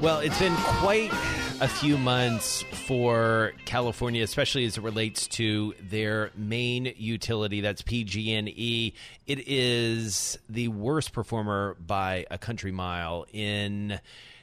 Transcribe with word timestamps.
Well, 0.00 0.20
it's 0.20 0.38
been 0.38 0.54
quite 0.54 1.10
a 1.60 1.66
few 1.66 1.98
months 1.98 2.62
for 2.86 3.52
California, 3.64 4.22
especially 4.22 4.64
as 4.64 4.78
it 4.78 4.84
relates 4.84 5.26
to 5.26 5.74
their 5.80 6.30
main 6.36 6.94
utility, 6.96 7.62
that's 7.62 7.82
PG&E. 7.82 8.94
It 9.26 9.48
is 9.48 10.38
the 10.48 10.68
worst 10.68 11.12
performer 11.12 11.76
by 11.84 12.26
a 12.30 12.38
country 12.38 12.70
mile 12.70 13.26
in 13.32 13.98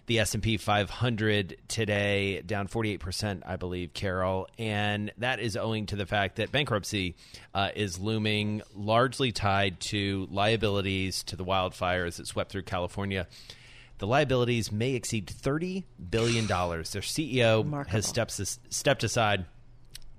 the 0.07 0.19
S&P 0.19 0.57
500 0.57 1.57
today, 1.69 2.41
down 2.41 2.67
48%, 2.67 3.43
I 3.45 3.55
believe, 3.55 3.93
Carol. 3.93 4.49
And 4.59 5.13
that 5.19 5.39
is 5.39 5.55
owing 5.55 5.85
to 5.85 5.95
the 5.95 6.05
fact 6.05 6.35
that 6.35 6.51
bankruptcy 6.51 7.15
uh, 7.53 7.69
is 7.73 7.97
looming, 7.97 8.61
largely 8.75 9.31
tied 9.31 9.79
to 9.79 10.27
liabilities 10.29 11.23
to 11.23 11.37
the 11.37 11.45
wildfires 11.45 12.17
that 12.17 12.27
swept 12.27 12.51
through 12.51 12.63
California 12.63 13.25
the 13.97 14.07
liabilities 14.07 14.71
may 14.71 14.93
exceed 14.93 15.27
$30 15.27 15.83
billion. 16.09 16.47
Their 16.47 16.57
CEO 17.01 17.63
Remarkable. 17.63 17.91
has 17.91 18.05
stepped, 18.05 18.31
stepped 18.69 19.03
aside. 19.03 19.45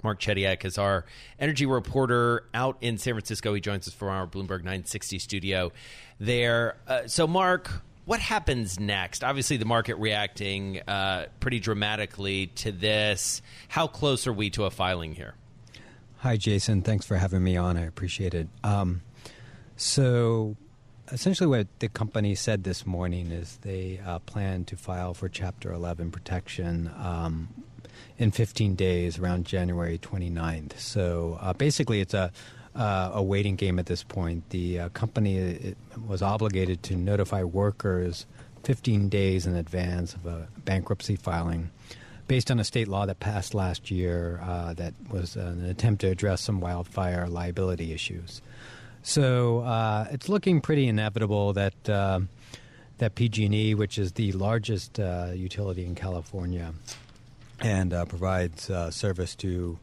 Mark 0.03 0.21
Chediak 0.21 0.65
is 0.65 0.79
our 0.79 1.05
energy 1.39 1.67
reporter 1.67 2.45
out 2.55 2.77
in 2.81 2.99
San 2.99 3.15
Francisco. 3.15 3.55
He 3.55 3.61
joins 3.61 3.89
us 3.89 3.95
from 3.95 4.09
our 4.09 4.27
Bloomberg 4.27 4.59
960 4.61 5.19
studio 5.19 5.73
there. 6.21 6.77
Uh, 6.87 7.07
so, 7.07 7.27
Mark, 7.27 7.71
what 8.05 8.21
happens 8.21 8.79
next? 8.79 9.25
Obviously, 9.25 9.57
the 9.57 9.65
market 9.65 9.97
reacting 9.97 10.81
uh, 10.87 11.27
pretty 11.41 11.59
dramatically 11.59 12.47
to 12.49 12.71
this. 12.73 13.43
How 13.69 13.87
close 13.89 14.27
are 14.27 14.33
we 14.33 14.49
to 14.51 14.65
a 14.65 14.71
filing 14.71 15.15
here? 15.15 15.35
Hi, 16.19 16.37
Jason. 16.37 16.83
Thanks 16.83 17.05
for 17.05 17.17
having 17.17 17.43
me 17.43 17.57
on. 17.57 17.77
I 17.77 17.85
appreciate 17.85 18.33
it. 18.33 18.49
Um, 18.63 19.03
so, 19.77 20.57
essentially 21.13 21.47
what 21.47 21.67
the 21.79 21.89
company 21.89 22.35
said 22.35 22.65
this 22.65 22.87
morning 22.87 23.31
is 23.31 23.59
they 23.63 24.01
uh, 24.05 24.19
plan 24.21 24.65
to 24.65 24.77
file 24.77 25.15
for 25.15 25.29
Chapter 25.29 25.73
11 25.73 26.11
protection 26.11 26.91
um, 26.97 27.49
in 28.19 28.31
15 28.31 28.75
days 28.75 29.19
around 29.19 29.47
January 29.47 29.99
29th. 29.99 30.79
So 30.79 31.39
uh, 31.41 31.53
basically, 31.53 32.01
it's 32.01 32.15
a 32.15 32.33
uh, 32.75 33.13
a 33.15 33.23
waiting 33.23 33.57
game 33.57 33.79
at 33.79 33.87
this 33.87 34.03
point. 34.03 34.51
The 34.51 34.81
uh, 34.81 34.89
company 34.91 35.75
was 36.07 36.21
obligated 36.21 36.83
to 36.83 36.95
notify 36.95 37.43
workers 37.43 38.27
15 38.65 39.09
days 39.09 39.47
in 39.47 39.57
advance 39.57 40.13
of 40.13 40.27
a 40.27 40.49
bankruptcy 40.67 41.17
filing 41.17 41.71
based 42.29 42.51
on 42.51 42.59
a 42.59 42.65
state 42.65 42.89
law 42.89 43.07
that 43.07 43.21
passed 43.21 43.55
last 43.55 43.91
year 43.91 44.41
uh, 44.43 44.75
that 44.75 44.93
was 45.11 45.37
an 45.37 45.65
attempt 45.65 46.01
to 46.01 46.09
address 46.09 46.43
some 46.43 46.61
wildfire 46.61 47.29
liability 47.29 47.93
issues. 47.93 48.43
So 49.07 49.61
uh, 49.61 50.09
it's 50.11 50.29
looking 50.29 50.61
pretty 50.61 50.89
inevitable 50.89 51.53
that 51.53 51.89
uh, 51.89 52.21
that 52.99 53.15
PG&E, 53.15 53.77
which 53.77 53.99
is 53.99 54.11
the 54.13 54.33
largest 54.33 54.99
uh, 54.99 55.31
utility 55.33 55.87
in 55.87 55.95
California, 55.95 56.75
and 57.61 57.95
uh, 57.95 58.05
provides 58.07 58.69
uh, 58.69 58.91
service 58.91 59.37
to 59.37 59.79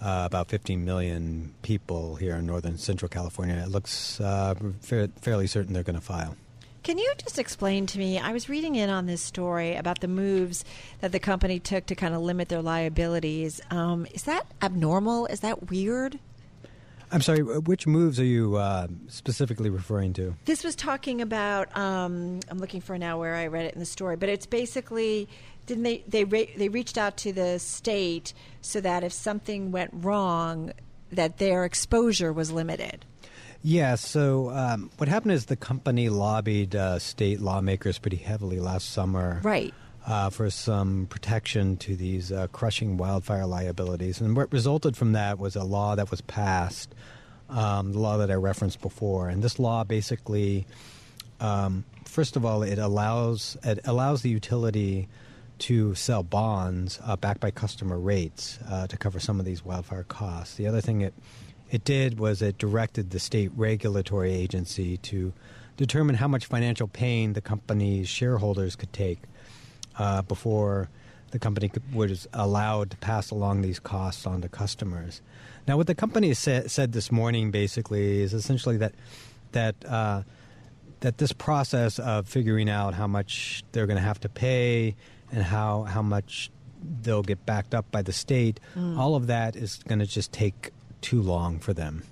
uh, 0.00 0.22
about 0.24 0.50
15 0.50 0.84
million 0.84 1.52
people 1.62 2.14
here 2.14 2.36
in 2.36 2.46
northern 2.46 2.78
central 2.78 3.08
California, 3.08 3.56
it 3.56 3.70
looks 3.70 4.18
fa- 4.18 5.10
fairly 5.20 5.48
certain 5.48 5.72
they're 5.72 5.82
going 5.82 5.98
to 5.98 6.00
file. 6.00 6.36
Can 6.84 6.96
you 6.96 7.12
just 7.18 7.40
explain 7.40 7.86
to 7.86 7.98
me? 7.98 8.20
I 8.20 8.32
was 8.32 8.48
reading 8.48 8.76
in 8.76 8.88
on 8.88 9.06
this 9.06 9.20
story 9.20 9.74
about 9.74 9.98
the 9.98 10.06
moves 10.08 10.64
that 11.00 11.10
the 11.10 11.18
company 11.18 11.58
took 11.58 11.86
to 11.86 11.96
kind 11.96 12.14
of 12.14 12.20
limit 12.20 12.50
their 12.50 12.62
liabilities. 12.62 13.60
Um, 13.72 14.06
is 14.12 14.22
that 14.24 14.46
abnormal? 14.62 15.26
Is 15.26 15.40
that 15.40 15.70
weird? 15.70 16.20
I'm 17.12 17.20
sorry, 17.20 17.42
which 17.42 17.86
moves 17.86 18.18
are 18.18 18.24
you 18.24 18.56
uh, 18.56 18.88
specifically 19.08 19.70
referring 19.70 20.12
to? 20.14 20.34
This 20.44 20.64
was 20.64 20.74
talking 20.74 21.20
about. 21.20 21.74
Um, 21.76 22.40
I'm 22.48 22.58
looking 22.58 22.80
for 22.80 22.98
now 22.98 23.18
where 23.18 23.34
I 23.34 23.46
read 23.46 23.66
it 23.66 23.74
in 23.74 23.80
the 23.80 23.86
story, 23.86 24.16
but 24.16 24.28
it's 24.28 24.46
basically 24.46 25.28
didn't 25.66 25.84
they 25.84 26.04
they 26.08 26.24
they 26.24 26.68
reached 26.68 26.98
out 26.98 27.16
to 27.18 27.32
the 27.32 27.58
state 27.58 28.34
so 28.60 28.80
that 28.80 29.04
if 29.04 29.12
something 29.12 29.70
went 29.70 29.90
wrong, 29.94 30.72
that 31.12 31.38
their 31.38 31.64
exposure 31.64 32.32
was 32.32 32.50
limited. 32.50 33.04
Yeah. 33.62 33.94
So 33.94 34.50
um, 34.50 34.90
what 34.98 35.08
happened 35.08 35.32
is 35.32 35.46
the 35.46 35.56
company 35.56 36.10
lobbied 36.10 36.76
uh, 36.76 36.98
state 36.98 37.40
lawmakers 37.40 37.98
pretty 37.98 38.18
heavily 38.18 38.60
last 38.60 38.90
summer, 38.90 39.40
right? 39.42 39.72
Uh, 40.06 40.30
for 40.30 40.50
some 40.50 41.06
protection 41.06 41.76
to 41.78 41.96
these 41.96 42.30
uh, 42.30 42.46
crushing 42.48 42.96
wildfire 42.96 43.46
liabilities. 43.46 44.20
And 44.20 44.36
what 44.36 44.52
resulted 44.52 44.96
from 44.96 45.12
that 45.12 45.38
was 45.38 45.56
a 45.56 45.64
law 45.64 45.94
that 45.96 46.10
was 46.10 46.20
passed, 46.20 46.94
um, 47.48 47.92
the 47.92 47.98
law 47.98 48.18
that 48.18 48.30
I 48.30 48.34
referenced 48.34 48.80
before. 48.80 49.28
And 49.28 49.42
this 49.42 49.58
law 49.58 49.84
basically, 49.84 50.66
um, 51.40 51.84
first 52.04 52.36
of 52.36 52.44
all, 52.44 52.62
it 52.62 52.78
allows 52.78 53.56
it 53.64 53.80
allows 53.84 54.22
the 54.22 54.30
utility 54.30 55.08
to 55.56 55.94
sell 55.94 56.22
bonds 56.22 57.00
uh, 57.04 57.16
backed 57.16 57.40
by 57.40 57.50
customer 57.50 57.98
rates 57.98 58.58
uh, 58.68 58.86
to 58.88 58.96
cover 58.96 59.20
some 59.20 59.38
of 59.38 59.46
these 59.46 59.64
wildfire 59.64 60.04
costs. 60.04 60.56
The 60.56 60.66
other 60.66 60.80
thing 60.80 61.00
it 61.00 61.14
it 61.70 61.84
did 61.84 62.18
was 62.18 62.42
it 62.42 62.58
directed 62.58 63.10
the 63.10 63.18
state 63.18 63.50
regulatory 63.56 64.34
agency 64.34 64.98
to 64.98 65.32
determine 65.76 66.16
how 66.16 66.28
much 66.28 66.46
financial 66.46 66.86
pain 66.86 67.32
the 67.32 67.40
company's 67.40 68.08
shareholders 68.08 68.76
could 68.76 68.92
take 68.92 69.22
uh, 69.98 70.22
before 70.22 70.88
the 71.30 71.38
company 71.38 71.70
was 71.92 72.28
allowed 72.32 72.90
to 72.92 72.96
pass 72.98 73.30
along 73.30 73.62
these 73.62 73.80
costs 73.80 74.26
on 74.26 74.40
to 74.42 74.48
customers. 74.48 75.20
Now, 75.66 75.76
what 75.76 75.86
the 75.86 75.94
company 75.94 76.32
sa- 76.34 76.68
said 76.68 76.92
this 76.92 77.10
morning 77.10 77.50
basically 77.50 78.20
is 78.20 78.32
essentially 78.32 78.76
that 78.76 78.94
that 79.52 79.74
uh, 79.84 80.22
that 81.00 81.18
this 81.18 81.32
process 81.32 81.98
of 81.98 82.28
figuring 82.28 82.68
out 82.68 82.94
how 82.94 83.06
much 83.06 83.64
they're 83.72 83.86
going 83.86 83.96
to 83.96 84.02
have 84.02 84.20
to 84.20 84.28
pay 84.28 84.94
and 85.32 85.42
how 85.42 85.82
how 85.82 86.02
much 86.02 86.50
they'll 87.02 87.22
get 87.22 87.44
backed 87.46 87.74
up 87.74 87.90
by 87.90 88.02
the 88.02 88.12
state, 88.12 88.60
mm. 88.76 88.96
all 88.96 89.16
of 89.16 89.26
that 89.26 89.56
is 89.56 89.80
going 89.88 89.98
to 89.98 90.06
just 90.06 90.32
take 90.32 90.70
too 91.00 91.20
long 91.20 91.58
for 91.58 91.72
them. 91.72 92.02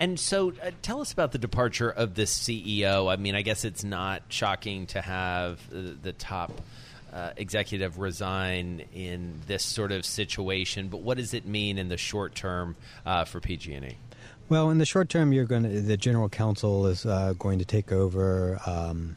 And 0.00 0.18
so, 0.18 0.52
uh, 0.62 0.70
tell 0.82 1.00
us 1.00 1.12
about 1.12 1.32
the 1.32 1.38
departure 1.38 1.90
of 1.90 2.14
this 2.14 2.36
CEO. 2.36 3.12
I 3.12 3.16
mean, 3.16 3.34
I 3.34 3.42
guess 3.42 3.64
it's 3.64 3.82
not 3.82 4.22
shocking 4.28 4.86
to 4.88 5.00
have 5.00 5.58
the, 5.70 5.96
the 6.00 6.12
top 6.12 6.52
uh, 7.12 7.30
executive 7.36 7.98
resign 7.98 8.84
in 8.94 9.40
this 9.46 9.64
sort 9.64 9.92
of 9.92 10.04
situation, 10.04 10.88
but 10.88 11.00
what 11.00 11.16
does 11.16 11.34
it 11.34 11.46
mean 11.46 11.78
in 11.78 11.88
the 11.88 11.96
short 11.96 12.34
term 12.34 12.76
uh, 13.04 13.24
for 13.24 13.40
PG&E? 13.40 13.96
Well, 14.48 14.70
in 14.70 14.78
the 14.78 14.86
short 14.86 15.08
term, 15.08 15.32
you're 15.32 15.44
going 15.44 15.86
the 15.86 15.96
general 15.96 16.28
counsel 16.28 16.86
is 16.86 17.04
uh, 17.04 17.34
going 17.38 17.58
to 17.58 17.64
take 17.64 17.92
over. 17.92 18.60
Um, 18.66 19.16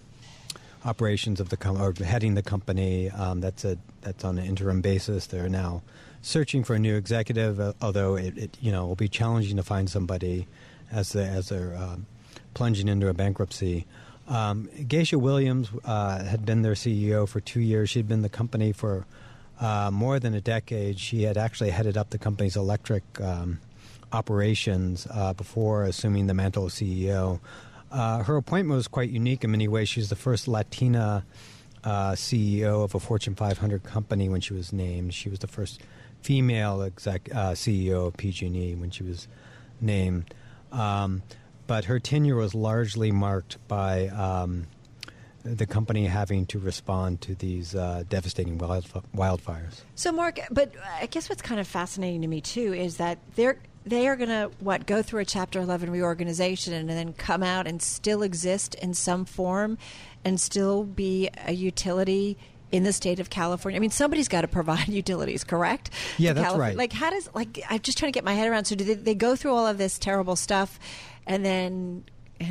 operations 0.86 1.40
of 1.40 1.50
the 1.50 1.58
com- 1.58 1.80
or 1.82 1.94
heading 2.04 2.34
the 2.34 2.42
company. 2.42 3.10
Um, 3.10 3.40
that's 3.40 3.64
a 3.66 3.78
that's 4.02 4.24
on 4.24 4.38
an 4.38 4.46
interim 4.46 4.82
basis. 4.82 5.28
They're 5.28 5.50
now 5.50 5.84
searching 6.22 6.64
for 6.64 6.76
a 6.76 6.80
new 6.80 6.96
executive, 6.96 7.60
uh, 7.60 7.74
although 7.82 8.16
it, 8.16 8.38
it, 8.38 8.58
you 8.62 8.72
know 8.72 8.88
will 8.88 8.96
be 8.96 9.08
challenging 9.08 9.58
to 9.58 9.64
find 9.64 9.90
somebody 9.90 10.48
as 10.92 11.14
they 11.14 11.26
as 11.26 11.50
they're 11.50 11.76
uh, 11.76 11.98
plunging 12.54 12.88
into 12.88 13.08
a 13.08 13.14
bankruptcy. 13.14 13.86
Um, 14.28 14.70
Geisha 14.88 15.20
Williams 15.20 15.70
uh, 15.84 16.24
had 16.24 16.46
been 16.46 16.62
their 16.62 16.74
CEO 16.74 17.28
for 17.28 17.40
two 17.40 17.60
years. 17.60 17.90
She'd 17.90 18.08
been 18.08 18.22
the 18.22 18.30
company 18.30 18.72
for 18.72 19.06
uh, 19.60 19.90
more 19.92 20.20
than 20.20 20.34
a 20.34 20.42
decade. 20.42 21.00
She 21.00 21.24
had 21.24 21.38
actually 21.38 21.72
headed 21.72 21.98
up 21.98 22.10
the 22.12 22.18
company's 22.18 22.56
electric 22.56 23.04
um, 23.20 23.60
operations 24.12 25.08
uh, 25.12 25.34
before 25.34 25.84
assuming 25.84 26.28
the 26.28 26.34
mantle 26.34 26.66
of 26.66 26.72
CEO. 26.72 27.40
Uh, 27.92 28.24
her 28.24 28.38
appointment 28.38 28.78
was 28.78 28.88
quite 28.88 29.10
unique 29.10 29.44
in 29.44 29.52
many 29.52 29.68
ways. 29.68 29.90
She's 29.90 30.10
the 30.10 30.16
first 30.16 30.48
Latina 30.48 31.26
uh, 31.84 32.12
CEO 32.12 32.84
of 32.84 32.96
a 32.96 33.00
Fortune 33.00 33.36
500 33.36 33.84
company 33.84 34.30
when 34.30 34.40
she 34.40 34.54
was 34.54 34.72
named. 34.72 35.14
She 35.14 35.30
was 35.30 35.40
the 35.40 35.48
first 35.48 35.82
female 36.22 36.82
exec, 36.84 37.26
CEO 37.26 38.08
of 38.08 38.16
PG&E 38.16 38.76
when 38.76 38.92
she 38.92 39.04
was 39.04 39.28
named. 39.82 40.34
Um, 40.72 41.24
but 41.68 41.86
her 41.86 42.00
tenure 42.00 42.36
was 42.36 42.54
largely 42.54 43.12
marked 43.12 43.58
by 43.68 44.08
um, 44.10 44.68
the 45.44 45.66
company 45.66 46.06
having 46.06 46.46
to 46.48 46.60
respond 46.60 47.22
to 47.22 47.36
these 47.36 47.76
uh, 47.76 48.04
devastating 48.10 48.58
wildfires. 48.58 49.82
So, 49.96 50.12
Mark, 50.12 50.40
but 50.52 50.74
I 51.00 51.06
guess 51.06 51.30
what's 51.30 51.42
kind 51.42 51.60
of 51.60 51.68
fascinating 51.68 52.22
to 52.22 52.28
me 52.28 52.42
too 52.42 52.74
is 52.74 52.98
that 52.98 53.20
they're 53.36 53.58
they 53.84 54.08
are 54.08 54.16
going 54.16 54.30
to 54.30 54.52
what 54.60 54.86
go 54.86 55.02
through 55.02 55.22
a 55.22 55.26
Chapter 55.26 55.60
11 55.60 55.90
reorganization 55.90 56.74
and 56.74 56.88
then 56.88 57.14
come 57.14 57.42
out 57.42 57.66
and 57.66 57.82
still 57.82 58.22
exist 58.22 58.76
in 58.76 58.94
some 58.94 59.26
form 59.26 59.78
and 60.24 60.40
still 60.40 60.84
be 60.84 61.30
a 61.48 61.52
utility 61.52 62.38
in 62.72 62.84
the 62.84 62.94
state 62.94 63.20
of 63.20 63.30
California. 63.30 63.78
I 63.78 63.80
mean, 63.80 63.92
somebody's 63.92 64.28
got 64.28 64.42
to 64.42 64.48
provide 64.48 64.88
utilities, 64.90 65.44
correct? 65.44 65.90
Yeah, 66.18 66.32
To 66.32 66.36
that's 66.36 66.48
Calif- 66.48 66.60
right. 66.60 66.78
Like, 66.78 66.94
how 66.94 67.10
does 67.10 67.30
like 67.34 67.62
I'm 67.70 67.80
just 67.80 67.98
trying 67.98 68.12
to 68.12 68.18
get 68.18 68.24
my 68.24 68.34
head 68.34 68.48
around. 68.48 68.66
So, 68.66 68.76
do 68.76 68.84
they, 68.84 68.94
they 68.94 69.16
go 69.16 69.36
through 69.36 69.54
all 69.54 69.68
of 69.68 69.78
this 69.78 69.98
terrible 70.00 70.36
stuff, 70.36 70.80
and 71.26 71.46
then 71.46 72.06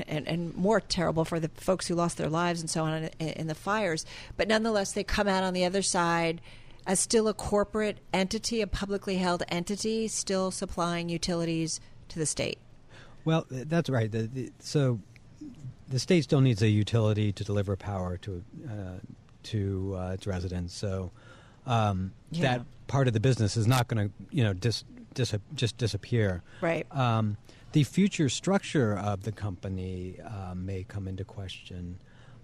and, 0.07 0.27
and 0.29 0.55
more 0.55 0.81
terrible 0.81 1.25
for 1.25 1.41
the 1.41 1.49
folks 1.49 1.87
who 1.89 1.95
lost 1.95 2.17
their 2.17 2.29
lives 2.29 2.61
and 2.61 2.71
so 2.71 2.85
on 2.85 3.11
in, 3.19 3.29
in 3.29 3.47
the 3.47 3.55
fires. 3.55 4.07
But 4.37 4.49
nonetheless, 4.49 4.93
they 4.93 5.05
come 5.05 5.29
out 5.29 5.43
on 5.43 5.53
the 5.53 5.65
other 5.65 5.83
side 5.83 6.41
as 6.87 7.01
still 7.01 7.29
a 7.29 7.35
corporate 7.35 7.99
entity, 8.13 8.61
a 8.61 8.67
publicly 8.67 9.17
held 9.17 9.43
entity, 9.49 10.09
still 10.09 10.51
supplying 10.51 11.09
utilities 11.09 11.81
to 12.09 12.19
the 12.19 12.27
state. 12.27 12.59
Well, 13.25 13.47
that's 13.51 13.91
right. 13.91 14.11
The, 14.11 14.23
the, 14.23 14.53
so 14.61 15.01
the 15.89 15.99
state 15.99 16.25
still 16.25 16.41
needs 16.41 16.63
a 16.63 16.69
utility 16.69 17.33
to 17.33 17.45
deliver 17.45 17.77
power 17.77 18.17
to 18.19 18.43
uh, 18.69 18.73
to 19.45 19.97
uh, 19.99 20.11
its 20.15 20.27
residents. 20.27 20.75
So 20.75 21.11
um, 21.67 22.13
Yeah. 22.31 22.59
that 22.59 22.67
part 22.87 23.07
of 23.07 23.13
the 23.15 23.21
business 23.21 23.57
is 23.57 23.67
not 23.67 23.89
going 23.89 24.09
to 24.09 24.15
you 24.31 24.43
know 24.45 24.53
dis, 24.53 24.85
dis, 25.15 25.35
just 25.55 25.77
disappear. 25.79 26.43
Right. 26.61 26.87
Um, 26.95 27.37
the 27.73 27.85
future 27.85 28.29
structure 28.29 28.97
of 28.99 29.23
the 29.23 29.31
company 29.33 30.17
uh, 30.25 30.55
may 30.57 30.85
come 30.85 31.07
into 31.07 31.25
question. 31.25 31.99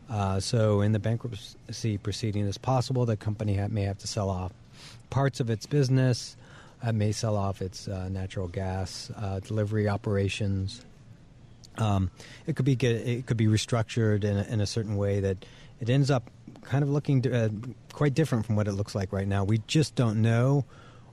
Uh, 0.08 0.38
so, 0.38 0.82
in 0.82 0.92
the 0.92 1.00
bankruptcy 1.00 1.98
proceeding, 1.98 2.46
it's 2.46 2.58
possible 2.58 3.04
the 3.06 3.16
company 3.16 3.56
ha- 3.56 3.66
may 3.68 3.82
have 3.82 3.98
to 3.98 4.06
sell 4.06 4.30
off 4.30 4.52
parts 5.10 5.40
of 5.40 5.50
its 5.50 5.66
business. 5.66 6.36
Uh, 6.80 6.92
may 6.92 7.10
sell 7.10 7.36
off 7.36 7.60
its 7.60 7.88
uh, 7.88 8.08
natural 8.08 8.46
gas 8.46 9.10
uh, 9.16 9.40
delivery 9.40 9.88
operations. 9.88 10.84
Um, 11.78 12.10
it 12.46 12.54
could 12.54 12.64
be 12.64 12.76
get, 12.76 12.92
it 13.04 13.26
could 13.26 13.36
be 13.36 13.46
restructured 13.46 14.22
in 14.22 14.36
a, 14.36 14.42
in 14.44 14.60
a 14.60 14.66
certain 14.66 14.96
way 14.96 15.18
that 15.20 15.44
it 15.80 15.90
ends 15.90 16.08
up 16.10 16.30
kind 16.66 16.82
of 16.82 16.90
looking 16.90 17.22
to, 17.22 17.44
uh, 17.44 17.48
quite 17.92 18.14
different 18.14 18.44
from 18.44 18.56
what 18.56 18.68
it 18.68 18.72
looks 18.72 18.94
like 18.94 19.12
right 19.12 19.26
now. 19.26 19.44
We 19.44 19.58
just 19.66 19.94
don't 19.94 20.20
know 20.20 20.64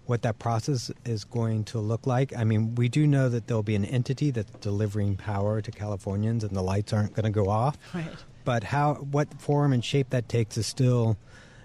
what 0.05 0.23
that 0.23 0.38
process 0.38 0.91
is 1.05 1.23
going 1.23 1.63
to 1.63 1.79
look 1.79 2.05
like. 2.05 2.35
I 2.35 2.44
mean, 2.44 2.75
we 2.75 2.89
do 2.89 3.07
know 3.07 3.29
that 3.29 3.47
there'll 3.47 3.63
be 3.63 3.75
an 3.75 3.85
entity 3.85 4.31
that's 4.31 4.51
delivering 4.59 5.15
power 5.15 5.61
to 5.61 5.71
Californians, 5.71 6.44
and 6.44 6.55
the 6.55 6.61
lights 6.61 6.91
aren't 6.91 7.13
going 7.13 7.23
to 7.23 7.29
go 7.31 7.50
off. 7.50 7.77
Right. 7.94 8.09
But 8.44 8.65
how, 8.65 8.95
what 8.95 9.33
form 9.39 9.71
and 9.71 9.83
shape 9.83 10.09
that 10.09 10.27
takes 10.27 10.57
is 10.57 10.67
still 10.67 11.17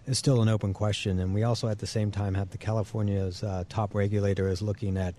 is 0.07 0.17
still 0.17 0.41
an 0.41 0.49
open 0.49 0.73
question. 0.73 1.19
And 1.19 1.35
we 1.35 1.43
also, 1.43 1.69
at 1.69 1.81
the 1.81 1.87
same 1.87 2.11
time, 2.11 2.35
have 2.35 2.51
the 2.51 2.59
California's 2.59 3.43
uh, 3.43 3.65
top 3.69 3.95
regulator 3.95 4.49
is 4.49 4.63
looking 4.63 4.97
at 4.97 5.15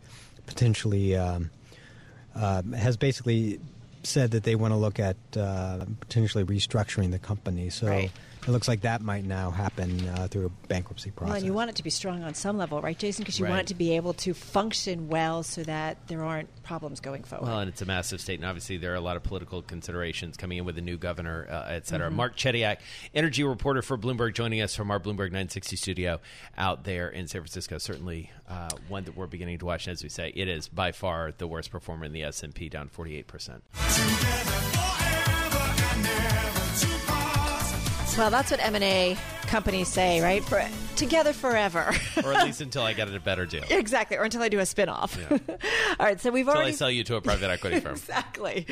potentially 0.47 1.15
um, 1.15 1.51
uh, 2.35 2.63
has 2.75 2.97
basically 2.97 3.59
said 4.03 4.31
that 4.31 4.43
they 4.43 4.55
want 4.55 4.71
to 4.71 4.77
look 4.77 4.99
at 4.99 5.17
uh, 5.37 5.85
potentially 5.99 6.43
restructuring 6.43 7.11
the 7.11 7.19
company. 7.19 7.69
So 7.69 7.87
Right. 7.87 8.11
It 8.49 8.51
looks 8.51 8.67
like 8.67 8.81
that 8.81 9.03
might 9.03 9.25
now 9.25 9.51
happen 9.51 10.09
uh, 10.09 10.27
through 10.27 10.47
a 10.47 10.67
bankruptcy 10.67 11.11
process. 11.11 11.29
Well, 11.29 11.37
and 11.37 11.45
you 11.45 11.53
want 11.53 11.69
it 11.69 11.75
to 11.75 11.83
be 11.83 11.91
strong 11.91 12.23
on 12.23 12.33
some 12.33 12.57
level, 12.57 12.81
right, 12.81 12.97
Jason? 12.97 13.21
Because 13.21 13.39
you 13.39 13.45
want 13.45 13.61
it 13.61 13.67
to 13.67 13.75
be 13.75 13.95
able 13.95 14.13
to 14.13 14.33
function 14.33 15.07
well 15.07 15.43
so 15.43 15.61
that 15.63 16.07
there 16.07 16.23
aren't 16.23 16.49
problems 16.63 16.99
going 16.99 17.23
forward. 17.23 17.47
Well, 17.47 17.59
and 17.59 17.69
it's 17.69 17.83
a 17.83 17.85
massive 17.85 18.19
state, 18.19 18.39
and 18.39 18.45
obviously 18.45 18.77
there 18.77 18.91
are 18.91 18.95
a 18.95 19.01
lot 19.01 19.17
of 19.17 19.23
political 19.23 19.61
considerations 19.61 20.35
coming 20.35 20.57
in 20.57 20.65
with 20.65 20.79
a 20.79 20.81
new 20.81 20.97
governor, 20.97 21.47
uh, 21.47 21.65
et 21.69 21.85
cetera. 21.85 22.07
Mm-hmm. 22.07 22.17
Mark 22.17 22.37
Chediak, 22.37 22.77
energy 23.13 23.43
reporter 23.43 23.83
for 23.83 23.99
Bloomberg, 23.99 24.33
joining 24.33 24.61
us 24.61 24.75
from 24.75 24.89
our 24.89 24.99
Bloomberg 24.99 25.29
960 25.29 25.75
studio 25.75 26.19
out 26.57 26.85
there 26.85 27.07
in 27.07 27.27
San 27.27 27.41
Francisco. 27.41 27.77
Certainly 27.77 28.31
uh, 28.49 28.69
one 28.87 29.03
that 29.03 29.15
we're 29.15 29.27
beginning 29.27 29.59
to 29.59 29.65
watch. 29.65 29.85
And 29.85 29.93
as 29.93 30.01
we 30.01 30.09
say, 30.09 30.33
it 30.35 30.47
is 30.47 30.67
by 30.67 30.91
far 30.91 31.31
the 31.37 31.45
worst 31.45 31.69
performer 31.69 32.05
in 32.05 32.13
the 32.13 32.23
S&P, 32.23 32.67
down 32.67 32.87
48 32.87 33.27
percent. 33.27 33.63
Well, 38.19 38.29
that's 38.29 38.51
what 38.51 38.59
M&A 38.61 39.17
companies 39.43 39.87
say, 39.87 40.19
right? 40.19 40.43
For, 40.43 40.61
together 40.99 41.33
forever. 41.33 41.91
or 42.23 42.33
at 42.33 42.45
least 42.45 42.61
until 42.61 42.83
I 42.83 42.93
get 42.93 43.13
a 43.13 43.19
better 43.19 43.45
deal. 43.45 43.63
exactly, 43.69 44.17
or 44.17 44.23
until 44.23 44.41
I 44.41 44.49
do 44.49 44.59
a 44.59 44.65
spin-off. 44.65 45.17
Yeah. 45.17 45.37
All 45.99 46.05
right, 46.05 46.19
so 46.19 46.29
we've 46.29 46.45
Until 46.47 46.57
already 46.57 46.73
I 46.73 46.75
sell 46.75 46.91
you 46.91 47.03
to 47.05 47.15
a 47.15 47.21
private 47.21 47.49
equity 47.49 47.79
firm. 47.81 47.93
exactly. 47.93 48.67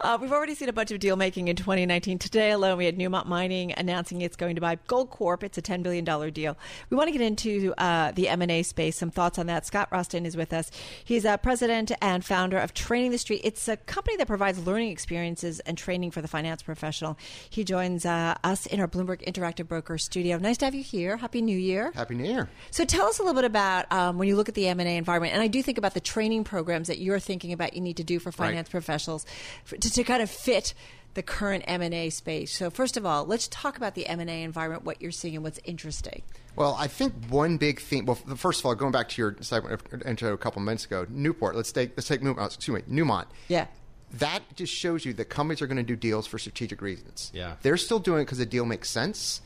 Uh, 0.00 0.18
we've 0.20 0.32
already 0.32 0.54
seen 0.54 0.68
a 0.68 0.72
bunch 0.72 0.90
of 0.90 1.00
deal 1.00 1.16
making 1.16 1.48
in 1.48 1.56
2019. 1.56 2.18
Today 2.18 2.50
alone, 2.50 2.76
we 2.78 2.84
had 2.84 2.98
Newmont 2.98 3.26
Mining 3.26 3.72
announcing 3.72 4.20
it's 4.20 4.36
going 4.36 4.54
to 4.54 4.60
buy 4.60 4.76
Goldcorp. 4.88 5.42
It's 5.42 5.56
a 5.58 5.62
10 5.62 5.82
billion 5.82 6.04
dollar 6.04 6.30
deal. 6.30 6.56
We 6.90 6.96
want 6.96 7.08
to 7.08 7.12
get 7.12 7.22
into 7.22 7.72
uh, 7.78 8.12
the 8.12 8.28
M 8.28 8.42
and 8.42 8.50
A 8.50 8.62
space. 8.62 8.96
Some 8.96 9.10
thoughts 9.10 9.38
on 9.38 9.46
that. 9.46 9.64
Scott 9.66 9.90
Rostan 9.90 10.26
is 10.26 10.36
with 10.36 10.52
us. 10.52 10.70
He's 11.04 11.24
uh, 11.24 11.36
president 11.38 11.92
and 12.02 12.24
founder 12.24 12.58
of 12.58 12.74
Training 12.74 13.10
the 13.10 13.18
Street. 13.18 13.40
It's 13.44 13.66
a 13.68 13.76
company 13.78 14.16
that 14.18 14.26
provides 14.26 14.64
learning 14.66 14.90
experiences 14.90 15.60
and 15.60 15.78
training 15.78 16.10
for 16.10 16.20
the 16.20 16.28
finance 16.28 16.62
professional. 16.62 17.18
He 17.48 17.64
joins 17.64 18.04
uh, 18.04 18.34
us 18.44 18.66
in 18.66 18.78
our 18.80 18.88
Bloomberg 18.88 19.24
Interactive 19.24 19.66
Broker 19.68 19.96
studio. 19.98 20.36
Nice 20.38 20.58
to 20.58 20.66
have 20.66 20.74
you 20.74 20.82
here. 20.82 21.16
Happy 21.16 21.40
New 21.40 21.56
Year. 21.56 21.61
Happy 21.94 22.14
New 22.14 22.24
Year. 22.24 22.48
So 22.70 22.84
tell 22.84 23.06
us 23.06 23.18
a 23.18 23.22
little 23.22 23.34
bit 23.34 23.44
about 23.44 23.90
um, 23.92 24.18
when 24.18 24.28
you 24.28 24.36
look 24.36 24.48
at 24.48 24.54
the 24.54 24.68
M 24.68 24.80
and 24.80 24.88
A 24.88 24.96
environment, 24.96 25.32
and 25.32 25.42
I 25.42 25.46
do 25.46 25.62
think 25.62 25.78
about 25.78 25.94
the 25.94 26.00
training 26.00 26.44
programs 26.44 26.88
that 26.88 26.98
you're 26.98 27.20
thinking 27.20 27.52
about 27.52 27.74
you 27.74 27.80
need 27.80 27.96
to 27.96 28.04
do 28.04 28.18
for 28.18 28.32
finance 28.32 28.68
professionals 28.68 29.26
for, 29.64 29.76
to, 29.76 29.90
to 29.90 30.04
kind 30.04 30.22
of 30.22 30.30
fit 30.30 30.74
the 31.14 31.22
current 31.22 31.64
M 31.66 31.82
and 31.82 31.94
A 31.94 32.10
space. 32.10 32.52
So 32.52 32.70
first 32.70 32.96
of 32.96 33.04
all, 33.04 33.24
let's 33.24 33.48
talk 33.48 33.76
about 33.76 33.94
the 33.94 34.06
M 34.06 34.20
and 34.20 34.30
A 34.30 34.42
environment, 34.42 34.84
what 34.84 35.02
you're 35.02 35.10
seeing, 35.10 35.34
and 35.34 35.44
what's 35.44 35.60
interesting. 35.64 36.22
Well, 36.56 36.76
I 36.78 36.86
think 36.86 37.14
one 37.28 37.56
big 37.56 37.80
theme. 37.80 38.06
Well, 38.06 38.16
first 38.16 38.60
of 38.60 38.66
all, 38.66 38.74
going 38.74 38.92
back 38.92 39.08
to 39.10 39.22
your 39.22 39.36
segment 39.40 39.80
intro 40.04 40.32
a 40.32 40.38
couple 40.38 40.60
minutes 40.62 40.84
ago, 40.84 41.06
Newport. 41.08 41.56
Let's 41.56 41.72
take 41.72 41.92
let's 41.96 42.08
take 42.08 42.20
Newmont. 42.20 42.54
Excuse 42.54 42.82
me, 42.86 43.02
Newmont. 43.02 43.26
Yeah. 43.48 43.66
That 44.14 44.42
just 44.56 44.74
shows 44.74 45.06
you 45.06 45.14
that 45.14 45.26
companies 45.26 45.62
are 45.62 45.66
going 45.66 45.78
to 45.78 45.82
do 45.82 45.96
deals 45.96 46.26
for 46.26 46.38
strategic 46.38 46.82
reasons. 46.82 47.30
Yeah. 47.32 47.56
They're 47.62 47.78
still 47.78 47.98
doing 47.98 48.20
it 48.20 48.24
because 48.24 48.38
the 48.38 48.46
deal 48.46 48.66
makes 48.66 48.90
sense. 48.90 49.40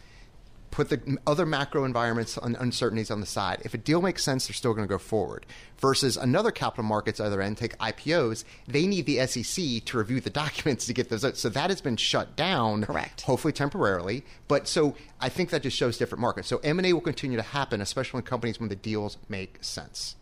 Put 0.76 0.90
the 0.90 1.16
other 1.26 1.46
macro 1.46 1.84
environments 1.84 2.36
and 2.36 2.54
uncertainties 2.60 3.10
on 3.10 3.20
the 3.20 3.26
side. 3.26 3.62
If 3.64 3.72
a 3.72 3.78
deal 3.78 4.02
makes 4.02 4.22
sense, 4.22 4.46
they're 4.46 4.52
still 4.52 4.74
going 4.74 4.86
to 4.86 4.92
go 4.92 4.98
forward. 4.98 5.46
Versus 5.78 6.18
another 6.18 6.50
capital 6.50 6.84
markets 6.84 7.18
other 7.18 7.40
end, 7.40 7.56
take 7.56 7.78
IPOs. 7.78 8.44
They 8.68 8.86
need 8.86 9.06
the 9.06 9.26
SEC 9.26 9.86
to 9.86 9.96
review 9.96 10.20
the 10.20 10.28
documents 10.44 10.84
to 10.84 10.92
get 10.92 11.08
those 11.08 11.24
out. 11.24 11.38
So 11.38 11.48
that 11.48 11.70
has 11.70 11.80
been 11.80 11.96
shut 11.96 12.36
down. 12.36 12.84
Correct. 12.84 13.22
Hopefully 13.22 13.54
temporarily. 13.54 14.22
But 14.48 14.68
so 14.68 14.94
I 15.18 15.30
think 15.30 15.48
that 15.48 15.62
just 15.62 15.78
shows 15.78 15.96
different 15.96 16.20
markets. 16.20 16.46
So 16.46 16.58
M 16.58 16.78
and 16.78 16.84
A 16.84 16.92
will 16.92 17.00
continue 17.00 17.38
to 17.38 17.42
happen, 17.42 17.80
especially 17.80 18.18
in 18.18 18.24
companies 18.24 18.60
when 18.60 18.68
the 18.68 18.76
deals 18.76 19.16
make 19.30 19.56
sense. 19.62 20.16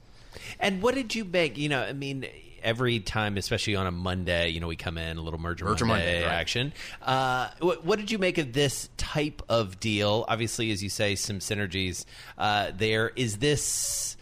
And 0.61 0.83
what 0.83 0.95
did 0.95 1.17
you 1.17 1.25
make? 1.25 1.59
You 1.59 1.69
know, 1.69 1.83
I 1.83 1.95
mean, 1.95 2.29
every 2.65 2.99
time, 2.99 3.37
especially 3.37 3.77
on 3.77 3.87
a 3.87 3.91
Monday, 3.91 4.49
you 4.49 4.59
know, 4.59 4.67
we 4.67 4.77
come 4.77 4.99
in 4.99 5.19
a 5.19 5.21
little 5.21 5.39
merger, 5.39 5.67
Merger 5.67 5.85
Monday, 5.85 6.07
Monday, 6.07 6.27
right. 6.27 6.33
action. 6.33 6.73
Uh, 7.03 7.51
what, 7.61 7.85
what 7.85 7.99
did 7.99 8.11
you 8.11 8.19
make 8.19 8.39
of 8.39 8.53
this 8.53 8.89
type 8.97 9.43
of 9.49 9.79
deal? 9.79 10.25
Obviously, 10.27 10.73
as 10.73 10.83
you 10.83 10.89
say, 10.89 11.15
some 11.15 11.39
synergies 11.39 12.05
uh, 12.39 12.73
there. 12.77 13.13
Is 13.15 13.39
this 13.39 14.17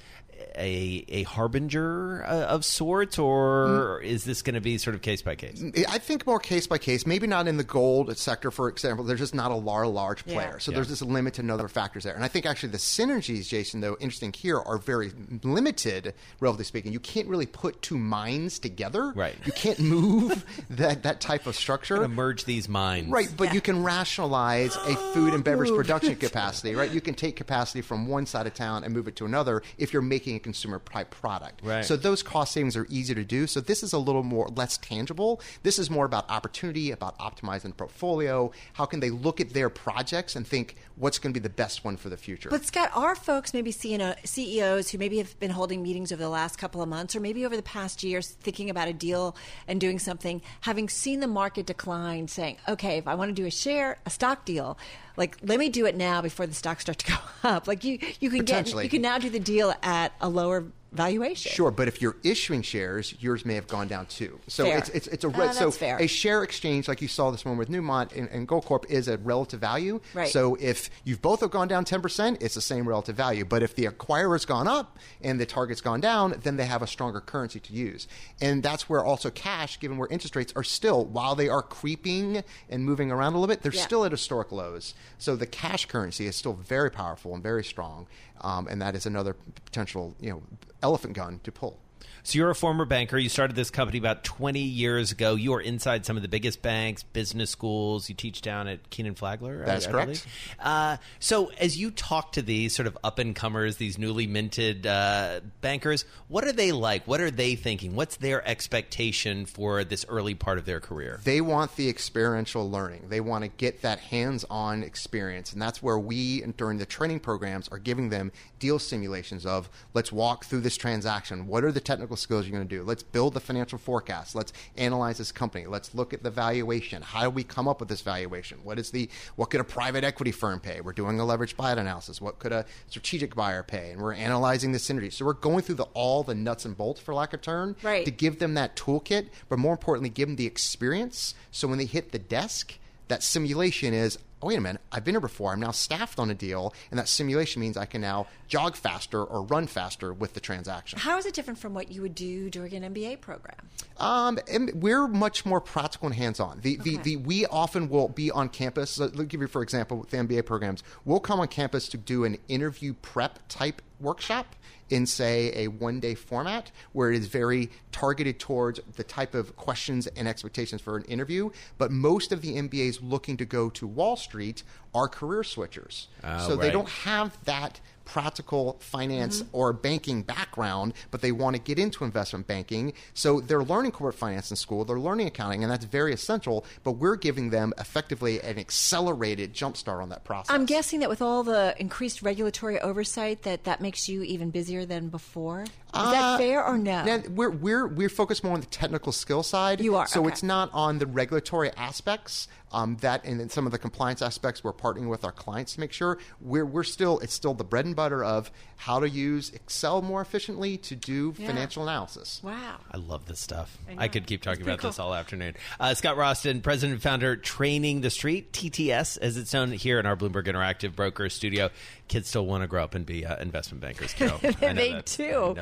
a 0.56 1.04
a 1.08 1.22
harbinger 1.24 2.24
uh, 2.24 2.44
of 2.46 2.64
sorts, 2.64 3.18
or 3.18 4.00
is 4.02 4.24
this 4.24 4.42
going 4.42 4.54
to 4.54 4.60
be 4.60 4.78
sort 4.78 4.94
of 4.94 5.02
case 5.02 5.22
by 5.22 5.34
case? 5.34 5.62
I 5.88 5.98
think 5.98 6.26
more 6.26 6.38
case 6.38 6.66
by 6.66 6.78
case. 6.78 7.06
Maybe 7.06 7.26
not 7.26 7.48
in 7.48 7.56
the 7.56 7.64
gold 7.64 8.16
sector, 8.18 8.50
for 8.50 8.68
example. 8.68 9.04
There's 9.04 9.20
just 9.20 9.34
not 9.34 9.50
a 9.50 9.54
large, 9.56 9.88
large 9.88 10.24
Yeah. 10.26 10.34
player. 10.34 10.58
So 10.60 10.70
Yeah. 10.70 10.76
there's 10.76 10.88
just 10.88 11.02
limited 11.02 11.48
other 11.50 11.68
factors 11.68 12.04
there. 12.04 12.14
And 12.14 12.24
I 12.24 12.28
think 12.28 12.46
actually 12.46 12.70
the 12.70 12.78
synergies, 12.78 13.48
Jason, 13.48 13.80
though, 13.80 13.96
interesting 14.00 14.32
here, 14.32 14.58
are 14.58 14.78
very 14.78 15.12
limited, 15.42 16.14
relatively 16.40 16.64
speaking. 16.64 16.92
You 16.92 17.00
can't 17.00 17.28
really 17.28 17.46
put 17.46 17.82
two 17.82 17.98
mines 17.98 18.58
together. 18.58 19.12
Right. 19.14 19.34
You 19.44 19.52
can't 19.52 19.78
move 19.80 20.44
that, 20.70 21.02
that 21.02 21.20
type 21.20 21.46
of 21.46 21.56
structure. 21.56 21.96
To 21.96 22.08
merge 22.08 22.44
these 22.44 22.68
minds, 22.68 23.10
Right, 23.10 23.28
but 23.36 23.44
Yeah. 23.48 23.54
you 23.54 23.60
can 23.60 23.82
rationalize 23.82 24.76
a 24.76 24.94
food 25.14 25.34
and 25.34 25.42
beverage 25.44 25.70
production 25.70 26.16
capacity, 26.26 26.74
right? 26.74 26.90
You 26.90 27.00
can 27.00 27.14
take 27.14 27.36
capacity 27.36 27.80
from 27.82 28.06
one 28.06 28.26
side 28.26 28.46
of 28.46 28.54
town 28.54 28.84
and 28.84 28.92
move 28.94 29.08
it 29.08 29.16
to 29.16 29.24
another 29.24 29.62
if 29.78 29.92
you're 29.92 30.02
making 30.02 30.36
consumer 30.42 30.80
type 30.80 31.10
product. 31.10 31.60
Right. 31.64 31.84
So 31.84 31.96
those 31.96 32.22
cost 32.22 32.52
savings 32.52 32.76
are 32.76 32.86
easier 32.88 33.14
to 33.14 33.24
do. 33.24 33.46
So 33.46 33.60
this 33.60 33.82
is 33.82 33.92
a 33.92 33.98
little 33.98 34.22
more 34.22 34.48
less 34.48 34.78
tangible. 34.78 35.40
This 35.62 35.78
is 35.78 35.90
more 35.90 36.04
about 36.04 36.30
opportunity, 36.30 36.90
about 36.90 37.18
optimizing 37.18 37.62
the 37.62 37.74
portfolio. 37.74 38.50
How 38.74 38.86
can 38.86 39.00
they 39.00 39.10
look 39.10 39.40
at 39.40 39.50
their 39.50 39.70
projects 39.70 40.36
and 40.36 40.46
think 40.46 40.76
what's 41.02 41.18
going 41.18 41.34
to 41.34 41.40
be 41.40 41.42
the 41.42 41.52
best 41.52 41.84
one 41.84 41.96
for 41.96 42.08
the 42.08 42.16
future? 42.16 42.48
But 42.48 42.64
Scott, 42.64 42.90
are 42.94 43.16
folks 43.16 43.52
maybe 43.52 43.72
seeing 43.72 44.00
CEOs 44.24 44.90
who 44.90 44.98
maybe 44.98 45.18
have 45.18 45.38
been 45.40 45.50
holding 45.50 45.82
meetings 45.82 46.12
over 46.12 46.22
the 46.22 46.28
last 46.28 46.58
couple 46.58 46.80
of 46.80 46.88
months, 46.88 47.16
or 47.16 47.20
maybe 47.20 47.44
over 47.44 47.56
the 47.56 47.62
past 47.62 48.04
years, 48.04 48.28
thinking 48.28 48.70
about 48.70 48.86
a 48.86 48.92
deal 48.92 49.36
and 49.66 49.80
doing 49.80 49.98
something, 49.98 50.40
having 50.60 50.88
seen 50.88 51.18
the 51.18 51.26
market 51.26 51.66
decline, 51.66 52.28
saying, 52.28 52.56
"Okay, 52.68 52.98
if 52.98 53.08
I 53.08 53.16
want 53.16 53.30
to 53.30 53.34
do 53.34 53.46
a 53.46 53.50
share, 53.50 53.98
a 54.06 54.10
stock 54.10 54.44
deal, 54.44 54.78
like 55.16 55.36
let 55.42 55.58
me 55.58 55.68
do 55.68 55.86
it 55.86 55.96
now 55.96 56.22
before 56.22 56.46
the 56.46 56.54
stocks 56.54 56.82
start 56.82 56.98
to 56.98 57.12
go 57.12 57.18
up." 57.48 57.66
Like 57.66 57.82
you, 57.82 57.98
you 58.20 58.30
can 58.30 58.44
get, 58.44 58.72
you 58.72 58.88
can 58.88 59.02
now 59.02 59.18
do 59.18 59.28
the 59.28 59.40
deal 59.40 59.74
at 59.82 60.12
a 60.20 60.28
lower 60.28 60.66
valuation. 60.92 61.50
Sure, 61.52 61.70
but 61.70 61.88
if 61.88 62.00
you're 62.02 62.16
issuing 62.22 62.62
shares, 62.62 63.14
yours 63.20 63.44
may 63.44 63.54
have 63.54 63.66
gone 63.66 63.88
down 63.88 64.06
too. 64.06 64.38
So 64.46 64.64
Fair. 64.64 64.78
it's 64.78 64.88
it's 64.90 65.06
it's 65.08 65.24
a 65.24 65.28
Uh, 65.28 65.30
re- 65.30 65.36
that's 65.46 65.58
so 65.58 65.70
fair. 65.70 65.96
a 65.98 66.06
share 66.06 66.42
exchange 66.42 66.86
like 66.88 67.00
you 67.02 67.08
saw 67.08 67.30
this 67.30 67.44
one 67.44 67.56
with 67.56 67.68
Newmont 67.70 68.14
and, 68.16 68.28
and 68.28 68.46
Goldcorp 68.46 68.84
is 68.90 69.08
a 69.08 69.16
relative 69.18 69.60
value. 69.60 70.00
Right. 70.14 70.28
So 70.28 70.56
if 70.60 70.90
you've 71.04 71.22
both 71.22 71.40
have 71.40 71.50
gone 71.50 71.68
down 71.68 71.84
ten 71.84 72.02
percent, 72.02 72.42
it's 72.42 72.54
the 72.54 72.60
same 72.60 72.86
relative 72.86 73.16
value. 73.16 73.44
But 73.44 73.62
if 73.62 73.74
the 73.74 73.86
acquirer's 73.86 74.44
gone 74.44 74.68
up 74.68 74.98
and 75.22 75.40
the 75.40 75.46
target's 75.46 75.80
gone 75.80 76.00
down, 76.00 76.34
then 76.42 76.56
they 76.56 76.66
have 76.66 76.82
a 76.82 76.86
stronger 76.86 77.20
currency 77.20 77.60
to 77.60 77.72
use. 77.72 78.06
And 78.40 78.62
that's 78.62 78.88
where 78.88 79.04
also 79.04 79.30
cash, 79.30 79.80
given 79.80 79.96
where 79.98 80.08
interest 80.08 80.36
rates 80.36 80.52
are 80.54 80.64
still, 80.64 81.04
while 81.06 81.34
they 81.34 81.48
are 81.48 81.62
creeping 81.62 82.42
and 82.68 82.84
moving 82.84 83.10
around 83.10 83.34
a 83.34 83.38
little 83.38 83.52
bit, 83.54 83.62
they're 83.62 83.72
Yeah. 83.72 83.82
still 83.82 84.04
at 84.04 84.12
historic 84.12 84.52
lows. 84.52 84.94
So 85.18 85.36
the 85.36 85.46
cash 85.46 85.86
currency 85.86 86.26
is 86.26 86.36
still 86.36 86.52
very 86.54 86.90
powerful 86.90 87.34
and 87.34 87.42
very 87.42 87.64
strong. 87.64 88.06
Um, 88.42 88.66
and 88.68 88.82
that 88.82 88.94
is 88.94 89.06
another 89.06 89.36
potential, 89.64 90.14
you 90.20 90.30
know, 90.30 90.42
elephant 90.82 91.14
gun 91.14 91.40
to 91.44 91.52
pull. 91.52 91.78
So 92.24 92.38
you're 92.38 92.50
a 92.50 92.54
former 92.54 92.84
banker. 92.84 93.18
You 93.18 93.28
started 93.28 93.56
this 93.56 93.70
company 93.70 93.98
about 93.98 94.22
20 94.22 94.60
years 94.60 95.10
ago. 95.10 95.34
You 95.34 95.54
are 95.54 95.60
inside 95.60 96.06
some 96.06 96.16
of 96.16 96.22
the 96.22 96.28
biggest 96.28 96.62
banks, 96.62 97.02
business 97.02 97.50
schools. 97.50 98.08
You 98.08 98.14
teach 98.14 98.42
down 98.42 98.68
at 98.68 98.90
Kenan 98.90 99.14
Flagler. 99.14 99.64
That's 99.64 99.86
I, 99.86 99.88
I 99.88 99.92
correct. 99.92 100.26
Uh, 100.60 100.96
so 101.18 101.50
as 101.58 101.76
you 101.76 101.90
talk 101.90 102.32
to 102.32 102.42
these 102.42 102.74
sort 102.74 102.86
of 102.86 102.96
up 103.02 103.18
and 103.18 103.34
comers, 103.34 103.76
these 103.76 103.98
newly 103.98 104.28
minted 104.28 104.86
uh, 104.86 105.40
bankers, 105.60 106.04
what 106.28 106.44
are 106.44 106.52
they 106.52 106.70
like? 106.70 107.06
What 107.08 107.20
are 107.20 107.30
they 107.30 107.56
thinking? 107.56 107.96
What's 107.96 108.16
their 108.16 108.46
expectation 108.46 109.44
for 109.44 109.82
this 109.82 110.04
early 110.08 110.34
part 110.34 110.58
of 110.58 110.64
their 110.64 110.80
career? 110.80 111.20
they 111.24 111.40
want 111.40 111.76
the 111.76 111.88
experiential 111.88 112.70
learning. 112.70 113.06
They 113.08 113.20
want 113.20 113.44
to 113.44 113.48
get 113.48 113.82
that 113.82 113.98
hands-on 113.98 114.82
experience, 114.82 115.52
and 115.52 115.60
that's 115.60 115.82
where 115.82 115.98
we 115.98 116.42
during 116.56 116.78
the 116.78 116.86
training 116.86 117.20
programs 117.20 117.68
are 117.68 117.78
giving 117.78 118.10
them 118.10 118.32
deal 118.58 118.78
simulations 118.78 119.46
of 119.46 119.68
let's 119.94 120.12
walk 120.12 120.44
through 120.44 120.60
this 120.60 120.76
transaction. 120.76 121.46
What 121.46 121.64
are 121.64 121.72
the 121.72 121.80
technical 121.80 122.11
skills 122.16 122.46
you're 122.46 122.56
going 122.56 122.68
to 122.68 122.76
do? 122.76 122.82
Let's 122.82 123.02
build 123.02 123.34
the 123.34 123.40
financial 123.40 123.78
forecast. 123.78 124.34
Let's 124.34 124.52
analyze 124.76 125.18
this 125.18 125.32
company. 125.32 125.66
Let's 125.66 125.94
look 125.94 126.12
at 126.12 126.22
the 126.22 126.30
valuation. 126.30 127.02
How 127.02 127.22
do 127.24 127.30
we 127.30 127.44
come 127.44 127.68
up 127.68 127.80
with 127.80 127.88
this 127.88 128.00
valuation? 128.02 128.58
What 128.64 128.78
is 128.78 128.90
the 128.90 129.08
what 129.36 129.50
could 129.50 129.60
a 129.60 129.64
private 129.64 130.04
equity 130.04 130.32
firm 130.32 130.60
pay? 130.60 130.80
We're 130.80 130.92
doing 130.92 131.18
a 131.20 131.22
leveraged 131.24 131.56
buyout 131.56 131.78
analysis. 131.78 132.20
What 132.20 132.38
could 132.38 132.52
a 132.52 132.64
strategic 132.88 133.34
buyer 133.34 133.62
pay? 133.62 133.90
And 133.92 134.00
we're 134.00 134.14
analyzing 134.14 134.72
the 134.72 134.78
synergy. 134.78 135.12
So 135.12 135.24
we're 135.24 135.32
going 135.34 135.62
through 135.62 135.76
the 135.76 135.86
all 135.94 136.22
the 136.22 136.34
nuts 136.34 136.64
and 136.64 136.76
bolts 136.76 137.00
for 137.00 137.14
lack 137.14 137.32
of 137.32 137.40
term 137.42 137.76
Right. 137.82 138.04
to 138.04 138.10
give 138.10 138.38
them 138.38 138.54
that 138.54 138.76
toolkit, 138.76 139.28
but 139.48 139.58
more 139.58 139.72
importantly, 139.72 140.08
give 140.08 140.28
them 140.28 140.36
the 140.36 140.46
experience. 140.46 141.34
So 141.50 141.68
when 141.68 141.78
they 141.78 141.84
hit 141.84 142.12
the 142.12 142.18
desk, 142.18 142.78
that 143.08 143.22
simulation 143.22 143.92
is, 143.94 144.18
oh, 144.42 144.48
wait 144.48 144.58
a 144.58 144.60
minute, 144.60 144.80
I've 144.90 145.04
been 145.04 145.14
here 145.14 145.20
before. 145.20 145.52
I'm 145.52 145.60
now 145.60 145.70
staffed 145.70 146.18
on 146.18 146.30
a 146.30 146.34
deal, 146.34 146.74
and 146.90 146.98
that 146.98 147.08
simulation 147.08 147.60
means 147.60 147.76
I 147.76 147.86
can 147.86 148.00
now 148.00 148.26
jog 148.48 148.76
faster 148.76 149.22
or 149.22 149.42
run 149.42 149.66
faster 149.66 150.12
with 150.12 150.34
the 150.34 150.40
transaction. 150.40 150.98
How 150.98 151.18
is 151.18 151.26
it 151.26 151.34
different 151.34 151.58
from 151.58 151.74
what 151.74 151.90
you 151.90 152.02
would 152.02 152.14
do 152.14 152.50
during 152.50 152.74
an 152.74 152.94
MBA 152.94 153.20
program? 153.20 153.56
Um, 153.98 154.38
we're 154.74 155.06
much 155.06 155.46
more 155.46 155.60
practical 155.60 156.06
and 156.06 156.14
hands-on. 156.14 156.60
The, 156.60 156.76
the, 156.76 156.96
the 156.98 157.16
we 157.16 157.46
often 157.46 157.88
will 157.88 158.08
be 158.08 158.30
on 158.30 158.48
campus. 158.48 158.90
So 158.92 159.04
let 159.04 159.16
me 159.16 159.24
give 159.26 159.40
you, 159.40 159.46
for 159.46 159.62
example, 159.62 159.98
with 159.98 160.10
the 160.10 160.16
MBA 160.18 160.46
programs, 160.46 160.82
we'll 161.04 161.20
come 161.20 161.40
on 161.40 161.48
campus 161.48 161.88
to 161.88 161.96
do 161.96 162.24
an 162.24 162.38
interview 162.48 162.94
prep 162.94 163.38
type 163.48 163.80
workshop 164.00 164.56
in, 164.92 165.06
say, 165.06 165.52
a 165.64 165.68
one-day 165.68 166.14
format 166.14 166.70
where 166.92 167.10
it 167.10 167.18
is 167.18 167.26
very 167.26 167.70
targeted 167.90 168.38
towards 168.38 168.80
the 168.96 169.02
type 169.02 169.34
of 169.34 169.56
questions 169.56 170.06
and 170.08 170.28
expectations 170.28 170.80
for 170.80 170.96
an 170.96 171.04
interview. 171.04 171.50
But 171.78 171.90
most 171.90 172.30
of 172.32 172.42
the 172.42 172.56
MBAs 172.56 172.98
looking 173.02 173.36
to 173.38 173.44
go 173.44 173.70
to 173.70 173.86
Wall 173.86 174.16
Street 174.16 174.62
are 174.94 175.08
career 175.08 175.42
switchers, 175.42 176.06
Oh, 176.22 176.48
so 176.48 176.56
they 176.56 176.70
don't 176.70 176.88
have 176.88 177.42
that 177.44 177.80
practical 178.04 178.76
finance 178.80 179.42
mm-hmm. 179.42 179.56
or 179.56 179.72
banking 179.72 180.22
background, 180.22 180.94
but 181.10 181.20
they 181.20 181.32
want 181.32 181.56
to 181.56 181.62
get 181.62 181.78
into 181.78 182.04
investment 182.04 182.46
banking. 182.46 182.92
So 183.14 183.40
they're 183.40 183.62
learning 183.62 183.92
corporate 183.92 184.18
finance 184.18 184.50
in 184.50 184.56
school, 184.56 184.84
they're 184.84 184.98
learning 184.98 185.26
accounting, 185.26 185.62
and 185.62 185.70
that's 185.70 185.84
very 185.84 186.12
essential. 186.12 186.64
But 186.84 186.92
we're 186.92 187.16
giving 187.16 187.50
them 187.50 187.72
effectively 187.78 188.40
an 188.40 188.58
accelerated 188.58 189.54
jumpstart 189.54 190.02
on 190.02 190.08
that 190.10 190.24
process. 190.24 190.54
I'm 190.54 190.66
guessing 190.66 191.00
that 191.00 191.08
with 191.08 191.22
all 191.22 191.42
the 191.42 191.74
increased 191.78 192.22
regulatory 192.22 192.80
oversight, 192.80 193.42
that 193.42 193.64
that 193.64 193.80
makes 193.80 194.08
you 194.08 194.22
even 194.22 194.50
busier 194.50 194.84
than 194.84 195.08
before. 195.08 195.64
Is 195.94 196.00
that 196.02 196.22
Uh, 196.22 196.38
fair 196.38 196.64
or 196.64 196.78
no? 196.78 197.04
Yeah, 197.04 197.22
we're 197.28 197.50
we're 197.50 197.86
we're 197.86 198.08
focused 198.08 198.42
more 198.44 198.54
on 198.54 198.60
the 198.60 198.66
technical 198.66 199.12
skill 199.12 199.42
side. 199.42 199.80
You 199.80 199.96
are, 199.96 200.06
so 200.06 200.20
okay. 200.20 200.28
it's 200.30 200.42
not 200.42 200.70
on 200.72 200.98
the 200.98 201.06
regulatory 201.06 201.70
aspects. 201.76 202.48
Um, 202.74 202.96
that 203.02 203.26
and 203.26 203.38
then 203.38 203.50
some 203.50 203.66
of 203.66 203.72
the 203.72 203.76
compliance 203.78 204.22
aspects 204.22 204.64
we're 204.64 204.72
partnering 204.72 205.10
with 205.10 205.26
our 205.26 205.32
clients 205.32 205.74
to 205.74 205.80
make 205.80 205.92
sure 205.92 206.16
we're 206.40 206.64
we're 206.64 206.84
still 206.84 207.18
it's 207.18 207.34
still 207.34 207.52
the 207.52 207.64
bread 207.64 207.84
and 207.84 207.94
butter 207.94 208.24
of 208.24 208.50
how 208.76 208.98
to 208.98 209.06
use 209.10 209.50
Excel 209.50 210.00
more 210.00 210.22
efficiently 210.22 210.78
to 210.78 210.96
do 210.96 211.34
Yeah. 211.36 211.48
financial 211.48 211.82
analysis. 211.82 212.40
wow. 212.42 212.76
I 212.90 212.96
love 212.96 213.26
this 213.26 213.40
stuff. 213.40 213.76
I 213.86 214.04
I, 214.04 214.08
could 214.08 214.26
keep 214.26 214.40
talking 214.40 214.60
It's 214.60 214.64
pretty 214.64 214.78
about 214.80 214.88
this 214.88 214.98
all 214.98 215.14
afternoon. 215.14 215.54
Uh, 215.78 215.92
Scott 215.92 216.16
Rostan, 216.16 216.62
president 216.62 216.94
and 216.94 217.02
founder, 217.02 217.36
Training 217.36 218.00
the 218.00 218.08
Street, 218.08 218.52
TTS, 218.54 219.18
as 219.18 219.36
it's 219.36 219.52
known 219.52 219.72
here 219.72 220.00
in 220.00 220.06
our 220.06 220.16
Bloomberg 220.16 220.46
Interactive 220.46 220.96
Broker 220.96 221.28
studio. 221.28 221.68
Kids 222.08 222.28
still 222.28 222.46
want 222.46 222.62
to 222.62 222.66
grow 222.66 222.82
up 222.82 222.94
and 222.94 223.04
be 223.04 223.26
uh, 223.26 223.36
investment 223.36 223.82
bankers, 223.82 224.14
Carol. 224.14 224.38
They 224.60 225.02
do. 225.04 225.54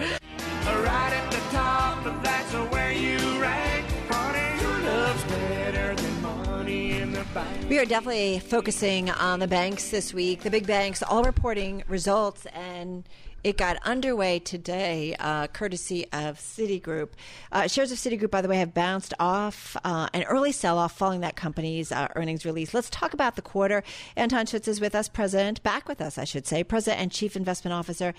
We 7.69 7.79
are 7.79 7.85
definitely 7.85 8.41
focusing 8.41 9.11
on 9.11 9.39
the 9.39 9.47
banks 9.47 9.91
this 9.91 10.13
week. 10.13 10.43
The 10.43 10.51
big 10.51 10.67
banks 10.67 11.03
all 11.03 11.23
reporting 11.23 11.85
results, 11.87 12.45
and 12.47 13.09
it 13.45 13.57
got 13.57 13.77
underway 13.85 14.41
today, 14.41 15.15
uh, 15.21 15.47
courtesy 15.47 16.05
of 16.13 16.39
Citigroup. 16.39 17.11
Uh, 17.53 17.69
shares 17.69 17.93
of 17.93 17.99
Citigroup, 17.99 18.31
by 18.31 18.43
the 18.43 18.49
way, 18.49 18.59
have 18.59 18.75
bounced 18.75 19.15
off 19.21 19.77
uh, 19.85 20.09
an 20.13 20.25
early 20.25 20.51
sell-off 20.51 20.99
following 20.99 21.21
that 21.21 21.37
company's 21.37 21.93
uh, 21.93 22.09
earnings 22.17 22.45
release. 22.45 22.75
Let's 22.75 22.91
talk 22.91 23.15
about 23.15 23.37
the 23.37 23.43
quarter. 23.43 23.85
Anton 24.17 24.47
Schutz 24.47 24.67
is 24.67 24.81
with 24.81 24.97
us, 24.97 25.09
president, 25.09 25.63
back 25.63 25.89
with 25.89 26.01
us, 26.01 26.19
I 26.19 26.25
should 26.25 26.47
say, 26.47 26.65
president 26.65 27.01
and 27.01 27.13
chief 27.13 27.37
investment 27.37 27.73
officer 27.73 28.15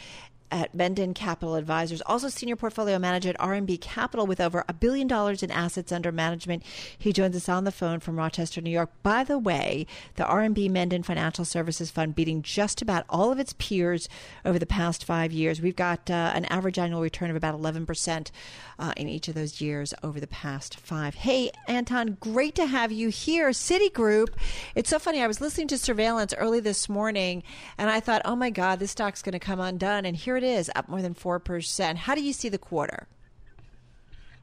at 0.51 0.75
Mendon 0.75 1.13
Capital 1.13 1.55
Advisors, 1.55 2.01
also 2.01 2.27
senior 2.27 2.55
portfolio 2.55 2.99
manager 2.99 3.29
at 3.29 3.37
RMB 3.39 3.79
Capital 3.79 4.27
with 4.27 4.41
over 4.41 4.65
a 4.67 4.73
billion 4.73 5.07
dollars 5.07 5.41
in 5.41 5.49
assets 5.49 5.91
under 5.91 6.11
management. 6.11 6.63
He 6.97 7.13
joins 7.13 7.35
us 7.35 7.47
on 7.47 7.63
the 7.63 7.71
phone 7.71 7.99
from 8.01 8.17
Rochester, 8.17 8.61
New 8.61 8.69
York. 8.69 8.91
By 9.01 9.23
the 9.23 9.39
way, 9.39 9.87
the 10.15 10.23
RMB 10.23 10.69
Mendon 10.69 11.03
Financial 11.03 11.45
Services 11.45 11.89
Fund 11.89 12.15
beating 12.15 12.41
just 12.41 12.81
about 12.81 13.05
all 13.09 13.31
of 13.31 13.39
its 13.39 13.53
peers 13.53 14.09
over 14.43 14.59
the 14.59 14.65
past 14.65 15.05
five 15.05 15.31
years. 15.31 15.61
We've 15.61 15.75
got 15.75 16.09
uh, 16.09 16.31
an 16.35 16.45
average 16.45 16.77
annual 16.77 17.01
return 17.01 17.29
of 17.29 17.35
about 17.35 17.59
11% 17.59 18.31
uh, 18.77 18.93
in 18.97 19.07
each 19.07 19.27
of 19.27 19.35
those 19.35 19.61
years 19.61 19.93
over 20.03 20.19
the 20.19 20.27
past 20.27 20.77
five. 20.79 21.15
Hey, 21.15 21.51
Anton, 21.67 22.17
great 22.19 22.55
to 22.55 22.65
have 22.65 22.91
you 22.91 23.09
here. 23.09 23.49
Citigroup. 23.51 24.29
It's 24.75 24.89
so 24.89 24.99
funny. 24.99 25.21
I 25.21 25.27
was 25.27 25.39
listening 25.39 25.67
to 25.69 25.77
Surveillance 25.77 26.33
early 26.37 26.59
this 26.59 26.89
morning, 26.89 27.43
and 27.77 27.89
I 27.89 27.99
thought, 27.99 28.23
oh 28.25 28.35
my 28.35 28.49
God, 28.49 28.79
this 28.79 28.91
stock's 28.91 29.21
going 29.21 29.33
to 29.33 29.39
come 29.39 29.59
undone. 29.59 30.05
And 30.05 30.15
here 30.15 30.40
it 30.41 30.47
is, 30.47 30.69
up 30.75 30.89
more 30.89 31.01
than 31.01 31.13
4%. 31.13 31.95
How 31.95 32.15
do 32.15 32.23
you 32.23 32.33
see 32.33 32.49
the 32.49 32.57
quarter? 32.57 33.07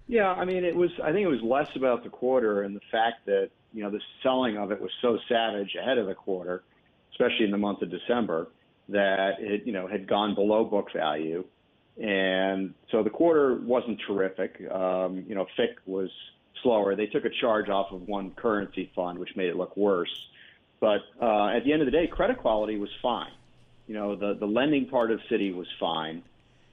Yeah, 0.09 0.33
I 0.33 0.45
mean, 0.47 0.65
it 0.65 0.75
was. 0.75 0.91
I 1.05 1.13
think 1.13 1.25
it 1.25 1.29
was 1.29 1.43
less 1.43 1.69
about 1.77 2.03
the 2.03 2.09
quarter 2.09 2.63
and 2.63 2.75
the 2.75 2.81
fact 2.91 3.27
that 3.27 3.51
you 3.75 3.83
know 3.83 3.91
the 3.91 4.01
selling 4.23 4.57
of 4.57 4.73
it 4.73 4.81
was 4.81 4.91
so 5.03 5.19
savage 5.29 5.77
ahead 5.79 5.99
of 5.99 6.07
the 6.07 6.15
quarter, 6.15 6.63
especially 7.13 7.45
in 7.45 7.51
the 7.51 7.59
month 7.59 7.83
of 7.83 7.91
December, 7.91 8.49
that 8.89 9.35
it 9.39 9.67
you 9.67 9.73
know 9.73 9.87
had 9.87 10.09
gone 10.09 10.35
below 10.35 10.65
book 10.65 10.91
value, 10.95 11.45
and 12.03 12.73
so 12.91 13.03
the 13.03 13.11
quarter 13.11 13.57
wasn't 13.57 14.01
terrific. 14.07 14.59
Um, 14.71 15.27
you 15.29 15.35
know, 15.35 15.47
FICC 15.59 15.75
was 15.85 16.11
slower. 16.63 16.97
They 16.97 17.07
took 17.07 17.27
a 17.27 17.31
charge 17.43 17.69
off 17.69 17.93
of 17.93 18.09
one 18.09 18.31
currency 18.31 18.91
fund, 18.95 19.19
which 19.19 19.37
made 19.37 19.51
it 19.51 19.57
look 19.57 19.77
worse. 19.77 20.29
But 20.81 21.01
uh, 21.21 21.49
at 21.49 21.65
the 21.65 21.73
end 21.73 21.83
of 21.83 21.87
the 21.87 21.93
day, 21.93 22.07
credit 22.07 22.39
quality 22.39 22.79
was 22.79 22.91
fine. 23.03 23.33
You 23.89 23.95
know, 23.95 24.15
the 24.15 24.35
the 24.35 24.47
lending 24.47 24.87
part 24.87 25.11
of 25.11 25.19
Citi 25.31 25.53
was 25.53 25.67
fine. 25.81 26.23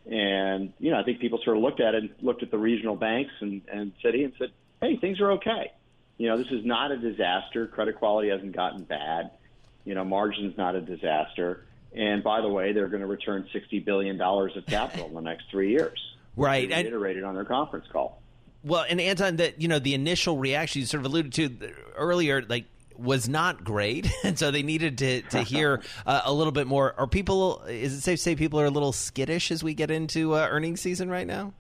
And, 0.06 0.72
you 0.80 0.92
know, 0.92 1.00
I 1.00 1.04
think 1.04 1.20
people 1.20 1.40
sort 1.44 1.58
of 1.58 1.64
looked 1.64 1.80
at 1.80 1.96
it, 1.96 2.04
and 2.04 2.10
looked 2.22 2.44
at 2.44 2.52
the 2.52 2.60
regional 2.60 2.96
banks 2.96 3.32
and, 3.40 3.64
and 3.72 3.92
Citi 4.04 4.24
and 4.24 4.34
said, 4.38 4.52
hey, 4.80 4.98
things 4.98 5.20
are 5.20 5.32
okay. 5.32 5.72
You 6.20 6.30
know, 6.30 6.38
this 6.38 6.52
is 6.52 6.64
not 6.64 6.92
a 6.92 6.98
disaster. 6.98 7.66
Credit 7.66 7.96
quality 7.96 8.30
hasn't 8.30 8.56
gotten 8.56 8.84
bad. 8.84 9.32
You 9.84 9.96
know, 9.96 10.06
margin's 10.06 10.56
not 10.58 10.76
a 10.76 10.82
disaster. 10.82 11.66
And 11.96 12.24
by 12.24 12.42
the 12.42 12.50
way, 12.50 12.72
they're 12.72 12.88
going 12.88 13.02
to 13.02 13.08
return 13.08 13.48
$60 13.52 13.84
billion 13.84 14.22
of 14.22 14.66
capital 14.68 15.08
in 15.08 15.16
the 15.16 15.22
next 15.22 15.46
three 15.50 15.72
years. 15.72 16.00
Right. 16.36 16.70
They 16.70 16.76
And- 16.76 16.84
reiterated 16.86 17.24
on 17.24 17.34
their 17.34 17.46
conference 17.46 17.88
call. 17.92 18.22
Well, 18.64 18.86
and 18.88 19.00
Anton, 19.02 19.36
that 19.38 19.62
you 19.62 19.68
know, 19.68 19.78
the 19.80 19.94
initial 19.94 20.38
reaction 20.38 20.82
you 20.82 20.88
sort 20.88 21.06
of 21.06 21.12
alluded 21.12 21.34
to 21.34 21.72
earlier, 21.96 22.44
like 22.48 22.66
was 22.98 23.28
not 23.30 23.64
great, 23.64 24.10
and 24.24 24.38
so 24.38 24.52
they 24.52 24.64
needed 24.64 24.98
to 25.00 25.22
to 25.24 25.42
hear 25.42 25.82
uh, 26.06 26.22
a 26.26 26.34
little 26.34 26.52
bit 26.52 26.68
more. 26.68 26.94
Are 26.98 27.08
people? 27.08 27.64
Is 27.64 27.94
it 27.94 28.02
safe 28.02 28.20
to 28.20 28.24
say 28.24 28.36
people 28.36 28.60
are 28.60 28.66
a 28.66 28.72
little 28.72 28.92
skittish 28.92 29.52
as 29.52 29.64
we 29.64 29.74
get 29.74 29.92
into 29.92 30.34
uh, 30.34 30.48
earnings 30.50 30.82
season 30.82 31.10
right 31.10 31.28
now? 31.28 31.54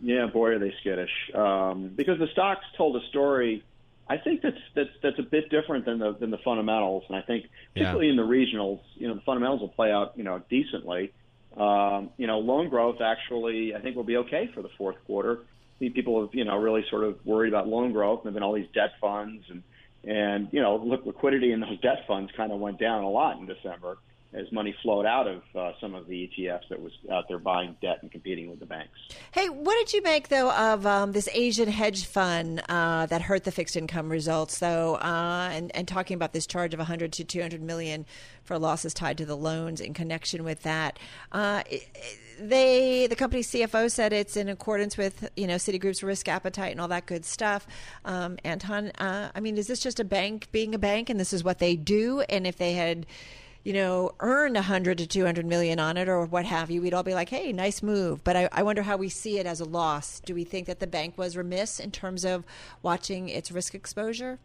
Yeah, 0.00 0.26
boy, 0.26 0.50
are 0.50 0.58
they 0.58 0.74
skittish. 0.80 1.10
Um, 1.34 1.90
because 1.94 2.18
the 2.18 2.28
stocks 2.32 2.64
told 2.76 2.96
a 2.96 3.06
story. 3.08 3.64
I 4.08 4.18
think 4.18 4.40
that's 4.40 4.56
that's 4.74 4.90
that's 5.02 5.18
a 5.18 5.22
bit 5.22 5.50
different 5.50 5.84
than 5.84 5.98
the 5.98 6.12
than 6.12 6.30
the 6.30 6.38
fundamentals, 6.38 7.04
and 7.08 7.16
I 7.16 7.22
think 7.22 7.46
particularly 7.74 8.08
in 8.08 8.16
the 8.16 8.22
regionals, 8.22 8.80
you 8.94 9.08
know, 9.08 9.14
the 9.14 9.20
fundamentals 9.22 9.62
will 9.62 9.68
play 9.68 9.90
out, 9.90 10.12
you 10.16 10.22
know, 10.22 10.40
decently. 10.48 11.12
Um, 11.56 12.10
you 12.18 12.26
know, 12.26 12.38
loan 12.38 12.68
growth 12.68 13.00
actually, 13.00 13.74
I 13.74 13.80
think, 13.80 13.96
will 13.96 14.04
be 14.04 14.18
okay 14.18 14.50
for 14.54 14.62
the 14.62 14.68
fourth 14.76 14.96
quarter. 15.06 15.40
I 15.40 15.78
think 15.78 15.94
people 15.94 16.20
have, 16.20 16.34
you 16.34 16.44
know, 16.44 16.56
really 16.56 16.84
sort 16.90 17.04
of 17.04 17.24
worried 17.24 17.52
about 17.52 17.66
loan 17.66 17.92
growth. 17.92 18.20
And 18.20 18.26
there've 18.26 18.34
been 18.34 18.42
all 18.42 18.52
these 18.52 18.68
debt 18.74 18.92
funds, 19.00 19.44
and 19.50 19.62
and 20.06 20.48
you 20.52 20.62
know, 20.62 20.76
liquidity 21.04 21.52
in 21.52 21.60
those 21.60 21.80
debt 21.80 22.04
funds 22.06 22.30
kind 22.36 22.52
of 22.52 22.60
went 22.60 22.78
down 22.78 23.02
a 23.02 23.10
lot 23.10 23.38
in 23.38 23.46
December 23.46 23.98
as 24.32 24.50
money 24.52 24.74
flowed 24.82 25.06
out 25.06 25.26
of 25.26 25.42
uh, 25.54 25.72
some 25.80 25.94
of 25.94 26.06
the 26.06 26.30
ETFs 26.30 26.68
that 26.68 26.80
was 26.80 26.92
out 27.10 27.24
there 27.28 27.38
buying 27.38 27.76
debt 27.80 27.98
and 28.02 28.10
competing 28.10 28.50
with 28.50 28.60
the 28.60 28.66
banks. 28.66 28.98
Hey, 29.32 29.48
what 29.48 29.74
did 29.74 29.92
you 29.92 30.02
make 30.02 30.28
though 30.28 30.52
of 30.52 30.86
um, 30.86 31.12
this 31.12 31.28
Asian 31.32 31.68
hedge 31.68 32.06
fund 32.06 32.62
uh, 32.68 33.06
that 33.06 33.22
hurt 33.22 33.44
the 33.44 33.52
fixed 33.52 33.76
income 33.76 34.10
results, 34.10 34.58
though, 34.58 34.96
uh, 34.96 35.48
and, 35.52 35.74
and 35.74 35.88
talking 35.88 36.14
about 36.14 36.32
this 36.32 36.46
charge 36.46 36.74
of 36.74 36.78
100 36.78 37.12
to 37.12 37.24
200 37.24 37.62
million 37.62 38.04
for 38.44 38.58
losses 38.58 38.92
tied 38.94 39.18
to 39.18 39.26
the 39.26 39.36
loans 39.36 39.80
in 39.80 39.94
connection 39.94 40.44
with 40.44 40.62
that? 40.62 40.98
Uh, 41.32 41.62
they, 42.38 43.06
the 43.06 43.16
company's 43.16 43.50
CFO 43.50 43.90
said 43.90 44.12
it's 44.12 44.36
in 44.36 44.48
accordance 44.48 44.96
with 44.96 45.28
you 45.36 45.46
know 45.46 45.54
Citigroup's 45.54 46.02
risk 46.02 46.28
appetite 46.28 46.72
and 46.72 46.80
all 46.80 46.88
that 46.88 47.06
good 47.06 47.24
stuff. 47.24 47.66
Um, 48.04 48.38
Anton, 48.44 48.90
uh, 48.98 49.30
I 49.34 49.40
mean, 49.40 49.56
is 49.56 49.66
this 49.66 49.80
just 49.80 50.00
a 50.00 50.04
bank 50.04 50.48
being 50.52 50.74
a 50.74 50.78
bank, 50.78 51.08
and 51.08 51.18
this 51.18 51.32
is 51.32 51.42
what 51.42 51.58
they 51.58 51.76
do? 51.76 52.20
And 52.22 52.46
if 52.46 52.56
they 52.56 52.74
had 52.74 53.06
you 53.66 53.72
know, 53.72 54.12
earned 54.20 54.54
100 54.54 54.96
to 54.96 55.08
200 55.08 55.44
million 55.44 55.80
on 55.80 55.96
it 55.96 56.08
or 56.08 56.24
what 56.24 56.44
have 56.44 56.70
you, 56.70 56.80
we'd 56.80 56.94
all 56.94 57.02
be 57.02 57.14
like, 57.14 57.30
hey, 57.30 57.52
nice 57.52 57.82
move. 57.82 58.22
But 58.22 58.36
I, 58.36 58.48
I, 58.52 58.62
wonder 58.62 58.82
how 58.82 58.96
we 58.96 59.08
see 59.08 59.40
it 59.40 59.46
as 59.46 59.58
a 59.58 59.64
loss. 59.64 60.20
Do 60.20 60.36
we 60.36 60.44
think 60.44 60.68
that 60.68 60.78
the 60.78 60.86
bank 60.86 61.18
was 61.18 61.36
remiss 61.36 61.80
in 61.80 61.90
terms 61.90 62.24
of 62.24 62.44
watching 62.80 63.28
its 63.28 63.50
risk 63.50 63.74
exposure? 63.74 64.38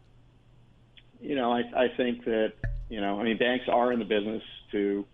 You 1.20 1.36
know, 1.36 1.52
I, 1.52 1.60
I 1.76 1.88
think 1.96 2.24
that, 2.24 2.54
you 2.88 3.00
know, 3.00 3.20
I 3.20 3.22
mean, 3.22 3.38
banks 3.38 3.66
are 3.68 3.92
in 3.92 4.00
the 4.00 4.04
business 4.04 4.42
to 4.72 5.06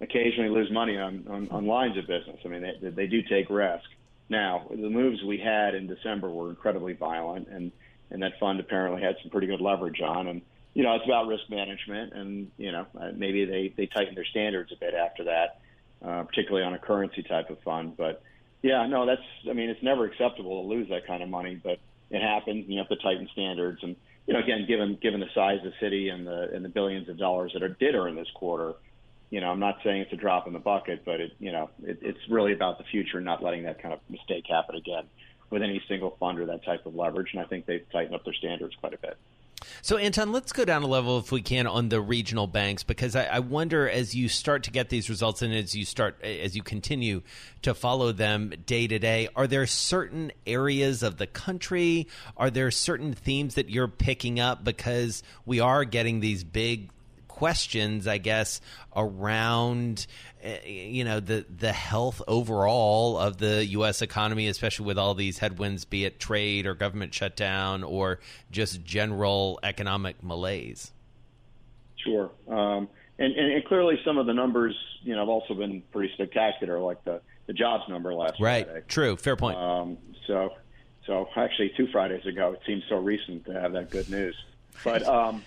occasionally 0.00 0.50
lose 0.50 0.72
money 0.72 0.98
on, 0.98 1.24
on, 1.30 1.48
on 1.50 1.64
lines 1.64 1.96
of 1.96 2.08
business. 2.08 2.40
I 2.44 2.48
mean, 2.48 2.62
they, 2.62 2.90
they 2.90 3.06
do 3.06 3.22
take 3.22 3.48
risk. 3.48 3.84
Now, 4.28 4.66
the 4.70 4.90
moves 4.90 5.22
we 5.22 5.38
had 5.38 5.76
in 5.76 5.86
December 5.86 6.30
were 6.30 6.50
incredibly 6.50 6.94
violent, 6.94 7.46
and, 7.46 7.70
and 8.10 8.24
that 8.24 8.32
fund 8.40 8.58
apparently 8.58 9.02
had 9.02 9.14
some 9.22 9.30
pretty 9.30 9.46
good 9.46 9.60
leverage 9.60 10.00
on. 10.00 10.26
And 10.26 10.42
you 10.74 10.82
know, 10.82 10.94
it's 10.94 11.04
about 11.04 11.26
risk 11.26 11.44
management, 11.50 12.12
and 12.14 12.50
you 12.56 12.72
know, 12.72 12.86
uh, 12.98 13.10
maybe 13.14 13.44
they 13.44 13.74
they 13.76 13.86
tighten 13.86 14.14
their 14.14 14.24
standards 14.24 14.72
a 14.72 14.76
bit 14.76 14.94
after 14.94 15.24
that, 15.24 15.60
uh, 16.04 16.22
particularly 16.24 16.64
on 16.64 16.74
a 16.74 16.78
currency 16.78 17.22
type 17.22 17.50
of 17.50 17.60
fund. 17.60 17.96
But 17.96 18.22
yeah, 18.62 18.86
no, 18.86 19.04
that's 19.06 19.22
I 19.48 19.52
mean, 19.52 19.68
it's 19.68 19.82
never 19.82 20.06
acceptable 20.06 20.62
to 20.62 20.68
lose 20.68 20.88
that 20.88 21.06
kind 21.06 21.22
of 21.22 21.28
money, 21.28 21.60
but 21.62 21.78
it 22.10 22.22
happens, 22.22 22.64
and 22.64 22.72
you 22.72 22.78
have 22.78 22.88
to 22.88 22.96
tighten 22.96 23.28
standards. 23.32 23.82
And 23.82 23.96
you 24.26 24.34
know, 24.34 24.40
again, 24.40 24.64
given 24.66 24.98
given 25.02 25.20
the 25.20 25.28
size 25.34 25.58
of 25.64 25.72
the 25.72 25.86
Citi 25.86 26.10
and 26.10 26.26
the 26.26 26.50
and 26.54 26.64
the 26.64 26.70
billions 26.70 27.08
of 27.08 27.18
dollars 27.18 27.52
that 27.54 27.62
are 27.62 27.68
did 27.68 27.94
earn 27.94 28.14
this 28.14 28.30
quarter, 28.34 28.74
you 29.30 29.40
know, 29.40 29.50
I'm 29.50 29.60
not 29.60 29.78
saying 29.84 30.02
it's 30.02 30.12
a 30.12 30.16
drop 30.16 30.46
in 30.46 30.54
the 30.54 30.58
bucket, 30.58 31.04
but 31.04 31.20
it 31.20 31.32
you 31.38 31.52
know, 31.52 31.68
it, 31.82 31.98
it's 32.00 32.20
really 32.30 32.54
about 32.54 32.78
the 32.78 32.84
future, 32.84 33.20
not 33.20 33.42
letting 33.42 33.64
that 33.64 33.82
kind 33.82 33.92
of 33.92 34.00
mistake 34.08 34.44
happen 34.48 34.76
again 34.76 35.04
with 35.50 35.62
any 35.62 35.82
single 35.86 36.16
fund 36.18 36.38
or 36.40 36.46
that 36.46 36.64
type 36.64 36.86
of 36.86 36.94
leverage. 36.94 37.28
And 37.32 37.42
I 37.42 37.44
think 37.44 37.66
they've 37.66 37.84
tightened 37.92 38.14
up 38.14 38.24
their 38.24 38.32
standards 38.32 38.74
quite 38.80 38.94
a 38.94 38.98
bit. 38.98 39.18
So, 39.82 39.96
Anton, 39.96 40.32
let's 40.32 40.52
go 40.52 40.64
down 40.64 40.82
a 40.82 40.86
level 40.86 41.18
if 41.18 41.32
we 41.32 41.42
can 41.42 41.66
on 41.66 41.88
the 41.88 42.00
regional 42.00 42.46
banks 42.46 42.82
because 42.82 43.16
I, 43.16 43.24
I, 43.24 43.38
wonder 43.40 43.88
as 43.88 44.14
you 44.14 44.28
start 44.28 44.62
to 44.64 44.70
get 44.70 44.88
these 44.88 45.10
results 45.10 45.42
and 45.42 45.52
as 45.52 45.74
you 45.74 45.84
start 45.84 46.22
as 46.22 46.54
you 46.56 46.62
continue 46.62 47.22
to 47.62 47.74
follow 47.74 48.12
them 48.12 48.52
day 48.66 48.86
to 48.86 48.98
day, 48.98 49.28
are 49.34 49.46
there 49.46 49.66
certain 49.66 50.32
areas 50.46 51.02
of 51.02 51.18
the 51.18 51.26
country? 51.26 52.08
Are 52.36 52.50
there 52.50 52.70
certain 52.70 53.12
themes 53.12 53.54
that 53.54 53.70
you're 53.70 53.88
picking 53.88 54.40
up 54.40 54.64
because 54.64 55.22
we 55.46 55.60
are 55.60 55.84
getting 55.84 56.20
these 56.20 56.44
big 56.44 56.90
questions, 57.42 58.06
I 58.06 58.18
guess, 58.18 58.60
around 58.94 60.06
eh, 60.44 60.64
you 60.64 61.02
know 61.02 61.18
the 61.18 61.44
the 61.50 61.72
health 61.72 62.22
overall 62.28 63.18
of 63.18 63.38
the 63.38 63.66
U.S. 63.66 64.00
economy, 64.00 64.46
especially 64.46 64.86
with 64.86 64.96
all 64.96 65.14
these 65.14 65.38
headwinds, 65.38 65.84
be 65.84 66.04
it 66.04 66.20
trade 66.20 66.66
or 66.66 66.74
government 66.74 67.12
shutdown 67.12 67.82
or 67.82 68.20
just 68.52 68.84
general 68.84 69.58
economic 69.64 70.22
malaise. 70.22 70.92
Sure, 71.96 72.30
um, 72.46 72.88
and, 73.18 73.34
and, 73.34 73.54
and 73.54 73.64
clearly 73.64 73.98
some 74.04 74.18
of 74.18 74.26
the 74.26 74.34
numbers, 74.34 74.76
you 75.02 75.12
know, 75.12 75.22
have 75.22 75.28
also 75.28 75.54
been 75.54 75.82
pretty 75.90 76.14
spectacular, 76.14 76.78
like 76.78 77.02
the 77.02 77.20
the 77.48 77.54
jobs 77.54 77.82
number 77.88 78.14
last 78.14 78.34
right. 78.38 78.66
Friday. 78.66 78.84
True. 78.86 79.16
Fair 79.16 79.34
point. 79.34 79.58
Um, 79.58 79.98
so, 80.28 80.50
so 81.08 81.26
actually, 81.34 81.72
two 81.76 81.88
Fridays 81.88 82.24
ago, 82.24 82.52
it 82.52 82.60
seems 82.64 82.84
so 82.88 82.98
recent 82.98 83.46
to 83.46 83.52
have 83.52 83.72
that 83.72 83.90
good 83.90 84.08
news. 84.08 84.36
But 84.84 85.02
um, 85.02 85.42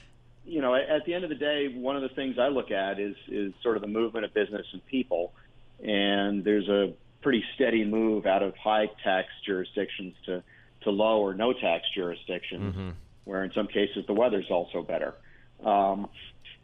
you 0.46 0.62
know, 0.62 0.76
at 0.76 1.06
the 1.06 1.14
end 1.14 1.24
of 1.24 1.30
the 1.30 1.36
day, 1.36 1.68
one 1.68 1.96
of 1.96 2.02
the 2.02 2.10
things 2.10 2.38
I 2.40 2.48
look 2.48 2.72
at 2.72 3.00
is 3.00 3.16
is 3.28 3.54
sort 3.64 3.76
of 3.76 3.82
the 3.82 3.88
movement 3.88 4.26
of 4.26 4.34
business 4.34 4.66
and 4.74 4.86
people, 4.86 5.34
and 5.84 6.44
there's 6.44 6.70
a 6.70 6.94
pretty 7.22 7.44
steady 7.56 7.84
move 7.84 8.26
out 8.26 8.44
of 8.44 8.56
high 8.56 8.88
tax 9.04 9.30
jurisdictions 9.46 10.14
to 10.26 10.44
to 10.84 10.92
low 10.92 11.22
or 11.22 11.34
no 11.34 11.54
tax 11.54 11.86
jurisdictions, 11.96 12.76
mm-hmm. 12.76 12.90
where 13.24 13.44
in 13.44 13.52
some 13.54 13.68
cases 13.68 14.06
the 14.06 14.14
weather's 14.14 14.50
also 14.52 14.84
better. 14.84 15.16
Um, 15.64 16.08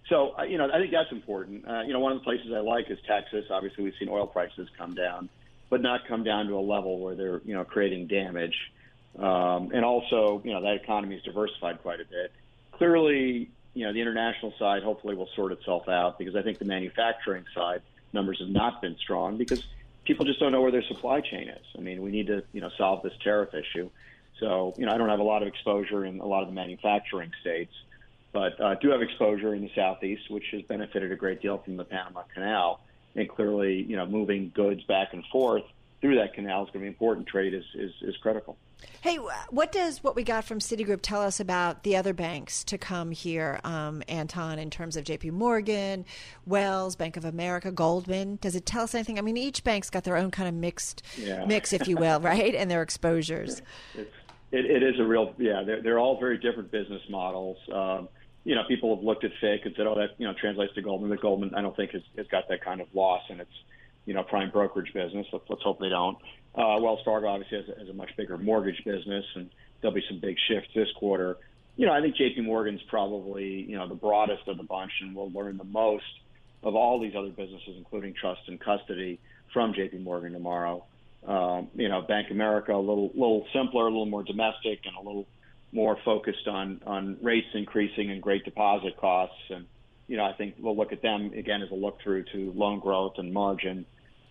so 0.07 0.37
uh, 0.37 0.43
you 0.43 0.57
know, 0.57 0.69
I 0.71 0.77
think 0.77 0.91
that's 0.91 1.11
important. 1.11 1.67
Uh, 1.67 1.81
you 1.81 1.93
know, 1.93 1.99
one 1.99 2.11
of 2.11 2.19
the 2.19 2.23
places 2.23 2.51
I 2.55 2.59
like 2.59 2.89
is 2.91 2.99
Texas. 3.07 3.45
Obviously, 3.49 3.83
we've 3.83 3.93
seen 3.99 4.09
oil 4.09 4.27
prices 4.27 4.69
come 4.77 4.93
down, 4.93 5.29
but 5.69 5.81
not 5.81 6.07
come 6.07 6.23
down 6.23 6.47
to 6.47 6.53
a 6.53 6.61
level 6.61 6.99
where 6.99 7.15
they're 7.15 7.41
you 7.43 7.55
know 7.55 7.63
creating 7.63 8.07
damage. 8.07 8.55
Um, 9.17 9.71
and 9.73 9.83
also, 9.83 10.41
you 10.45 10.53
know, 10.53 10.61
that 10.61 10.75
economy 10.75 11.17
is 11.17 11.23
diversified 11.23 11.81
quite 11.81 11.99
a 11.99 12.05
bit. 12.05 12.31
Clearly, 12.71 13.49
you 13.73 13.85
know, 13.85 13.93
the 13.93 14.01
international 14.01 14.53
side 14.59 14.83
hopefully 14.83 15.15
will 15.15 15.29
sort 15.35 15.51
itself 15.51 15.87
out 15.87 16.17
because 16.17 16.35
I 16.35 16.41
think 16.41 16.59
the 16.59 16.65
manufacturing 16.65 17.45
side 17.55 17.81
numbers 18.13 18.39
have 18.39 18.49
not 18.49 18.81
been 18.81 18.97
strong 18.97 19.37
because 19.37 19.63
people 20.03 20.25
just 20.25 20.39
don't 20.39 20.51
know 20.51 20.61
where 20.61 20.71
their 20.71 20.83
supply 20.83 21.21
chain 21.21 21.47
is. 21.47 21.65
I 21.77 21.81
mean, 21.81 22.01
we 22.01 22.11
need 22.11 22.27
to, 22.27 22.43
you 22.51 22.61
know, 22.61 22.69
solve 22.77 23.03
this 23.03 23.13
tariff 23.23 23.53
issue. 23.53 23.89
So, 24.39 24.73
you 24.77 24.85
know, 24.85 24.93
I 24.93 24.97
don't 24.97 25.09
have 25.09 25.19
a 25.19 25.23
lot 25.23 25.41
of 25.41 25.47
exposure 25.47 26.03
in 26.05 26.19
a 26.19 26.25
lot 26.25 26.41
of 26.41 26.49
the 26.49 26.53
manufacturing 26.53 27.31
states, 27.41 27.73
but 28.33 28.59
uh, 28.59 28.75
do 28.75 28.89
have 28.89 29.01
exposure 29.01 29.53
in 29.53 29.61
the 29.61 29.71
southeast, 29.75 30.29
which 30.29 30.45
has 30.51 30.63
benefited 30.63 31.11
a 31.11 31.15
great 31.15 31.41
deal 31.41 31.59
from 31.59 31.77
the 31.77 31.83
Panama 31.83 32.23
Canal. 32.33 32.81
And 33.15 33.27
clearly, 33.27 33.83
you 33.83 33.97
know, 33.97 34.05
moving 34.05 34.51
goods 34.55 34.83
back 34.83 35.13
and 35.13 35.23
forth 35.31 35.63
through 36.01 36.15
that 36.15 36.33
canal 36.33 36.63
is 36.63 36.67
going 36.71 36.79
to 36.79 36.79
be 36.79 36.87
important. 36.87 37.27
Trade 37.27 37.53
is, 37.53 37.63
is, 37.75 37.91
is 38.01 38.17
critical. 38.17 38.57
Hey, 39.01 39.17
what 39.49 39.71
does 39.71 40.03
what 40.03 40.15
we 40.15 40.23
got 40.23 40.43
from 40.43 40.59
Citigroup 40.59 40.99
tell 41.01 41.21
us 41.21 41.39
about 41.39 41.83
the 41.83 41.95
other 41.95 42.13
banks 42.13 42.63
to 42.65 42.77
come 42.77 43.11
here, 43.11 43.59
um, 43.63 44.01
Anton, 44.07 44.57
in 44.57 44.71
terms 44.71 44.97
of 44.97 45.03
J.P. 45.03 45.31
Morgan, 45.31 46.05
Wells, 46.45 46.95
Bank 46.95 47.17
of 47.17 47.25
America, 47.25 47.71
Goldman? 47.71 48.37
Does 48.41 48.55
it 48.55 48.65
tell 48.65 48.83
us 48.83 48.95
anything? 48.95 49.19
I 49.19 49.21
mean, 49.21 49.37
each 49.37 49.63
bank's 49.63 49.89
got 49.89 50.03
their 50.03 50.17
own 50.17 50.31
kind 50.31 50.49
of 50.49 50.55
mixed 50.55 51.03
yeah. 51.17 51.45
mix, 51.45 51.73
if 51.73 51.87
you 51.87 51.95
will, 51.95 52.19
right, 52.19 52.55
and 52.55 52.69
their 52.69 52.81
exposures. 52.81 53.61
It's, 53.93 54.11
it, 54.53 54.65
it 54.65 54.83
is 54.83 54.99
a 54.99 55.03
real, 55.05 55.33
yeah. 55.37 55.63
They're, 55.65 55.81
they're 55.81 55.99
all 55.99 56.19
very 56.19 56.37
different 56.37 56.71
business 56.71 57.01
models. 57.09 57.57
Um, 57.73 58.09
you 58.43 58.53
know, 58.53 58.63
people 58.67 58.93
have 58.93 59.03
looked 59.03 59.23
at 59.23 59.31
FICC 59.41 59.65
and 59.65 59.75
said, 59.77 59.87
"Oh, 59.87 59.95
that 59.95 60.15
you 60.17 60.27
know 60.27 60.33
translates 60.33 60.73
to 60.73 60.81
Goldman." 60.81 61.09
But 61.09 61.21
Goldman, 61.21 61.53
I 61.55 61.61
don't 61.61 61.75
think 61.75 61.91
has, 61.91 62.01
has 62.17 62.27
got 62.27 62.49
that 62.49 62.61
kind 62.61 62.81
of 62.81 62.87
loss 62.93 63.21
And 63.29 63.39
its 63.39 63.51
you 64.05 64.13
know 64.13 64.23
prime 64.23 64.49
brokerage 64.51 64.93
business. 64.93 65.27
Let's, 65.31 65.45
let's 65.49 65.63
hope 65.63 65.79
they 65.79 65.89
don't. 65.89 66.17
Uh, 66.53 66.77
Wells 66.81 66.99
Fargo 67.05 67.27
obviously 67.27 67.57
has 67.57 67.69
a, 67.75 67.79
has 67.79 67.89
a 67.89 67.93
much 67.93 68.09
bigger 68.17 68.37
mortgage 68.37 68.83
business, 68.83 69.25
and 69.35 69.49
there'll 69.81 69.95
be 69.95 70.03
some 70.09 70.19
big 70.19 70.35
shifts 70.47 70.69
this 70.75 70.87
quarter. 70.97 71.37
You 71.77 71.87
know, 71.87 71.93
I 71.93 72.01
think 72.01 72.15
J.P. 72.17 72.41
Morgan's 72.41 72.81
probably 72.89 73.63
you 73.67 73.77
know 73.77 73.87
the 73.87 73.95
broadest 73.95 74.47
of 74.47 74.57
the 74.57 74.63
bunch, 74.63 74.91
and 75.01 75.15
will 75.15 75.31
learn 75.31 75.57
the 75.57 75.63
most 75.63 76.03
of 76.63 76.75
all 76.75 76.99
these 76.99 77.13
other 77.17 77.29
businesses, 77.29 77.75
including 77.77 78.13
trust 78.13 78.41
and 78.47 78.59
custody, 78.59 79.19
from 79.53 79.73
J.P. 79.73 79.99
Morgan 79.99 80.33
tomorrow. 80.33 80.83
Um, 81.25 81.69
you 81.75 81.87
know, 81.87 82.01
Bank 82.01 82.31
America 82.31 82.73
a 82.73 82.77
little 82.77 83.11
little 83.13 83.45
simpler, 83.53 83.83
a 83.83 83.89
little 83.89 84.05
more 84.05 84.23
domestic, 84.23 84.79
and 84.85 84.95
a 84.95 85.01
little 85.01 85.27
more 85.71 85.97
focused 86.03 86.47
on 86.47 86.81
on 86.85 87.17
rates 87.21 87.47
increasing 87.53 88.11
and 88.11 88.21
great 88.21 88.43
deposit 88.43 88.97
costs. 88.97 89.35
And 89.49 89.67
you 90.11 90.17
know, 90.17 90.25
I 90.25 90.33
think 90.33 90.55
we'll 90.59 90.75
look 90.75 90.91
at 90.91 91.01
them 91.01 91.31
again 91.33 91.61
as 91.61 91.71
a 91.71 91.73
look 91.73 92.01
through 92.03 92.25
to 92.33 92.51
loan 92.53 92.81
growth 92.81 93.13
and 93.17 93.33
margin. 93.33 93.85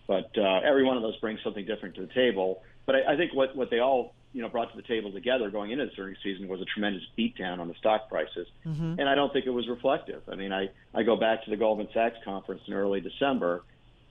But 0.05 0.29
uh, 0.37 0.59
every 0.63 0.83
one 0.83 0.95
of 0.95 1.01
those 1.01 1.17
brings 1.17 1.39
something 1.43 1.65
different 1.65 1.95
to 1.95 2.01
the 2.01 2.13
table. 2.13 2.61
But 2.85 2.97
I, 2.97 3.13
I 3.13 3.17
think 3.17 3.33
what, 3.33 3.55
what 3.55 3.71
they 3.71 3.79
all 3.79 4.13
you 4.31 4.43
know 4.43 4.47
brought 4.47 4.69
to 4.69 4.77
the 4.77 4.87
table 4.87 5.11
together 5.11 5.49
going 5.49 5.71
into 5.71 5.87
this 5.87 5.95
earnings 5.97 6.19
season 6.21 6.47
was 6.47 6.61
a 6.61 6.65
tremendous 6.65 7.01
beatdown 7.17 7.57
on 7.57 7.67
the 7.67 7.73
stock 7.79 8.09
prices, 8.09 8.47
mm-hmm. 8.63 8.99
and 8.99 9.09
I 9.09 9.15
don't 9.15 9.33
think 9.33 9.47
it 9.47 9.49
was 9.49 9.67
reflective. 9.67 10.21
I 10.31 10.35
mean, 10.35 10.53
I 10.53 10.69
I 10.93 11.01
go 11.01 11.15
back 11.15 11.45
to 11.45 11.49
the 11.49 11.57
Goldman 11.57 11.87
Sachs 11.95 12.17
conference 12.23 12.61
in 12.67 12.75
early 12.75 13.01
December, 13.01 13.63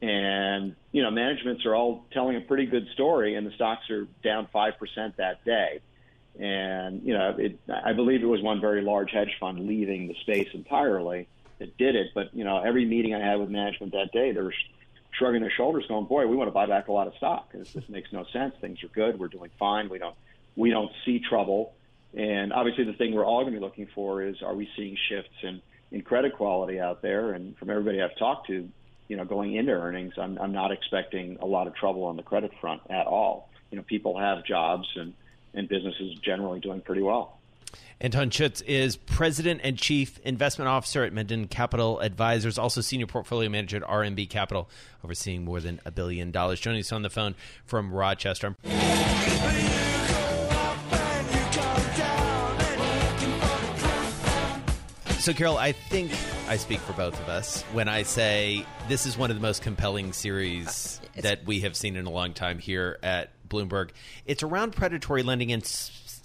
and 0.02 0.74
you 0.90 1.04
know 1.04 1.12
managements 1.12 1.64
are 1.66 1.76
all 1.76 2.04
telling 2.11 2.37
a 2.37 2.40
pretty 2.40 2.66
good 2.66 2.88
story, 2.94 3.37
and 3.37 3.46
the 3.46 3.52
stocks 3.52 3.88
are 3.90 4.09
down 4.24 4.48
five 4.52 4.76
percent 4.76 5.18
that 5.18 5.44
day. 5.44 5.83
And 6.37 7.02
you 7.04 7.14
know, 7.14 7.37
it, 7.38 7.61
I 7.72 7.92
believe 7.92 8.24
it 8.24 8.26
was 8.26 8.42
one 8.42 8.61
very 8.61 8.83
large 8.83 9.12
hedge 9.12 9.37
fund 9.38 9.68
leaving 9.68 10.09
the 10.09 10.16
space 10.22 10.48
entirely 10.52 11.28
that 11.61 11.77
did 11.77 11.94
it. 11.94 12.09
But 12.14 12.35
you 12.35 12.42
know, 12.42 12.59
every 12.59 12.85
meeting 12.85 13.14
I 13.14 13.25
had 13.25 13.38
with 13.38 13.49
management 13.49 13.92
that 13.92 14.11
day, 14.12 14.33
there 14.33 14.44
was 14.44 14.55
shrugging 15.12 15.42
their 15.42 15.53
shoulders, 15.53 15.87
going, 15.87 16.07
"Boy, 16.07 16.27
we 16.27 16.37
want 16.37 16.49
to 16.49 16.53
buy 16.53 16.66
back 16.66 16.88
a 16.88 16.92
lot 16.92 17.07
of 17.07 17.14
stock. 17.14 17.53
This, 17.53 17.73
this 17.73 17.88
makes 17.88 18.12
no 18.12 18.25
sense. 18.33 18.55
Things 18.61 18.83
are 18.83 18.88
good. 18.88 19.18
We're 19.18 19.29
doing 19.29 19.51
fine. 19.59 19.88
We 19.88 19.99
don't 19.99 20.16
we 20.57 20.70
don't 20.70 20.90
see 21.05 21.20
trouble." 21.20 21.75
And 22.12 22.53
obviously, 22.53 22.85
the 22.85 22.94
thing 22.94 23.14
we're 23.14 23.25
all 23.25 23.42
going 23.42 23.55
to 23.55 23.61
be 23.61 23.64
looking 23.64 23.87
for 23.94 24.23
is, 24.23 24.42
are 24.42 24.55
we 24.55 24.68
seeing 24.77 24.96
shifts 25.09 25.37
in 25.42 25.62
in 25.92 26.03
credit 26.03 26.35
quality 26.35 26.81
out 26.81 27.03
there? 27.03 27.33
And 27.33 27.57
from 27.57 27.70
everybody 27.70 28.03
I've 28.03 28.16
talked 28.16 28.49
to, 28.49 28.68
you 29.09 29.16
know, 29.16 29.25
going 29.25 29.55
into 29.55 29.73
earnings, 29.73 30.14
I'm, 30.18 30.38
I'm 30.38 30.53
not 30.53 30.73
expecting 30.73 31.38
a 31.40 31.46
lot 31.46 31.66
of 31.66 31.75
trouble 31.75 32.05
on 32.05 32.16
the 32.16 32.23
credit 32.23 32.53
front 32.61 32.83
at 32.90 33.07
all. 33.07 33.51
You 33.70 33.77
know, 33.77 33.85
people 33.85 34.18
have 34.18 34.44
jobs 34.44 34.88
and, 34.96 35.14
and 35.55 35.68
businesses 35.68 36.14
generally 36.20 36.61
doing 36.61 36.81
pretty 36.81 37.03
well. 37.03 37.39
Anton 38.00 38.30
Schutz 38.30 38.62
is 38.62 38.96
President 38.96 39.61
and 39.62 39.76
Chief 39.76 40.18
Investment 40.24 40.68
Officer 40.68 41.04
at 41.04 41.12
Mendon 41.12 41.48
Capital 41.48 42.00
Advisors, 42.00 42.56
also 42.59 42.80
Senior 42.80 43.06
Portfolio 43.06 43.50
Manager 43.50 43.76
at 43.76 43.83
RMB 43.83 44.30
Capital, 44.30 44.70
overseeing 45.04 45.44
more 45.44 45.61
than 45.61 45.80
a 45.85 45.90
billion 45.90 46.30
dollars. 46.30 46.61
Joining 46.61 46.80
us 46.80 46.92
on 46.92 47.02
the 47.02 47.11
phone 47.11 47.35
from 47.66 47.92
Rochester. 47.92 48.56
So, 55.18 55.35
Carol, 55.35 55.59
I 55.59 55.72
think 55.72 56.11
I 56.48 56.56
speak 56.56 56.80
for 56.80 56.94
both 56.94 57.20
of 57.20 57.28
us 57.28 57.61
when 57.74 57.88
I 57.88 58.04
say 58.04 58.64
this 58.88 59.04
is 59.04 59.18
one 59.18 59.30
of 59.30 59.37
the 59.37 59.42
most 59.42 59.61
compelling 59.61 60.14
series 60.14 60.98
uh, 61.02 61.06
It's- 61.18 61.22
that 61.24 61.44
we 61.44 61.61
have 61.61 61.76
seen 61.76 61.96
in 61.96 62.06
a 62.06 62.11
long 62.11 62.33
time 62.33 62.59
here 62.59 62.98
at 63.02 63.28
Bloomberg. 63.46 63.90
It's 64.24 64.42
around 64.42 64.72
predatory 64.74 65.22
lending 65.22 65.52
and 65.52 65.62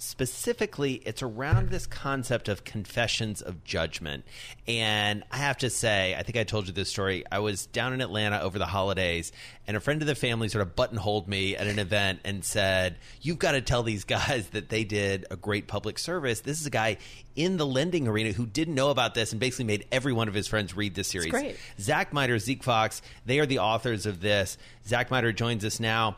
specifically 0.06 0.94
it's 1.04 1.22
around 1.22 1.70
this 1.70 1.86
concept 1.86 2.48
of 2.48 2.64
confessions 2.64 3.42
of 3.42 3.64
judgment. 3.64 4.24
And 4.68 5.24
I 5.30 5.38
have 5.38 5.58
to 5.58 5.70
say, 5.70 6.14
I 6.14 6.22
think 6.22 6.36
I 6.36 6.44
told 6.44 6.66
you 6.68 6.72
this 6.72 6.88
story. 6.88 7.24
I 7.30 7.40
was 7.40 7.66
down 7.66 7.92
in 7.92 8.00
Atlanta 8.00 8.40
over 8.40 8.58
the 8.58 8.66
holidays 8.66 9.32
and 9.66 9.76
a 9.76 9.80
friend 9.80 10.00
of 10.00 10.06
the 10.06 10.14
family 10.14 10.48
sort 10.48 10.62
of 10.62 10.76
buttonholed 10.76 11.26
me 11.26 11.56
at 11.56 11.66
an 11.66 11.78
event 11.78 12.20
and 12.24 12.44
said, 12.44 12.96
"You've 13.20 13.38
got 13.38 13.52
to 13.52 13.60
tell 13.60 13.82
these 13.82 14.04
guys 14.04 14.48
that 14.52 14.68
they 14.68 14.84
did 14.84 15.26
a 15.30 15.36
great 15.36 15.66
public 15.66 15.98
service. 15.98 16.40
This 16.40 16.60
is 16.60 16.66
a 16.66 16.70
guy 16.70 16.98
in 17.34 17.56
the 17.56 17.66
lending 17.66 18.06
arena 18.08 18.32
who 18.32 18.46
didn't 18.46 18.74
know 18.74 18.90
about 18.90 19.14
this 19.14 19.32
and 19.32 19.40
basically 19.40 19.64
made 19.64 19.86
every 19.90 20.12
one 20.12 20.28
of 20.28 20.34
his 20.34 20.46
friends 20.46 20.76
read 20.76 20.94
this 20.94 21.08
series." 21.08 21.32
Zach 21.80 22.12
Mider, 22.12 22.38
Zeke 22.38 22.62
Faux, 22.62 23.02
they 23.24 23.40
are 23.40 23.46
the 23.46 23.58
authors 23.58 24.06
of 24.06 24.20
this. 24.20 24.56
Zach 24.86 25.10
Mider 25.10 25.32
joins 25.32 25.64
us 25.64 25.80
now. 25.80 26.16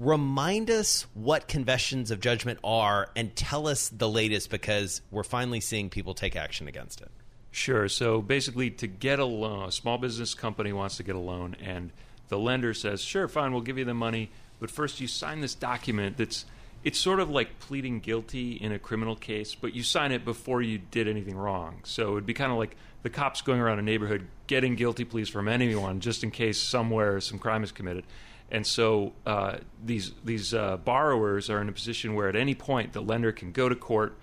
Remind 0.00 0.70
us 0.70 1.06
what 1.12 1.46
confessions 1.46 2.10
of 2.10 2.20
judgment 2.20 2.58
are 2.64 3.10
and 3.14 3.36
tell 3.36 3.68
us 3.68 3.90
the 3.90 4.08
latest 4.08 4.48
because 4.48 5.02
we're 5.10 5.22
finally 5.22 5.60
seeing 5.60 5.90
people 5.90 6.14
take 6.14 6.36
action 6.36 6.68
against 6.68 7.02
it. 7.02 7.10
Sure. 7.50 7.86
So 7.86 8.22
basically, 8.22 8.70
to 8.70 8.86
get 8.86 9.18
a 9.18 9.26
loan, 9.26 9.68
a 9.68 9.72
small 9.72 9.98
business 9.98 10.32
company 10.32 10.72
wants 10.72 10.96
to 10.96 11.02
get 11.02 11.16
a 11.16 11.18
loan, 11.20 11.54
and 11.62 11.92
the 12.28 12.38
lender 12.38 12.72
says, 12.72 13.02
"Sure, 13.02 13.28
fine, 13.28 13.52
we'll 13.52 13.60
give 13.60 13.76
you 13.76 13.84
the 13.84 13.92
money, 13.92 14.30
but 14.58 14.70
first 14.70 15.02
you 15.02 15.06
sign 15.06 15.42
this 15.42 15.54
document 15.54 16.16
that's." 16.16 16.46
It's 16.82 16.98
sort 16.98 17.20
of 17.20 17.28
like 17.28 17.58
pleading 17.58 18.00
guilty 18.00 18.52
in 18.52 18.72
a 18.72 18.78
criminal 18.78 19.14
case, 19.14 19.54
but 19.54 19.74
you 19.74 19.82
sign 19.82 20.12
it 20.12 20.24
before 20.24 20.62
you 20.62 20.78
did 20.78 21.08
anything 21.08 21.36
wrong. 21.36 21.80
So 21.84 22.12
it'd 22.12 22.24
be 22.24 22.32
kind 22.32 22.50
of 22.50 22.56
like 22.56 22.74
the 23.02 23.10
cops 23.10 23.42
going 23.42 23.60
around 23.60 23.80
a 23.80 23.82
neighborhood 23.82 24.28
getting 24.46 24.76
guilty 24.76 25.04
pleas 25.04 25.28
from 25.28 25.46
anyone 25.46 26.00
just 26.00 26.24
in 26.24 26.30
case 26.30 26.56
somewhere 26.56 27.20
some 27.20 27.38
crime 27.38 27.62
is 27.62 27.70
committed. 27.70 28.04
And 28.50 28.66
so 28.66 29.12
uh, 29.26 29.58
these 29.84 30.12
these 30.24 30.52
uh, 30.54 30.76
borrowers 30.78 31.48
are 31.50 31.60
in 31.60 31.68
a 31.68 31.72
position 31.72 32.14
where 32.14 32.28
at 32.28 32.36
any 32.36 32.54
point 32.54 32.92
the 32.92 33.00
lender 33.02 33.32
can 33.32 33.52
go 33.52 33.68
to 33.68 33.76
court. 33.76 34.16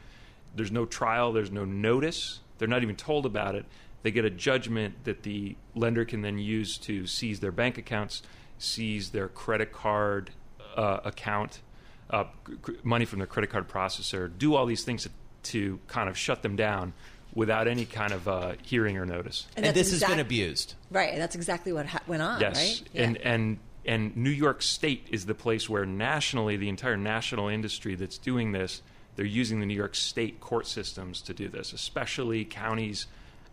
There's 0.56 0.72
no 0.72 0.86
trial. 0.86 1.32
There's 1.32 1.52
no 1.52 1.66
notice. 1.66 2.40
They're 2.58 2.68
not 2.68 2.84
even 2.84 2.96
told 2.96 3.26
about 3.26 3.56
it. 3.56 3.66
They 4.04 4.12
get 4.12 4.26
a 4.26 4.30
judgment 4.30 5.04
that 5.06 5.24
the 5.24 5.56
lender 5.76 6.04
can 6.06 6.22
then 6.22 6.38
use 6.40 6.78
to 6.80 7.08
seize 7.08 7.40
their 7.40 7.52
bank 7.52 7.78
accounts, 7.78 8.22
seize 8.58 9.12
their 9.12 9.28
credit 9.28 9.72
card 9.72 10.32
uh, 10.76 11.00
account, 11.06 11.62
uh, 12.10 12.26
c- 12.66 12.74
money 12.84 13.06
from 13.06 13.20
their 13.20 13.28
credit 13.28 13.50
card 13.50 13.68
processor, 13.68 14.32
do 14.38 14.56
all 14.56 14.66
these 14.66 14.84
things 14.84 15.04
to, 15.04 15.10
to 15.44 15.80
kind 15.88 16.10
of 16.10 16.18
shut 16.18 16.42
them 16.42 16.56
down 16.56 16.94
without 17.34 17.68
any 17.68 17.86
kind 17.86 18.14
of 18.14 18.28
uh, 18.28 18.54
hearing 18.64 18.98
or 18.98 19.06
notice. 19.06 19.48
And, 19.56 19.66
that's 19.66 19.76
this 19.78 19.92
has 19.92 20.04
been 20.10 20.20
abused. 20.20 20.76
Right, 20.90 21.12
and 21.12 21.22
that's 21.22 21.36
exactly 21.36 21.74
what 21.74 21.86
ha- 21.88 22.02
went 22.08 22.22
on, 22.22 22.40
Yes, 22.40 22.56
right? 22.56 22.90
Yeah. 22.94 23.04
and 23.04 23.18
and 23.18 23.60
and 23.88 24.16
New 24.18 24.30
York 24.30 24.62
State 24.62 25.08
is 25.10 25.26
the 25.26 25.34
place 25.34 25.70
where 25.70 25.86
nationally 25.86 26.58
the 26.58 26.68
entire 26.68 26.98
national 26.98 27.48
industry 27.48 27.96
that's 27.96 28.18
doing 28.18 28.52
this, 28.52 28.82
they're 29.16 29.26
using 29.26 29.62
the 29.62 29.66
New 29.66 29.74
York 29.74 29.96
State 29.96 30.42
court 30.42 30.68
systems 30.68 31.22
to 31.22 31.34
do 31.34 31.48
this, 31.48 31.72
especially 31.72 32.44
counties 32.44 33.08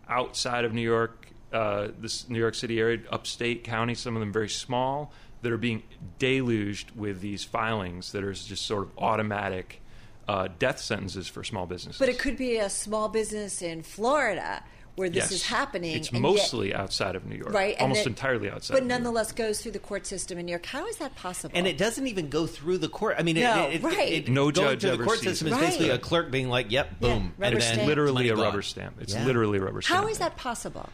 outside 0.09 0.65
of 0.65 0.73
New 0.73 0.81
York, 0.81 1.29
uh, 1.53 1.87
this 1.97 2.29
New 2.29 2.37
York 2.37 2.53
City 2.53 2.79
area, 2.79 2.99
upstate 3.09 3.63
counties, 3.63 3.99
some 3.99 4.15
of 4.15 4.19
them 4.19 4.33
very 4.33 4.49
small, 4.49 5.13
that 5.41 5.51
are 5.51 5.57
being 5.57 5.83
deluged 6.19 6.91
with 6.91 7.21
these 7.21 7.43
filings 7.43 8.11
that 8.11 8.23
are 8.23 8.33
just 8.33 8.65
sort 8.65 8.83
of 8.83 8.91
automatic 8.97 9.81
uh, 10.27 10.49
death 10.59 10.79
sentences 10.79 11.27
for 11.27 11.43
small 11.43 11.65
businesses. 11.65 11.99
but 11.99 12.09
it 12.09 12.19
could 12.19 12.35
be 12.35 12.57
a 12.57 12.69
small 12.69 13.07
business 13.07 13.61
in 13.61 13.83
Florida 13.83 14.63
where 14.95 15.09
this 15.09 15.23
Yes. 15.25 15.31
is 15.31 15.43
happening. 15.45 15.95
It's 15.95 16.07
and 16.09 16.15
yet- 16.17 16.21
mostly 16.21 16.73
outside 16.73 17.15
of 17.15 17.25
New 17.25 17.35
York, 17.35 17.53
right, 17.53 17.73
and 17.73 17.81
almost 17.83 18.01
it- 18.01 18.07
entirely 18.07 18.49
outside. 18.49 18.73
but 18.75 18.81
of 18.81 18.87
New 18.87 18.93
York. 18.93 19.01
nonetheless 19.03 19.31
goes 19.33 19.61
through 19.61 19.73
the 19.73 19.79
court 19.79 20.07
system 20.07 20.37
in 20.37 20.45
New 20.45 20.51
York. 20.51 20.65
How 20.65 20.87
is 20.87 20.97
that 20.97 21.15
possible? 21.15 21.51
And 21.57 21.67
it 21.67 21.77
doesn't 21.77 22.07
even 22.07 22.29
go 22.29 22.47
through 22.47 22.77
the 22.77 22.87
court. 22.89 23.15
I 23.19 23.23
mean, 23.23 23.35
No, 23.35 23.67
it, 23.69 23.75
it, 23.75 23.83
right. 23.83 24.11
it, 24.11 24.29
No 24.29 24.51
going 24.51 24.53
judge 24.53 24.81
through 24.81 24.97
the 24.97 25.03
court 25.03 25.19
sees 25.19 25.29
system 25.29 25.47
it. 25.47 25.51
is 25.51 25.55
Right. 25.57 25.65
basically 25.65 25.89
a 25.89 25.97
clerk 25.97 26.31
being 26.31 26.47
like, 26.49 26.71
"Yep, 26.71 26.99
boom," 27.01 27.33
rubber 27.37 27.53
and 27.55 27.61
then 27.61 27.73
stamp. 27.73 27.87
literally 27.87 28.29
a 28.29 28.35
rubber 28.35 28.61
stamp. 28.61 28.95
It's 29.01 29.13
Yeah. 29.13 29.25
literally 29.25 29.57
a 29.57 29.61
rubber 29.61 29.81
stamp. 29.81 30.03
How 30.03 30.07
is 30.09 30.17
that 30.19 30.37
possible? 30.37 30.89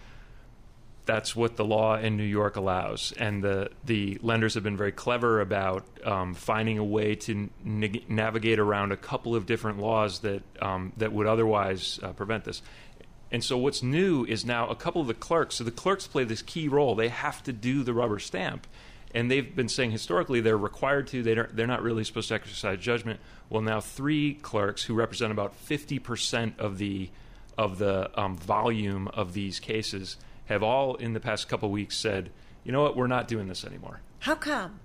that's 1.04 1.36
what 1.36 1.58
the 1.58 1.66
law 1.66 1.98
in 1.98 2.16
New 2.16 2.24
York 2.24 2.56
allows, 2.56 3.12
and 3.18 3.44
the 3.44 3.70
the 3.84 4.18
lenders 4.22 4.54
have 4.54 4.64
been 4.64 4.78
very 4.78 4.92
clever 4.92 5.42
about 5.42 5.84
um, 6.06 6.34
finding 6.36 6.78
a 6.78 6.84
way 6.84 7.16
to 7.16 7.50
neg- 7.66 8.08
navigate 8.08 8.60
around 8.60 8.92
a 8.92 8.98
couple 8.98 9.36
of 9.36 9.46
different 9.48 9.80
laws 9.80 10.20
that 10.20 10.44
um, 10.62 10.94
that 10.98 11.12
would 11.12 11.26
otherwise 11.28 12.00
uh, 12.04 12.14
prevent 12.14 12.44
this. 12.46 12.62
And 13.32 13.44
so, 13.44 13.58
what's 13.58 13.82
new 13.82 14.26
is 14.26 14.44
now 14.44 14.67
a 14.67 14.76
couple 14.76 15.02
of 15.02 15.08
the 15.08 15.13
clerks. 15.13 15.56
So 15.56 15.63
the 15.63 15.72
clerks 15.72 16.06
play 16.06 16.24
this 16.26 16.41
key 16.41 16.67
role. 16.67 16.96
They 16.96 17.08
have 17.08 17.41
to 17.44 17.54
do 17.54 17.84
the 17.84 17.94
rubber 17.94 18.20
stamp, 18.20 18.67
and 19.15 19.32
they've 19.32 19.56
been 19.56 19.70
saying 19.70 19.91
historically 19.91 20.41
they're 20.41 20.58
required 20.58 21.08
to. 21.08 21.24
They 21.24 21.36
don't, 21.36 21.56
they're 21.56 21.67
not 21.67 21.82
really 21.82 22.04
supposed 22.04 22.28
to 22.30 22.36
exercise 22.36 22.80
judgment. 22.80 23.20
Well, 23.50 23.62
now 23.62 23.80
three 23.80 24.34
clerks 24.34 24.84
who 24.84 24.94
represent 24.94 25.32
about 25.32 25.56
fifty 25.56 25.98
percent 25.98 26.60
of 26.60 26.78
the 26.78 27.10
of 27.58 27.78
the 27.78 28.12
um, 28.20 28.36
volume 28.36 29.08
of 29.10 29.34
these 29.34 29.60
cases 29.60 30.17
have 30.46 30.63
all 30.63 30.96
in 30.96 31.13
the 31.13 31.20
past 31.20 31.48
couple 31.48 31.67
of 31.67 31.74
weeks 31.74 31.96
said, 31.96 32.32
you 32.63 32.72
know 32.72 32.82
what, 32.82 32.96
we're 32.96 33.08
not 33.08 33.28
doing 33.28 33.48
this 33.48 33.63
anymore. 33.63 34.02
How 34.20 34.36
come? 34.36 34.80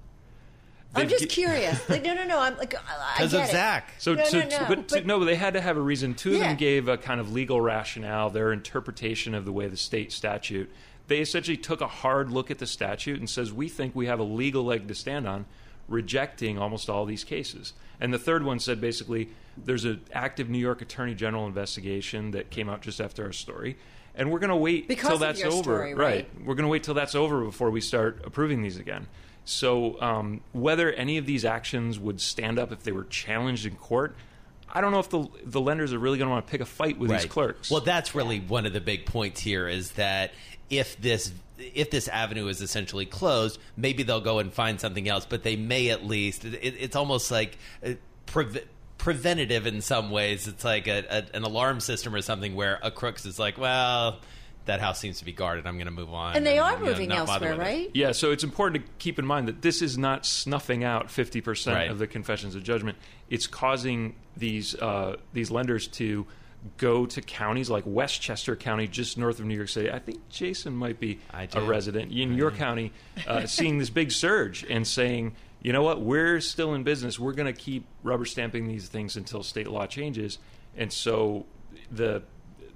I'm 0.95 1.09
just 1.09 1.25
gi- 1.25 1.29
curious. 1.29 1.89
Like, 1.91 2.03
no, 2.05 2.15
no, 2.15 2.25
no. 2.25 2.39
I'm 2.41 2.57
like, 2.57 2.75
I- 2.75 2.79
I 2.79 3.13
Because 3.19 3.33
get 3.33 3.43
of 3.43 3.49
it. 3.49 3.53
Zach. 3.53 3.93
So, 3.99 4.15
No, 4.15 4.25
so 4.25 4.41
no, 4.41 4.49
no, 4.49 4.65
but, 4.69 4.89
but- 4.89 5.07
no, 5.07 5.25
they 5.25 5.35
had 5.37 5.55
to 5.55 5.61
have 5.61 5.77
a 5.77 5.81
reason. 5.81 6.15
Two 6.15 6.31
of 6.33 6.37
Yeah. 6.39 6.49
them 6.49 6.57
gave 6.57 6.89
a 6.89 6.97
kind 6.97 7.21
of 7.21 7.33
legal 7.33 7.61
rationale, 7.61 8.31
their 8.31 8.53
interpretation 8.53 9.35
of 9.35 9.45
the 9.45 9.53
way 9.53 9.67
the 9.69 9.77
state 9.77 10.11
statute. 10.13 10.71
They 11.09 11.19
essentially 11.21 11.57
took 11.57 11.81
a 11.81 11.87
hard 11.87 12.31
look 12.31 12.51
at 12.51 12.59
the 12.59 12.67
statute 12.67 13.19
and 13.19 13.29
says, 13.29 13.53
we 13.53 13.69
think 13.69 13.95
we 13.95 14.07
have 14.07 14.19
a 14.19 14.25
legal 14.25 14.65
leg 14.65 14.89
to 14.89 14.95
stand 14.95 15.29
on, 15.29 15.45
rejecting 15.89 16.59
almost 16.59 16.89
all 16.91 17.05
these 17.05 17.25
cases. 17.25 17.73
And 18.01 18.13
the 18.13 18.19
third 18.19 18.45
one 18.45 18.59
said 18.59 18.81
basically, 18.81 19.29
there's 19.57 19.85
an 19.85 20.01
active 20.13 20.49
New 20.51 20.59
York 20.59 20.83
Attorney 20.83 21.15
General 21.15 21.47
investigation 21.47 22.33
that 22.33 22.51
came 22.51 22.69
out 22.69 22.83
just 22.83 23.01
after 23.01 23.25
our 23.25 23.33
story. 23.33 23.77
And 24.15 24.31
we're 24.33 24.39
going 24.39 24.51
to 24.51 24.57
wait 24.57 24.89
Because 24.89 25.05
till 25.07 25.15
of 25.15 25.21
that's 25.21 25.41
your 25.41 25.53
over. 25.53 25.63
story, 25.63 25.95
right? 25.95 26.29
We're 26.41 26.55
going 26.55 26.65
to 26.65 26.69
wait 26.71 26.83
till 26.83 26.95
that's 26.95 27.15
over 27.15 27.45
before 27.45 27.71
we 27.71 27.81
start 27.81 28.23
approving 28.25 28.63
these 28.63 28.79
again. 28.79 29.07
So, 29.47 30.01
um, 30.03 30.41
whether 30.53 30.93
any 30.93 31.19
of 31.19 31.25
these 31.25 31.45
actions 31.45 32.01
would 32.01 32.21
stand 32.21 32.59
up 32.59 32.73
if 32.73 32.83
they 32.83 32.91
were 32.91 33.05
challenged 33.05 33.65
in 33.65 33.77
court, 33.77 34.17
I 34.69 34.81
don't 34.81 34.91
know 34.91 34.99
if 34.99 35.09
the 35.09 35.29
the 35.45 35.61
lenders 35.61 35.93
are 35.93 35.99
really 35.99 36.19
going 36.19 36.27
to 36.27 36.33
want 36.33 36.47
to 36.47 36.51
pick 36.51 36.61
a 36.61 36.67
fight 36.67 36.99
with 36.99 37.11
these 37.11 37.27
clerks. 37.27 37.71
Well, 37.71 37.81
that's 37.81 38.15
really 38.15 38.41
one 38.41 38.67
of 38.67 38.73
the 38.73 38.81
big 38.81 39.07
points 39.07 39.41
here 39.41 39.69
is 39.69 39.93
that 39.93 40.33
if 40.69 41.01
this 41.01 41.33
if 41.59 41.91
this 41.91 42.09
avenue 42.09 42.49
is 42.49 42.61
essentially 42.61 43.07
closed, 43.07 43.61
maybe 43.77 44.03
they'll 44.03 44.21
go 44.21 44.41
and 44.41 44.53
find 44.53 44.81
something 44.81 45.09
else, 45.09 45.25
but 45.25 45.45
they 45.45 45.55
may 45.55 45.91
at 45.91 46.05
least. 46.05 46.45
It, 46.45 46.75
it's 46.79 46.97
almost 46.97 47.31
like 47.31 47.57
uh, 47.85 47.93
preventative 48.99 49.67
in 49.67 49.81
some 49.81 50.11
ways. 50.11 50.49
It's 50.49 50.65
like 50.65 50.89
a, 50.89 51.05
a, 51.09 51.37
an 51.37 51.45
alarm 51.45 51.79
system 51.79 52.15
or 52.15 52.21
something 52.21 52.57
where 52.57 52.81
a 52.83 52.91
crooks 52.91 53.25
is 53.25 53.39
like, 53.39 53.59
well, 53.59 54.19
that 54.67 54.81
house 54.81 55.01
seems 55.01 55.19
to 55.19 55.25
be 55.25 55.33
guarded. 55.33 55.67
I'm 55.67 55.77
going 55.77 55.87
to 55.87 55.91
move 55.93 56.13
on. 56.13 56.37
And 56.37 56.47
they 56.47 56.59
are 56.59 56.73
you 56.73 56.79
know, 56.79 56.85
moving 56.85 57.09
not 57.09 57.27
bother 57.27 57.49
elsewhere, 57.49 57.67
right? 57.67 57.91
yeah, 57.95 58.13
so 58.13 58.31
it's 58.33 58.45
important 58.45 58.85
to 58.85 58.93
keep 58.99 59.19
in 59.19 59.25
mind 59.27 59.49
that 59.49 59.63
this 59.63 59.81
is 59.83 59.97
not 59.97 60.27
snuffing 60.27 60.85
out 60.85 61.09
50% 61.09 61.73
Right. 61.75 61.91
of 61.91 61.99
the 61.99 62.07
confessions 62.07 62.55
of 62.55 62.63
judgment. 62.63 62.99
It's 63.31 63.47
causing 63.47 64.15
these 64.37 64.75
uh, 64.75 65.17
these 65.33 65.51
lenders 65.51 65.89
to 65.89 66.27
go 66.79 67.07
to 67.07 67.21
counties 67.23 67.71
like 67.71 67.85
Westchester 67.87 68.57
County, 68.57 68.89
just 68.89 69.17
north 69.17 69.39
of 69.39 69.47
New 69.47 69.55
York 69.55 69.69
City. 69.69 69.91
I 69.91 69.99
think 70.01 70.29
Jason 70.29 70.75
might 70.75 70.99
be 70.99 71.21
a 71.33 71.61
resident 71.61 72.11
in 72.13 72.35
your 72.35 72.51
county, 72.51 72.93
uh, 73.27 73.47
seeing 73.47 73.79
this 73.79 73.91
big 73.91 74.11
surge 74.11 74.65
and 74.69 74.87
saying, 74.87 75.37
you 75.63 75.73
know 75.73 75.83
what, 75.83 76.01
we're 76.01 76.41
still 76.41 76.75
in 76.75 76.83
business. 76.83 77.19
We're 77.21 77.35
going 77.35 77.53
to 77.53 77.59
keep 77.59 77.87
rubber 78.03 78.25
stamping 78.25 78.67
these 78.67 78.89
things 78.89 79.17
until 79.17 79.43
state 79.43 79.69
law 79.69 79.87
changes. 79.87 80.39
And 80.77 80.93
so 80.93 81.47
the 81.91 82.23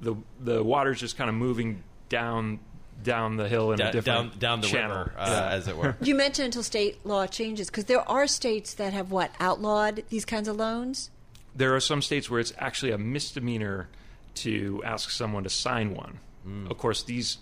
the 0.01 0.15
the 0.41 0.63
water's 0.63 0.99
just 1.01 1.17
kind 1.17 1.29
of 1.31 1.37
moving 1.37 1.83
down 2.09 2.61
down 3.03 3.37
the 3.37 3.49
hill 3.49 3.73
in 3.73 3.79
Da- 3.79 3.89
a 3.89 3.93
different 3.93 4.33
down 4.33 4.39
down 4.39 4.61
the 4.61 4.67
channel. 4.67 4.99
river, 4.99 5.15
uh, 5.19 5.49
as 5.51 5.69
it 5.69 5.77
were. 5.77 5.97
You 6.03 6.15
mentioned 6.15 6.47
until 6.47 6.63
state 6.63 7.05
law 7.07 7.27
changes 7.27 7.69
because 7.69 7.85
there 7.87 8.07
are 8.09 8.27
states 8.27 8.75
that 8.75 8.93
have 8.93 9.11
what 9.11 9.31
outlawed 9.41 10.05
these 10.11 10.25
kinds 10.25 10.49
of 10.49 10.57
loans. 10.57 11.11
there 11.55 11.75
are 11.75 11.81
some 11.81 12.01
states 12.03 12.31
where 12.31 12.41
it's 12.41 12.53
actually 12.59 12.93
a 12.93 12.99
misdemeanor 12.99 13.89
to 14.35 14.83
ask 14.85 15.11
someone 15.11 15.43
to 15.45 15.51
sign 15.51 15.95
one. 15.95 16.19
Hmm. 16.45 16.67
Of 16.71 16.79
course, 16.79 17.03
these 17.03 17.39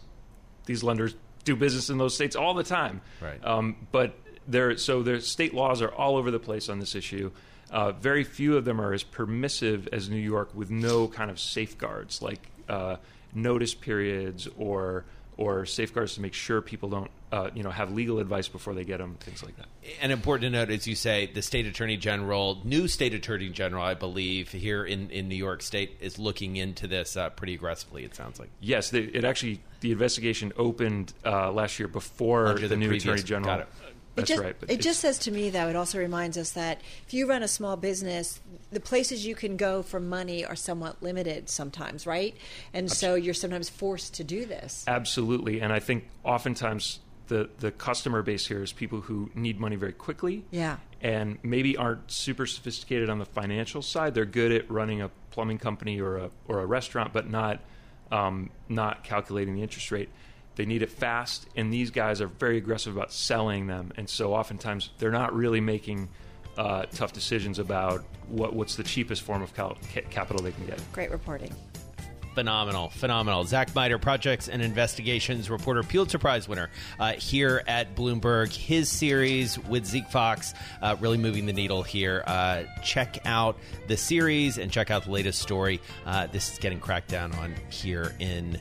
these 0.66 0.82
lenders 0.82 1.14
do 1.44 1.56
business 1.56 1.90
in 1.90 1.98
those 1.98 2.14
states 2.14 2.36
all 2.36 2.54
the 2.54 2.62
time. 2.64 3.00
Right. 3.20 3.42
Um, 3.44 3.86
but 3.92 4.14
there, 4.46 4.76
so 4.76 5.02
their 5.02 5.20
state 5.20 5.54
laws 5.54 5.80
are 5.82 5.90
all 5.92 6.16
over 6.16 6.30
the 6.30 6.38
place 6.38 6.68
on 6.68 6.78
this 6.78 6.94
issue. 6.94 7.30
Uh, 7.70 7.92
very 7.92 8.24
few 8.24 8.56
of 8.56 8.64
them 8.64 8.80
are 8.80 8.92
as 8.92 9.02
permissive 9.02 9.88
as 9.92 10.08
New 10.08 10.16
York, 10.16 10.50
with 10.54 10.70
no 10.70 11.08
kind 11.08 11.30
of 11.30 11.38
safeguards 11.38 12.22
like 12.22 12.48
uh, 12.68 12.96
notice 13.34 13.74
periods 13.74 14.48
or 14.56 15.04
or 15.38 15.64
safeguards 15.64 16.14
to 16.14 16.20
make 16.20 16.34
sure 16.34 16.60
people 16.60 16.88
don't, 16.88 17.10
uh, 17.30 17.48
you 17.54 17.62
know, 17.62 17.70
have 17.70 17.92
legal 17.92 18.18
advice 18.18 18.48
before 18.48 18.74
they 18.74 18.82
get 18.82 18.98
them, 18.98 19.14
things 19.20 19.40
like 19.40 19.56
that. 19.56 19.66
And 20.02 20.10
important 20.10 20.52
to 20.52 20.58
note, 20.58 20.68
as 20.68 20.88
you 20.88 20.96
say, 20.96 21.30
the 21.32 21.42
state 21.42 21.64
attorney 21.64 21.96
general, 21.96 22.60
new 22.64 22.88
state 22.88 23.14
attorney 23.14 23.48
general, 23.48 23.84
I 23.84 23.94
believe, 23.94 24.50
here 24.50 24.84
in, 24.84 25.10
in 25.10 25.28
New 25.28 25.36
York 25.36 25.62
State, 25.62 25.96
is 26.00 26.18
looking 26.18 26.56
into 26.56 26.88
this 26.88 27.16
uh, 27.16 27.30
pretty 27.30 27.54
aggressively. 27.54 28.04
It 28.04 28.16
sounds 28.16 28.40
like. 28.40 28.50
Yes, 28.58 28.90
they, 28.90 29.02
it 29.02 29.24
actually 29.24 29.60
the 29.78 29.92
investigation 29.92 30.52
opened 30.56 31.12
uh, 31.24 31.52
last 31.52 31.78
year 31.78 31.86
before 31.86 32.48
Under 32.48 32.62
the, 32.62 32.68
the 32.68 32.76
new 32.76 32.90
attorney 32.90 33.22
general. 33.22 33.62
That's 34.18 34.28
just, 34.28 34.42
right. 34.42 34.56
it 34.68 34.80
just 34.80 35.00
says 35.00 35.18
to 35.20 35.30
me, 35.30 35.50
though, 35.50 35.68
it 35.68 35.76
also 35.76 35.98
reminds 35.98 36.36
us 36.36 36.50
that 36.52 36.80
if 37.06 37.14
you 37.14 37.28
run 37.28 37.42
a 37.42 37.48
small 37.48 37.76
business, 37.76 38.40
the 38.70 38.80
places 38.80 39.26
you 39.26 39.34
can 39.34 39.56
go 39.56 39.82
for 39.82 40.00
money 40.00 40.44
are 40.44 40.56
somewhat 40.56 41.02
limited 41.02 41.48
sometimes, 41.48 42.06
right? 42.06 42.34
And 42.72 42.90
so 42.90 43.14
you're 43.14 43.34
sometimes 43.34 43.68
forced 43.68 44.14
to 44.14 44.24
do 44.24 44.44
this. 44.46 44.84
Absolutely, 44.86 45.60
and 45.60 45.72
I 45.72 45.78
think 45.80 46.08
oftentimes 46.24 47.00
the 47.28 47.50
the 47.58 47.70
customer 47.70 48.22
base 48.22 48.46
here 48.46 48.62
is 48.62 48.72
people 48.72 49.02
who 49.02 49.30
need 49.34 49.60
money 49.60 49.76
very 49.76 49.92
quickly. 49.92 50.44
Yeah. 50.50 50.76
and 51.00 51.38
maybe 51.42 51.76
aren't 51.76 52.10
super 52.10 52.46
sophisticated 52.46 53.08
on 53.08 53.18
the 53.18 53.24
financial 53.26 53.82
side. 53.82 54.14
They're 54.14 54.24
good 54.24 54.50
at 54.50 54.70
running 54.70 55.00
a 55.02 55.10
plumbing 55.30 55.58
company 55.58 56.00
or 56.00 56.16
a 56.16 56.30
or 56.48 56.60
a 56.60 56.66
restaurant, 56.66 57.12
but 57.12 57.30
not 57.30 57.60
um, 58.10 58.50
not 58.68 59.04
calculating 59.04 59.54
the 59.54 59.62
interest 59.62 59.92
rate. 59.92 60.08
They 60.58 60.66
need 60.66 60.82
it 60.82 60.90
fast, 60.90 61.46
and 61.54 61.72
these 61.72 61.92
guys 61.92 62.20
are 62.20 62.26
very 62.26 62.56
aggressive 62.56 62.96
about 62.96 63.12
selling 63.12 63.68
them, 63.68 63.92
and 63.96 64.10
so 64.10 64.34
oftentimes 64.34 64.90
they're 64.98 65.12
not 65.12 65.32
really 65.32 65.60
making 65.60 66.08
uh, 66.56 66.86
tough 66.86 67.12
decisions 67.12 67.60
about 67.60 68.02
what 68.26 68.54
what's 68.54 68.74
the 68.74 68.82
cheapest 68.82 69.22
form 69.22 69.40
of 69.40 69.54
cal- 69.54 69.78
ca- 69.94 70.02
capital 70.10 70.42
they 70.42 70.50
can 70.50 70.66
get. 70.66 70.82
Great 70.90 71.12
reporting. 71.12 71.54
Phenomenal, 72.34 72.88
phenomenal. 72.90 73.44
Zach 73.44 73.72
Mider, 73.74 73.98
Projects 73.98 74.48
and 74.48 74.60
Investigations 74.60 75.48
reporter, 75.48 75.84
Pulitzer 75.84 76.18
Prize 76.18 76.48
winner 76.48 76.70
uh, 76.98 77.12
here 77.12 77.62
at 77.68 77.94
Bloomberg. 77.94 78.52
His 78.52 78.88
series 78.88 79.60
with 79.60 79.86
Zeke 79.86 80.08
Faux 80.08 80.54
uh, 80.82 80.96
really 81.00 81.18
moving 81.18 81.46
the 81.46 81.52
needle 81.52 81.84
here. 81.84 82.24
Uh, 82.26 82.64
check 82.82 83.18
out 83.24 83.58
the 83.86 83.96
series 83.96 84.58
and 84.58 84.72
check 84.72 84.90
out 84.90 85.04
the 85.04 85.10
latest 85.12 85.40
story. 85.40 85.80
Uh, 86.04 86.26
this 86.26 86.52
is 86.52 86.58
getting 86.58 86.80
cracked 86.80 87.08
down 87.08 87.32
on 87.36 87.54
here 87.70 88.14
in 88.18 88.60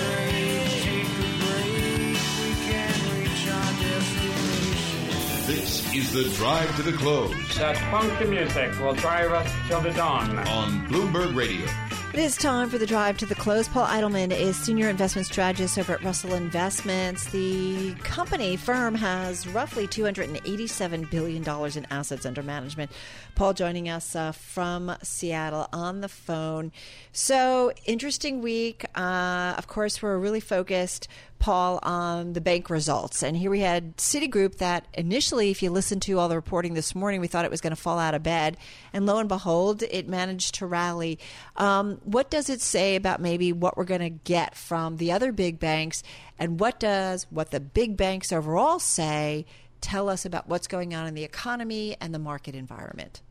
This 5.47 5.93
is 5.93 6.11
the 6.13 6.23
drive 6.35 6.73
to 6.75 6.83
the 6.83 6.93
close 6.93 7.33
That 7.57 7.75
funky 7.89 8.25
music 8.25 8.79
will 8.79 8.93
drive 8.93 9.31
us 9.31 9.51
till 9.67 9.81
the 9.81 9.91
dawn. 9.91 10.37
on 10.39 10.87
Bloomberg 10.87 11.35
Radio. 11.35 11.65
It 12.13 12.19
is 12.19 12.35
time 12.35 12.69
for 12.69 12.77
the 12.77 12.85
drive 12.85 13.17
to 13.19 13.25
the 13.25 13.35
close. 13.35 13.69
Paul 13.69 13.87
Eitelman 13.87 14.31
is 14.37 14.57
senior 14.57 14.89
investment 14.89 15.27
strategist 15.27 15.77
over 15.79 15.93
at 15.93 16.03
Russell 16.03 16.33
Investments. 16.33 17.25
The 17.31 17.93
company 18.03 18.57
firm 18.57 18.95
has 18.95 19.47
roughly 19.47 19.87
$287 19.87 21.09
billion 21.09 21.41
in 21.41 21.87
assets 21.89 22.25
under 22.25 22.43
management. 22.43 22.91
Paul 23.35 23.53
joining 23.53 23.87
us 23.87 24.13
uh, 24.13 24.33
from 24.33 24.93
Seattle 25.01 25.69
on 25.71 26.01
the 26.01 26.09
phone. 26.09 26.73
So, 27.13 27.71
interesting 27.85 28.41
week. 28.41 28.83
Uh, 28.93 29.55
of 29.57 29.67
course, 29.67 30.01
we're 30.01 30.17
really 30.17 30.41
focused, 30.41 31.07
Paul, 31.41 31.79
on 31.81 32.33
the 32.33 32.39
bank 32.39 32.69
results. 32.69 33.23
And 33.23 33.35
here 33.35 33.49
we 33.49 33.61
had 33.61 33.97
Citigroup 33.97 34.57
that 34.57 34.85
initially, 34.93 35.49
if 35.49 35.63
you 35.63 35.71
listen 35.71 35.99
to 36.01 36.19
all 36.19 36.29
the 36.29 36.35
reporting 36.35 36.75
this 36.75 36.93
morning, 36.93 37.19
we 37.19 37.27
thought 37.27 37.45
it 37.45 37.51
was 37.51 37.61
going 37.61 37.75
to 37.75 37.81
fall 37.81 37.97
out 37.97 38.13
of 38.13 38.21
bed. 38.21 38.57
And 38.93 39.07
lo 39.07 39.17
and 39.17 39.27
behold, 39.27 39.83
it 39.89 40.07
managed 40.07 40.55
to 40.55 40.67
rally. 40.67 41.17
Um, 41.57 41.99
what 42.03 42.29
does 42.29 42.47
it 42.47 42.61
say 42.61 42.95
about 42.95 43.19
maybe 43.19 43.51
what 43.51 43.75
we're 43.75 43.85
going 43.85 44.01
to 44.01 44.09
get 44.09 44.55
from 44.55 44.97
the 44.97 45.11
other 45.11 45.31
big 45.31 45.59
banks? 45.59 46.03
And 46.37 46.59
what 46.59 46.79
does 46.79 47.25
what 47.31 47.49
the 47.49 47.59
big 47.59 47.97
banks 47.97 48.31
overall 48.31 48.77
say 48.77 49.47
tell 49.81 50.09
us 50.09 50.25
about 50.25 50.47
what's 50.47 50.67
going 50.67 50.93
on 50.93 51.07
in 51.07 51.15
the 51.15 51.23
economy 51.23 51.97
and 51.99 52.13
the 52.13 52.19
market 52.19 52.53
environment? 52.53 53.23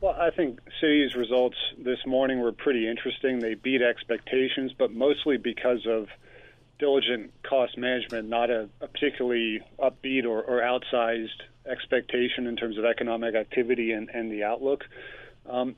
Well, 0.00 0.14
I 0.16 0.30
think 0.30 0.60
Citi's 0.80 1.16
results 1.16 1.56
this 1.76 1.98
morning 2.06 2.40
were 2.40 2.52
pretty 2.52 2.88
interesting. 2.88 3.40
They 3.40 3.54
beat 3.54 3.82
expectations, 3.82 4.70
but 4.78 4.92
mostly 4.92 5.36
because 5.36 5.84
of 5.84 6.06
diligent 6.78 7.32
cost 7.42 7.76
management, 7.76 8.28
not 8.28 8.50
a, 8.50 8.68
a 8.80 8.86
particularly 8.86 9.60
upbeat 9.78 10.24
or, 10.24 10.42
or 10.42 10.60
outsized 10.60 11.28
expectation 11.70 12.46
in 12.46 12.56
terms 12.56 12.78
of 12.78 12.84
economic 12.84 13.34
activity 13.34 13.92
and, 13.92 14.08
and 14.10 14.30
the 14.30 14.44
outlook. 14.44 14.84
Um, 15.48 15.76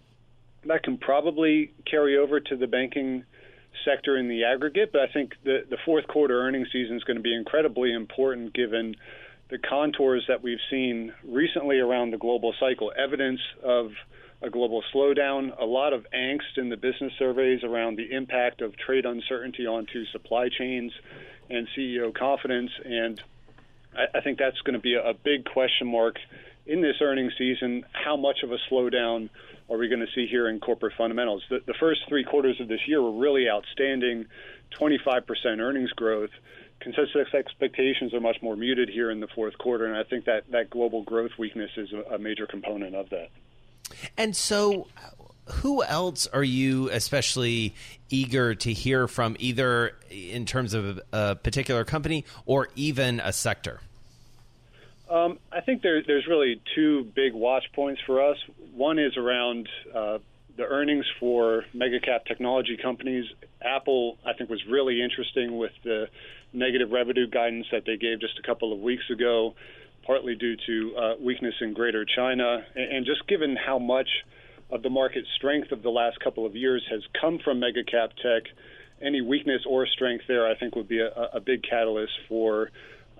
that 0.66 0.82
can 0.82 0.98
probably 0.98 1.72
carry 1.90 2.18
over 2.18 2.38
to 2.38 2.56
the 2.56 2.66
banking 2.66 3.24
sector 3.84 4.16
in 4.16 4.28
the 4.28 4.44
aggregate, 4.44 4.90
but 4.92 5.02
I 5.02 5.12
think 5.12 5.32
the, 5.44 5.64
the 5.68 5.78
fourth 5.84 6.06
quarter 6.06 6.40
earnings 6.40 6.68
season 6.72 6.96
is 6.96 7.04
going 7.04 7.16
to 7.16 7.22
be 7.22 7.34
incredibly 7.34 7.92
important 7.94 8.52
given 8.52 8.96
the 9.48 9.58
contours 9.58 10.24
that 10.28 10.42
we've 10.42 10.58
seen 10.70 11.12
recently 11.24 11.78
around 11.78 12.12
the 12.12 12.18
global 12.18 12.54
cycle, 12.60 12.92
evidence 12.96 13.40
of 13.64 13.90
a 14.42 14.50
global 14.50 14.83
slowdown, 14.94 15.59
a 15.59 15.64
lot 15.64 15.92
of 15.92 16.07
angst 16.14 16.57
in 16.57 16.68
the 16.68 16.76
business 16.76 17.12
surveys 17.18 17.62
around 17.62 17.96
the 17.96 18.12
impact 18.12 18.62
of 18.62 18.76
trade 18.76 19.05
uncertainty 19.05 19.66
onto 19.66 20.05
supply 20.07 20.48
chains 20.48 20.92
and 21.50 21.68
CEO 21.76 22.14
confidence. 22.14 22.70
And 22.85 23.22
I, 23.94 24.18
I 24.18 24.20
think 24.22 24.38
that's 24.38 24.61
going 24.61 24.74
to 24.74 24.81
be 24.81 24.94
a, 24.94 25.11
a 25.11 25.14
big 25.14 25.44
question 25.44 25.88
mark 25.88 26.16
in 26.66 26.81
this 26.81 26.96
earnings 27.00 27.33
season. 27.37 27.85
How 27.92 28.16
much 28.16 28.42
of 28.42 28.53
a 28.53 28.59
slowdown 28.70 29.29
are 29.68 29.76
we 29.76 29.88
going 29.88 30.00
to 30.00 30.12
see 30.14 30.26
here 30.26 30.48
in 30.48 30.59
corporate 30.61 30.94
fundamentals? 30.96 31.42
The, 31.50 31.61
the 31.66 31.74
first 31.74 32.00
three 32.09 32.24
quarters 32.24 32.61
of 32.61 32.68
this 32.68 32.81
year 32.87 33.03
were 33.03 33.18
really 33.18 33.48
outstanding 33.48 34.26
25% 34.79 35.24
earnings 35.61 35.90
growth 35.90 36.31
consensus 36.81 37.33
expectations 37.35 38.12
are 38.14 38.20
much 38.20 38.38
more 38.42 38.57
muted 38.57 38.88
here 38.88 39.11
in 39.11 39.20
the 39.20 39.29
fourth 39.29 39.57
quarter, 39.59 39.87
and 39.87 39.96
I 39.96 40.03
think 40.03 40.24
that 40.24 40.50
that 40.50 40.70
global 40.70 41.03
growth 41.03 41.33
weakness 41.38 41.70
is 41.76 41.92
a, 41.92 42.14
a 42.14 42.18
major 42.18 42.46
component 42.46 42.94
of 42.94 43.11
that. 43.11 43.29
And 44.16 44.36
so, 44.36 44.86
who 45.46 45.82
else 45.82 46.26
are 46.28 46.44
you 46.44 46.90
especially 46.90 47.74
eager 48.08 48.54
to 48.54 48.72
hear 48.72 49.08
from, 49.08 49.36
either 49.38 49.96
in 50.10 50.46
terms 50.46 50.74
of 50.74 51.00
a 51.12 51.36
particular 51.36 51.84
company 51.84 52.24
or 52.46 52.68
even 52.76 53.20
a 53.20 53.32
sector? 53.32 53.80
Um, 55.08 55.38
I 55.50 55.60
think 55.60 55.82
there, 55.82 56.02
there's 56.06 56.26
really 56.28 56.60
two 56.74 57.04
big 57.04 57.34
watch 57.34 57.64
points 57.72 58.00
for 58.06 58.22
us. 58.22 58.36
One 58.74 58.98
is 58.98 59.16
around 59.16 59.68
uh, 59.92 60.18
the 60.56 60.64
earnings 60.64 61.04
for 61.18 61.64
mega 61.74 61.98
cap 61.98 62.26
technology 62.26 62.76
companies. 62.76 63.24
Apple, 63.60 64.18
I 64.24 64.34
think, 64.34 64.50
was 64.50 64.64
really 64.66 65.02
interesting 65.02 65.58
with 65.58 65.72
the 65.82 66.08
negative 66.52 66.92
revenue 66.92 67.26
guidance 67.26 67.66
that 67.72 67.84
they 67.86 67.96
gave 67.96 68.20
just 68.20 68.38
a 68.38 68.42
couple 68.42 68.72
of 68.72 68.80
weeks 68.80 69.08
ago, 69.10 69.54
partly 70.04 70.34
due 70.34 70.56
to 70.66 70.96
uh, 70.96 71.14
weakness 71.20 71.54
in 71.60 71.74
Greater 71.74 72.04
China, 72.04 72.64
and, 72.74 73.04
just 73.06 73.26
given 73.28 73.56
how 73.56 73.78
much 73.78 74.08
of 74.70 74.82
the 74.82 74.90
market 74.90 75.24
strength 75.36 75.72
of 75.72 75.82
the 75.82 75.90
last 75.90 76.18
couple 76.20 76.46
of 76.46 76.56
years 76.56 76.84
has 76.90 77.02
come 77.20 77.38
from 77.38 77.60
mega 77.60 77.84
cap 77.84 78.10
tech. 78.22 78.44
Any 79.02 79.20
weakness 79.20 79.62
or 79.66 79.86
strength 79.86 80.24
there, 80.28 80.46
I 80.46 80.54
think, 80.54 80.76
would 80.76 80.88
be 80.88 81.00
a, 81.00 81.10
a 81.34 81.40
big 81.40 81.62
catalyst 81.62 82.12
for 82.28 82.70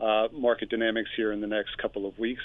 uh, 0.01 0.29
market 0.33 0.71
dynamics 0.71 1.11
here 1.17 1.33
in 1.33 1.41
the 1.41 1.47
next 1.47 1.77
couple 1.79 2.07
of 2.07 2.19
weeks. 2.19 2.43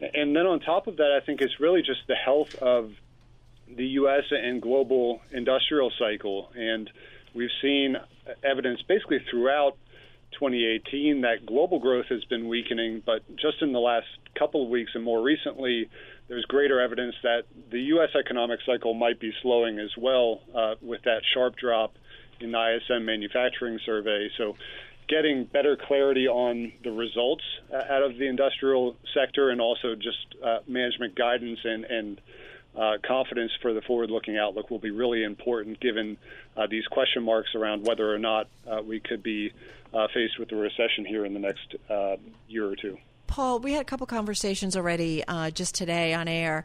And 0.00 0.36
then 0.36 0.46
on 0.46 0.60
top 0.60 0.86
of 0.86 0.98
that, 0.98 1.18
I 1.20 1.24
think 1.24 1.40
it's 1.40 1.58
really 1.58 1.82
just 1.82 2.00
the 2.06 2.14
health 2.14 2.54
of 2.56 2.92
the 3.68 3.86
U.S. 4.00 4.24
and 4.30 4.60
global 4.60 5.20
industrial 5.32 5.90
cycle. 5.98 6.50
And 6.54 6.90
we've 7.34 7.50
seen 7.62 7.96
evidence 8.42 8.82
basically 8.82 9.20
throughout 9.30 9.76
2018 10.38 11.22
that 11.22 11.46
global 11.46 11.78
growth 11.78 12.06
has 12.08 12.24
been 12.24 12.48
weakening, 12.48 13.02
but 13.04 13.26
just 13.36 13.62
in 13.62 13.72
the 13.72 13.78
last 13.78 14.06
couple 14.38 14.62
of 14.62 14.68
weeks 14.68 14.92
and 14.94 15.02
more 15.02 15.22
recently, 15.22 15.88
there's 16.28 16.44
greater 16.46 16.80
evidence 16.80 17.14
that 17.22 17.42
the 17.70 17.80
U.S. 17.94 18.10
economic 18.18 18.60
cycle 18.66 18.94
might 18.94 19.20
be 19.20 19.32
slowing 19.42 19.78
as 19.78 19.90
well 19.96 20.40
uh, 20.54 20.74
with 20.82 21.02
that 21.04 21.22
sharp 21.34 21.56
drop 21.56 21.94
in 22.40 22.52
the 22.52 22.58
ISM 22.58 23.04
manufacturing 23.04 23.78
survey. 23.86 24.28
So 24.36 24.56
getting 25.08 25.44
better 25.44 25.76
clarity 25.86 26.26
on 26.26 26.72
the 26.82 26.90
results 26.90 27.44
uh, 27.72 27.92
out 27.92 28.02
of 28.02 28.18
the 28.18 28.26
industrial 28.26 28.96
sector 29.14 29.50
and 29.50 29.60
also 29.60 29.94
just 29.94 30.34
uh, 30.44 30.58
management 30.66 31.14
guidance 31.14 31.60
and, 31.64 31.84
and 31.84 32.20
uh, 32.76 32.98
confidence 33.06 33.52
for 33.62 33.72
the 33.72 33.80
forward-looking 33.82 34.36
outlook 34.36 34.70
will 34.70 34.78
be 34.78 34.90
really 34.90 35.24
important 35.24 35.80
given 35.80 36.16
uh, 36.56 36.66
these 36.68 36.86
question 36.86 37.22
marks 37.22 37.54
around 37.54 37.86
whether 37.86 38.12
or 38.12 38.18
not 38.18 38.48
uh, 38.70 38.82
we 38.82 39.00
could 39.00 39.22
be 39.22 39.52
uh, 39.94 40.06
faced 40.12 40.38
with 40.38 40.52
a 40.52 40.56
recession 40.56 41.04
here 41.04 41.24
in 41.24 41.32
the 41.32 41.40
next 41.40 41.74
uh, 41.88 42.16
year 42.48 42.68
or 42.68 42.76
two. 42.76 42.98
Paul, 43.26 43.60
we 43.60 43.72
had 43.72 43.80
a 43.80 43.84
couple 43.84 44.06
conversations 44.06 44.76
already 44.76 45.24
uh, 45.26 45.50
just 45.50 45.74
today 45.74 46.14
on 46.14 46.28
air. 46.28 46.64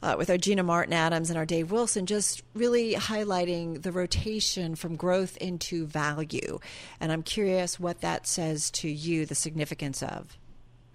Uh, 0.00 0.14
with 0.16 0.30
our 0.30 0.38
Gina 0.38 0.62
Martin 0.62 0.92
Adams 0.92 1.28
and 1.28 1.36
our 1.36 1.44
Dave 1.44 1.72
Wilson, 1.72 2.06
just 2.06 2.44
really 2.54 2.94
highlighting 2.94 3.82
the 3.82 3.90
rotation 3.90 4.76
from 4.76 4.94
growth 4.94 5.36
into 5.38 5.86
value. 5.86 6.60
And 7.00 7.10
I'm 7.10 7.24
curious 7.24 7.80
what 7.80 8.00
that 8.02 8.24
says 8.24 8.70
to 8.72 8.88
you, 8.88 9.26
the 9.26 9.34
significance 9.34 10.00
of 10.00 10.38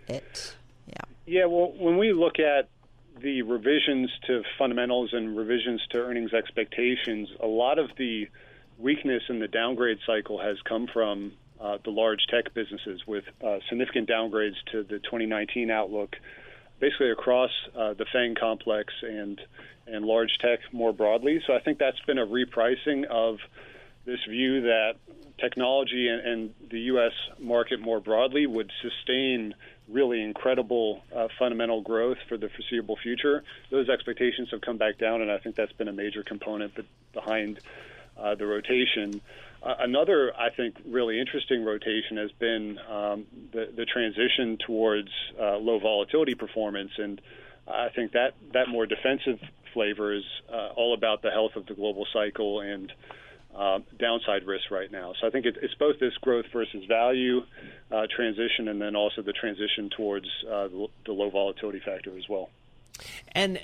it. 0.08 0.56
Yeah. 0.88 0.94
Yeah, 1.26 1.46
well, 1.48 1.74
when 1.78 1.98
we 1.98 2.14
look 2.14 2.40
at 2.40 2.70
the 3.22 3.42
revisions 3.44 4.10
to 4.28 4.44
fundamentals 4.58 5.14
and 5.14 5.38
revisions 5.38 5.82
to 5.92 6.00
earnings 6.00 6.34
expectations, 6.34 7.30
a 7.40 7.48
lot 7.48 7.80
of 7.80 7.90
the 7.98 8.28
weakness 8.78 9.24
in 9.30 9.40
the 9.40 9.48
downgrade 9.48 10.00
cycle 10.06 10.40
has 10.40 10.58
come 10.68 10.88
from 10.92 11.34
uh, 11.60 11.78
the 11.86 11.92
large 11.92 12.26
tech 12.28 12.54
businesses 12.54 13.02
with 13.08 13.24
uh, 13.46 13.60
significant 13.70 14.10
downgrades 14.10 14.56
to 14.72 14.84
the 14.84 15.00
2019 15.00 15.72
outlook 15.72 16.16
basically 16.80 17.12
across 17.12 17.52
uh, 17.78 17.94
the 17.94 18.06
FANG 18.12 18.36
complex 18.36 18.94
and 19.04 19.40
and 19.88 20.06
large 20.06 20.38
tech 20.40 20.60
more 20.72 20.94
broadly. 20.94 21.42
So 21.46 21.54
I 21.54 21.60
think 21.60 21.78
that's 21.78 22.00
been 22.02 22.18
a 22.18 22.26
repricing 22.26 23.06
of 23.06 23.38
this 24.06 24.20
view 24.30 24.62
that 24.62 24.96
technology 25.40 26.08
and, 26.08 26.28
and 26.28 26.54
the 26.70 26.80
U.S. 26.82 27.14
market 27.40 27.80
more 27.80 28.00
broadly 28.00 28.46
would 28.46 28.72
sustain 28.82 29.56
really 29.90 30.22
incredible 30.22 31.04
uh, 31.16 31.28
fundamental 31.38 31.82
growth 31.82 32.18
for 32.30 32.38
the 32.38 32.50
foreseeable 32.50 32.98
future. 33.02 33.44
Those 33.70 33.90
expectations 33.90 34.50
have 34.52 34.62
come 34.62 34.78
back 34.78 34.98
down, 34.98 35.22
and 35.22 35.32
I 35.32 35.38
think 35.38 35.56
that's 35.56 35.74
been 35.74 35.88
a 35.88 35.94
major 35.94 36.24
component 36.24 36.74
behind 37.14 37.60
uh, 38.18 38.36
the 38.36 38.46
rotation. 38.46 39.22
Uh, 39.62 39.76
another, 39.80 40.34
I 40.38 40.50
think, 40.50 40.76
really 40.86 41.20
interesting 41.20 41.64
rotation 41.64 42.18
has 42.18 42.32
been 42.34 42.80
um, 42.90 43.26
the, 43.52 43.70
the, 43.76 43.86
transition 43.86 44.58
towards 44.58 45.10
uh, 45.40 45.58
low 45.58 45.80
volatility 45.80 46.36
performance, 46.36 46.92
and 46.98 47.22
I 47.68 47.90
think 47.90 48.12
that 48.12 48.34
that 48.52 48.68
more 48.68 48.86
defensive 48.86 49.40
flavor 49.74 50.14
is 50.14 50.24
uh, 50.52 50.70
all 50.76 50.94
about 50.94 51.22
the 51.22 51.32
health 51.32 51.56
of 51.56 51.66
the 51.66 51.74
global 51.74 52.06
cycle 52.14 52.60
and 52.60 52.92
uh, 53.56 53.80
downside 54.00 54.46
risk 54.46 54.72
right 54.72 54.92
now. 54.92 55.14
So 55.20 55.28
I 55.28 55.30
think 55.30 55.46
it, 55.46 55.58
it's 55.62 55.76
both 55.76 56.00
this 56.00 56.14
growth 56.22 56.46
versus 56.52 56.86
value 56.86 57.42
uh, 57.92 58.08
transition, 58.16 58.68
and 58.68 58.82
then 58.82 58.96
also 58.96 59.22
the 59.22 59.34
transition 59.34 59.90
towards 59.96 60.28
the, 60.44 60.88
the 61.06 61.12
low 61.12 61.30
volatility 61.30 61.82
factor 61.84 62.18
as 62.18 62.28
well. 62.30 62.50
And 63.32 63.60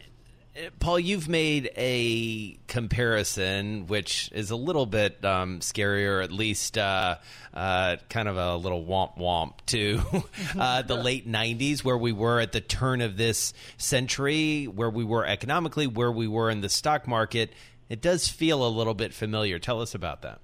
Paul, 0.79 0.99
you've 0.99 1.29
made 1.29 1.71
a 1.77 2.57
comparison 2.67 3.87
which 3.87 4.29
is 4.33 4.51
a 4.51 4.55
little 4.55 4.85
bit 4.85 5.23
um, 5.23 5.59
scarier, 5.59 6.23
at 6.23 6.31
least 6.31 6.77
uh, 6.77 7.17
uh, 7.53 7.97
kind 8.09 8.27
of 8.27 8.35
a 8.35 8.55
little 8.55 8.83
womp 8.83 9.17
womp 9.17 9.53
to 9.67 10.01
uh, 10.59 10.81
the 10.81 10.95
late 11.03 11.29
90s, 11.29 11.83
where 11.83 11.97
we 11.97 12.11
were 12.11 12.39
at 12.39 12.51
the 12.51 12.61
turn 12.61 13.01
of 13.01 13.15
this 13.15 13.53
century, 13.77 14.65
where 14.65 14.89
we 14.89 15.03
were 15.03 15.25
economically, 15.25 15.87
where 15.87 16.11
we 16.11 16.27
were 16.27 16.49
in 16.49 16.61
the 16.61 16.69
stock 16.69 17.07
market. 17.07 17.53
It 17.89 18.01
does 18.01 18.27
feel 18.27 18.65
a 18.65 18.69
little 18.69 18.93
bit 18.93 19.13
familiar. 19.13 19.59
Tell 19.59 19.81
us 19.81 19.95
about 19.95 20.21
that. 20.21 20.39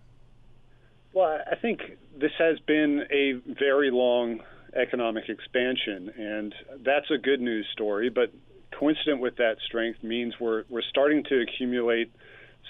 Well, 1.14 1.40
I 1.50 1.56
think 1.56 1.80
this 2.20 2.32
has 2.40 2.60
been 2.60 3.04
a 3.12 3.34
very 3.54 3.92
long 3.92 4.42
economic 4.76 5.30
expansion, 5.30 6.12
and 6.18 6.54
that's 6.84 7.10
a 7.10 7.18
good 7.18 7.40
news 7.40 7.66
story, 7.72 8.10
but 8.10 8.34
coincident 8.78 9.22
with 9.22 9.38
that 9.38 9.56
strength 9.66 10.04
means 10.04 10.34
we're 10.40 10.64
we're 10.70 10.82
starting 10.90 11.24
to 11.26 11.42
accumulate 11.42 12.12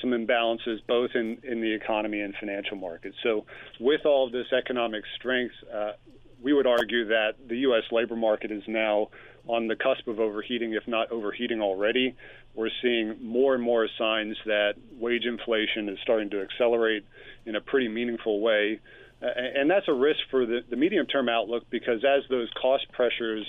some 0.01 0.11
imbalances 0.11 0.77
both 0.87 1.11
in, 1.15 1.37
in 1.43 1.61
the 1.61 1.73
economy 1.73 2.19
and 2.19 2.35
financial 2.39 2.77
markets. 2.77 3.15
So, 3.23 3.45
with 3.79 4.05
all 4.05 4.27
of 4.27 4.31
this 4.31 4.47
economic 4.55 5.03
strength, 5.15 5.55
uh, 5.73 5.93
we 6.41 6.53
would 6.53 6.67
argue 6.67 7.07
that 7.07 7.35
the 7.47 7.57
U.S. 7.59 7.83
labor 7.91 8.15
market 8.15 8.51
is 8.51 8.63
now 8.67 9.09
on 9.47 9.67
the 9.67 9.75
cusp 9.75 10.07
of 10.07 10.19
overheating, 10.19 10.73
if 10.73 10.87
not 10.87 11.11
overheating 11.11 11.61
already. 11.61 12.15
We're 12.53 12.69
seeing 12.81 13.15
more 13.21 13.53
and 13.53 13.63
more 13.63 13.87
signs 13.97 14.37
that 14.45 14.73
wage 14.99 15.25
inflation 15.25 15.89
is 15.89 15.97
starting 16.01 16.29
to 16.31 16.41
accelerate 16.41 17.05
in 17.45 17.55
a 17.55 17.61
pretty 17.61 17.87
meaningful 17.87 18.39
way. 18.39 18.79
Uh, 19.21 19.27
and 19.55 19.69
that's 19.69 19.87
a 19.87 19.93
risk 19.93 20.19
for 20.31 20.45
the, 20.45 20.61
the 20.69 20.75
medium 20.75 21.05
term 21.05 21.29
outlook 21.29 21.63
because 21.69 22.03
as 22.03 22.23
those 22.29 22.49
cost 22.61 22.85
pressures 22.91 23.45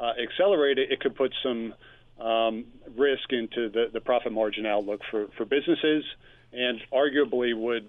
uh, 0.00 0.12
accelerate 0.22 0.78
it, 0.78 0.90
it 0.90 1.00
could 1.00 1.14
put 1.14 1.32
some 1.42 1.74
um, 2.20 2.64
risk 2.96 3.30
into 3.30 3.68
the, 3.68 3.86
the 3.92 4.00
profit 4.00 4.32
margin 4.32 4.66
outlook 4.66 5.00
for, 5.10 5.28
for 5.36 5.44
businesses 5.44 6.04
and 6.52 6.80
arguably 6.92 7.56
would 7.56 7.86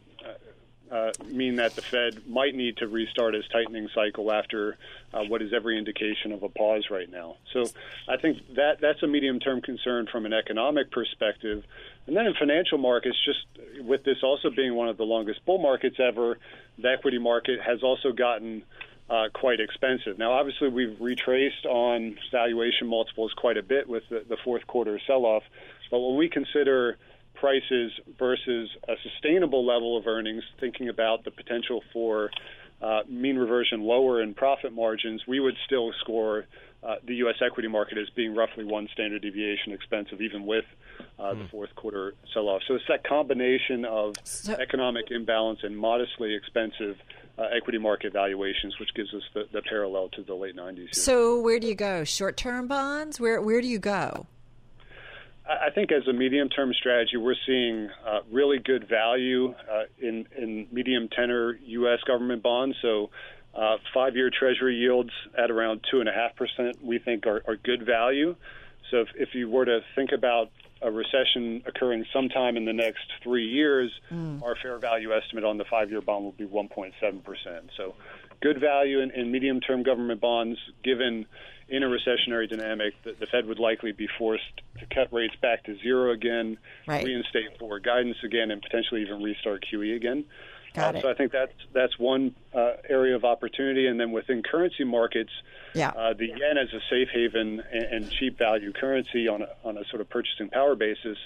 uh, 0.91 1.11
mean 1.25 1.57
that 1.57 1.75
the 1.75 1.81
Fed 1.81 2.27
might 2.27 2.55
need 2.55 2.77
to 2.77 2.87
restart 2.87 3.35
its 3.35 3.47
tightening 3.49 3.89
cycle 3.93 4.31
after 4.31 4.77
uh, 5.13 5.23
what 5.23 5.41
is 5.41 5.53
every 5.53 5.77
indication 5.77 6.31
of 6.31 6.43
a 6.43 6.49
pause 6.49 6.85
right 6.89 7.09
now. 7.11 7.37
So 7.53 7.65
I 8.07 8.17
think 8.17 8.55
that 8.55 8.79
that's 8.81 9.01
a 9.03 9.07
medium 9.07 9.39
term 9.39 9.61
concern 9.61 10.07
from 10.11 10.25
an 10.25 10.33
economic 10.33 10.91
perspective. 10.91 11.63
And 12.07 12.15
then 12.17 12.25
in 12.25 12.33
financial 12.33 12.77
markets, 12.77 13.17
just 13.23 13.85
with 13.85 14.03
this 14.03 14.17
also 14.23 14.49
being 14.49 14.73
one 14.73 14.89
of 14.89 14.97
the 14.97 15.05
longest 15.05 15.45
bull 15.45 15.59
markets 15.59 15.97
ever, 15.99 16.37
the 16.77 16.89
equity 16.89 17.19
market 17.19 17.61
has 17.61 17.83
also 17.83 18.11
gotten 18.11 18.63
uh, 19.09 19.29
quite 19.33 19.59
expensive. 19.59 20.17
Now, 20.17 20.33
obviously, 20.33 20.69
we've 20.69 20.99
retraced 20.99 21.65
on 21.65 22.17
valuation 22.31 22.87
multiples 22.87 23.33
quite 23.33 23.57
a 23.57 23.63
bit 23.63 23.87
with 23.89 24.07
the, 24.09 24.23
the 24.27 24.37
fourth 24.37 24.67
quarter 24.67 24.99
sell 25.07 25.25
off. 25.25 25.43
But 25.89 25.99
when 25.99 26.15
we 26.15 26.29
consider 26.29 26.97
prices 27.39 27.91
versus 28.17 28.69
a 28.87 28.93
sustainable 29.03 29.65
level 29.65 29.97
of 29.97 30.07
earnings, 30.07 30.43
thinking 30.59 30.89
about 30.89 31.23
the 31.23 31.31
potential 31.31 31.81
for 31.93 32.29
uh, 32.81 33.01
mean 33.07 33.37
reversion 33.37 33.81
lower 33.81 34.21
in 34.21 34.33
profit 34.33 34.73
margins, 34.73 35.21
we 35.27 35.39
would 35.39 35.55
still 35.65 35.91
score 35.99 36.45
uh, 36.81 36.95
the 37.05 37.15
U.S. 37.15 37.35
equity 37.45 37.67
market 37.67 37.97
as 37.97 38.09
being 38.15 38.33
roughly 38.33 38.63
one 38.63 38.87
standard 38.93 39.21
deviation 39.21 39.73
expensive, 39.73 40.21
even 40.21 40.45
with 40.45 40.63
uh, 41.17 41.23
mm. 41.23 41.29
the 41.31 41.43
hmm. 41.43 41.45
fourth 41.47 41.75
quarter 41.75 42.13
sell 42.33 42.47
off. 42.47 42.61
So 42.67 42.75
it's 42.75 42.85
that 42.87 43.03
combination 43.03 43.83
of 43.83 44.15
so, 44.23 44.53
economic 44.53 45.11
imbalance 45.11 45.59
and 45.63 45.77
modestly 45.77 46.33
expensive 46.33 46.95
uh, 47.37 47.43
equity 47.55 47.79
market 47.79 48.13
valuations, 48.13 48.79
which 48.79 48.93
gives 48.95 49.13
us 49.13 49.23
the, 49.33 49.43
the 49.51 49.61
parallel 49.61 50.07
to 50.09 50.23
the 50.23 50.33
late 50.33 50.55
90s. 50.55 50.77
Here. 50.77 50.87
So, 50.93 51.39
where 51.41 51.59
do 51.59 51.67
you 51.67 51.75
go? 51.75 52.05
Short 52.05 52.37
term 52.37 52.67
bonds? 52.67 53.19
Where, 53.19 53.41
where 53.41 53.59
do 53.59 53.67
you 53.67 53.79
go? 53.79 54.27
I 55.49 55.71
think 55.71 55.91
as 55.91 56.07
a 56.07 56.13
medium 56.13 56.49
term 56.49 56.73
strategy, 56.73 57.17
we're 57.17 57.35
seeing 57.47 57.89
uh, 58.05 58.19
really 58.31 58.59
good 58.59 58.87
value 58.87 59.55
uh, 59.71 59.83
in, 59.99 60.27
in 60.37 60.67
medium 60.71 61.09
tenor 61.09 61.57
U.S. 61.65 61.99
government 62.05 62.43
bonds. 62.43 62.77
So, 62.81 63.09
uh, 63.55 63.77
five 63.91 64.15
year 64.15 64.29
Treasury 64.29 64.75
yields 64.75 65.09
at 65.35 65.49
around 65.49 65.81
2.5%, 65.91 66.83
we 66.83 66.99
think 66.99 67.25
are, 67.25 67.41
are 67.47 67.55
good 67.55 67.83
value. 67.83 68.35
So, 68.91 68.97
if, 68.97 69.07
if 69.15 69.29
you 69.33 69.49
were 69.49 69.65
to 69.65 69.79
think 69.95 70.11
about 70.11 70.51
a 70.83 70.91
recession 70.91 71.63
occurring 71.65 72.05
sometime 72.13 72.55
in 72.55 72.65
the 72.65 72.73
next 72.73 73.05
three 73.23 73.47
years, 73.47 73.91
mm. 74.11 74.43
our 74.43 74.55
fair 74.61 74.77
value 74.77 75.13
estimate 75.13 75.43
on 75.43 75.57
the 75.57 75.65
five 75.65 75.89
year 75.89 76.01
bond 76.01 76.25
will 76.25 76.31
be 76.33 76.45
1.7%. 76.45 76.91
So, 77.75 77.95
good 78.41 78.61
value 78.61 78.99
in, 78.99 79.09
in 79.11 79.31
medium 79.31 79.61
term 79.61 79.81
government 79.81 80.21
bonds, 80.21 80.59
given 80.83 81.25
in 81.69 81.83
a 81.83 81.87
recessionary 81.87 82.49
dynamic, 82.49 82.93
the, 83.03 83.15
the, 83.19 83.27
Fed 83.27 83.45
would 83.45 83.59
likely 83.59 83.91
be 83.91 84.07
forced 84.17 84.61
to 84.79 84.85
cut 84.93 85.11
rates 85.13 85.35
back 85.41 85.63
to 85.65 85.77
zero 85.79 86.11
again, 86.11 86.57
right. 86.87 87.05
reinstate 87.05 87.57
forward 87.57 87.83
guidance 87.83 88.17
again, 88.23 88.51
and 88.51 88.61
potentially 88.61 89.01
even 89.01 89.21
restart 89.21 89.65
QE 89.71 89.95
again. 89.95 90.25
Got 90.73 90.95
uh, 90.95 91.01
So 91.01 91.09
I 91.09 91.13
think 91.13 91.31
that's 91.31 91.53
that's 91.73 91.97
one 91.97 92.35
uh, 92.53 92.73
area 92.87 93.15
of 93.15 93.25
opportunity, 93.25 93.87
and 93.87 93.99
then 93.99 94.11
within 94.11 94.43
currency 94.43 94.83
markets, 94.83 95.31
yeah. 95.73 95.89
uh, 95.89 96.13
the 96.13 96.27
yen 96.27 96.57
as 96.61 96.71
a 96.73 96.79
safe 96.89 97.09
haven 97.11 97.61
and, 97.71 97.83
and, 97.83 98.11
cheap 98.11 98.37
value 98.37 98.71
currency 98.71 99.27
on 99.27 99.41
a, 99.41 99.47
on 99.63 99.77
a 99.77 99.85
sort 99.85 100.01
of 100.01 100.09
purchasing 100.09 100.49
power 100.49 100.75
basis 100.75 101.17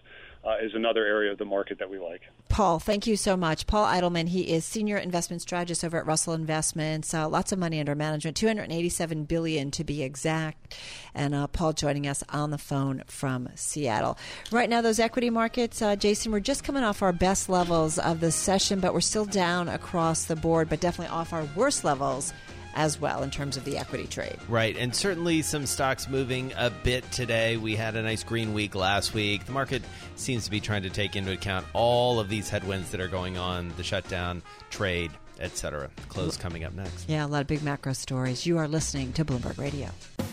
uh, 0.45 0.57
is 0.61 0.73
another 0.73 1.05
area 1.05 1.31
of 1.31 1.37
the 1.37 1.45
market 1.45 1.79
that 1.79 1.89
we 1.89 1.97
like. 1.97 2.21
Paul, 2.49 2.79
thank 2.79 3.07
you 3.07 3.15
so 3.15 3.37
much. 3.37 3.65
Paul 3.65 3.85
Eitelman, 3.85 4.27
he 4.27 4.53
is 4.53 4.65
senior 4.65 4.97
investment 4.97 5.41
strategist 5.41 5.83
over 5.83 5.97
at 5.97 6.05
Russell 6.05 6.33
Investments. 6.33 7.13
Uh, 7.13 7.27
lots 7.27 7.51
of 7.51 7.59
money 7.59 7.79
under 7.79 7.95
management, 7.95 8.35
287 8.37 9.23
billion 9.23 9.71
to 9.71 9.83
be 9.83 10.03
exact. 10.03 10.77
And 11.15 11.33
uh, 11.33 11.47
Paul 11.47 11.73
joining 11.73 12.07
us 12.07 12.23
on 12.29 12.51
the 12.51 12.57
phone 12.57 13.03
from 13.07 13.49
Seattle. 13.55 14.17
Right 14.51 14.69
now, 14.69 14.81
those 14.81 14.99
equity 14.99 15.29
markets, 15.29 15.81
uh, 15.81 15.95
Jason, 15.95 16.31
we're 16.31 16.41
just 16.41 16.63
coming 16.63 16.83
off 16.83 17.01
our 17.01 17.13
best 17.13 17.49
levels 17.49 17.97
of 17.97 18.19
the 18.19 18.31
session, 18.31 18.79
but 18.79 18.93
we're 18.93 19.01
still 19.01 19.25
down 19.25 19.69
across 19.69 20.25
the 20.25 20.35
board, 20.35 20.69
but 20.69 20.81
definitely 20.81 21.13
off 21.13 21.33
our 21.33 21.47
worst 21.55 21.83
levels 21.83 22.33
as 22.75 22.99
well 22.99 23.23
in 23.23 23.31
terms 23.31 23.57
of 23.57 23.65
the 23.65 23.77
equity 23.77 24.07
trade. 24.07 24.37
Right, 24.47 24.75
and 24.77 24.95
certainly 24.95 25.41
some 25.41 25.65
stocks 25.65 26.07
moving 26.07 26.53
a 26.57 26.69
bit 26.69 27.09
today. 27.11 27.57
We 27.57 27.75
had 27.75 27.95
a 27.95 28.01
nice 28.01 28.23
green 28.23 28.53
week 28.53 28.75
last 28.75 29.13
week. 29.13 29.45
The 29.45 29.51
market 29.51 29.81
seems 30.15 30.45
to 30.45 30.51
be 30.51 30.59
trying 30.59 30.83
to 30.83 30.89
take 30.89 31.15
into 31.15 31.31
account 31.31 31.65
all 31.73 32.19
of 32.19 32.29
these 32.29 32.49
headwinds 32.49 32.91
that 32.91 33.01
are 33.01 33.07
going 33.07 33.37
on 33.37 33.73
the 33.77 33.83
shutdown, 33.83 34.41
trade, 34.69 35.11
etc. 35.39 35.89
Close 36.09 36.37
coming 36.37 36.63
up 36.63 36.73
next. 36.73 37.09
Yeah, 37.09 37.25
a 37.25 37.27
lot 37.27 37.41
of 37.41 37.47
big 37.47 37.63
macro 37.63 37.93
stories. 37.93 38.45
You 38.45 38.57
are 38.57 38.67
listening 38.67 39.13
to 39.13 39.25
Bloomberg 39.25 39.57
Radio. 39.57 39.89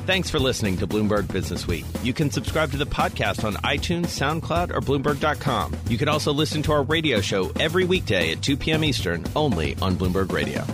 Thanks 0.07 0.31
for 0.31 0.39
listening 0.39 0.77
to 0.79 0.87
Bloomberg 0.87 1.31
Business 1.33 1.67
Week. 1.67 1.85
You 2.03 2.13
can 2.13 2.31
subscribe 2.31 2.71
to 2.73 2.77
the 2.77 2.87
podcast 2.87 3.45
on 3.45 3.55
iTunes, 3.57 4.07
SoundCloud, 4.07 4.73
or 4.75 4.81
Bloomberg.com. 4.81 5.77
You 5.89 5.99
can 5.99 6.09
also 6.09 6.33
listen 6.33 6.63
to 6.63 6.73
our 6.73 6.83
radio 6.83 7.21
show 7.21 7.51
every 7.59 7.85
weekday 7.85 8.33
at 8.33 8.43
2 8.43 8.57
p.m. 8.57 8.85
Eastern 8.85 9.25
only 9.37 9.77
on 9.83 9.97
Bloomberg 9.97 10.33
Radio. 10.33 10.65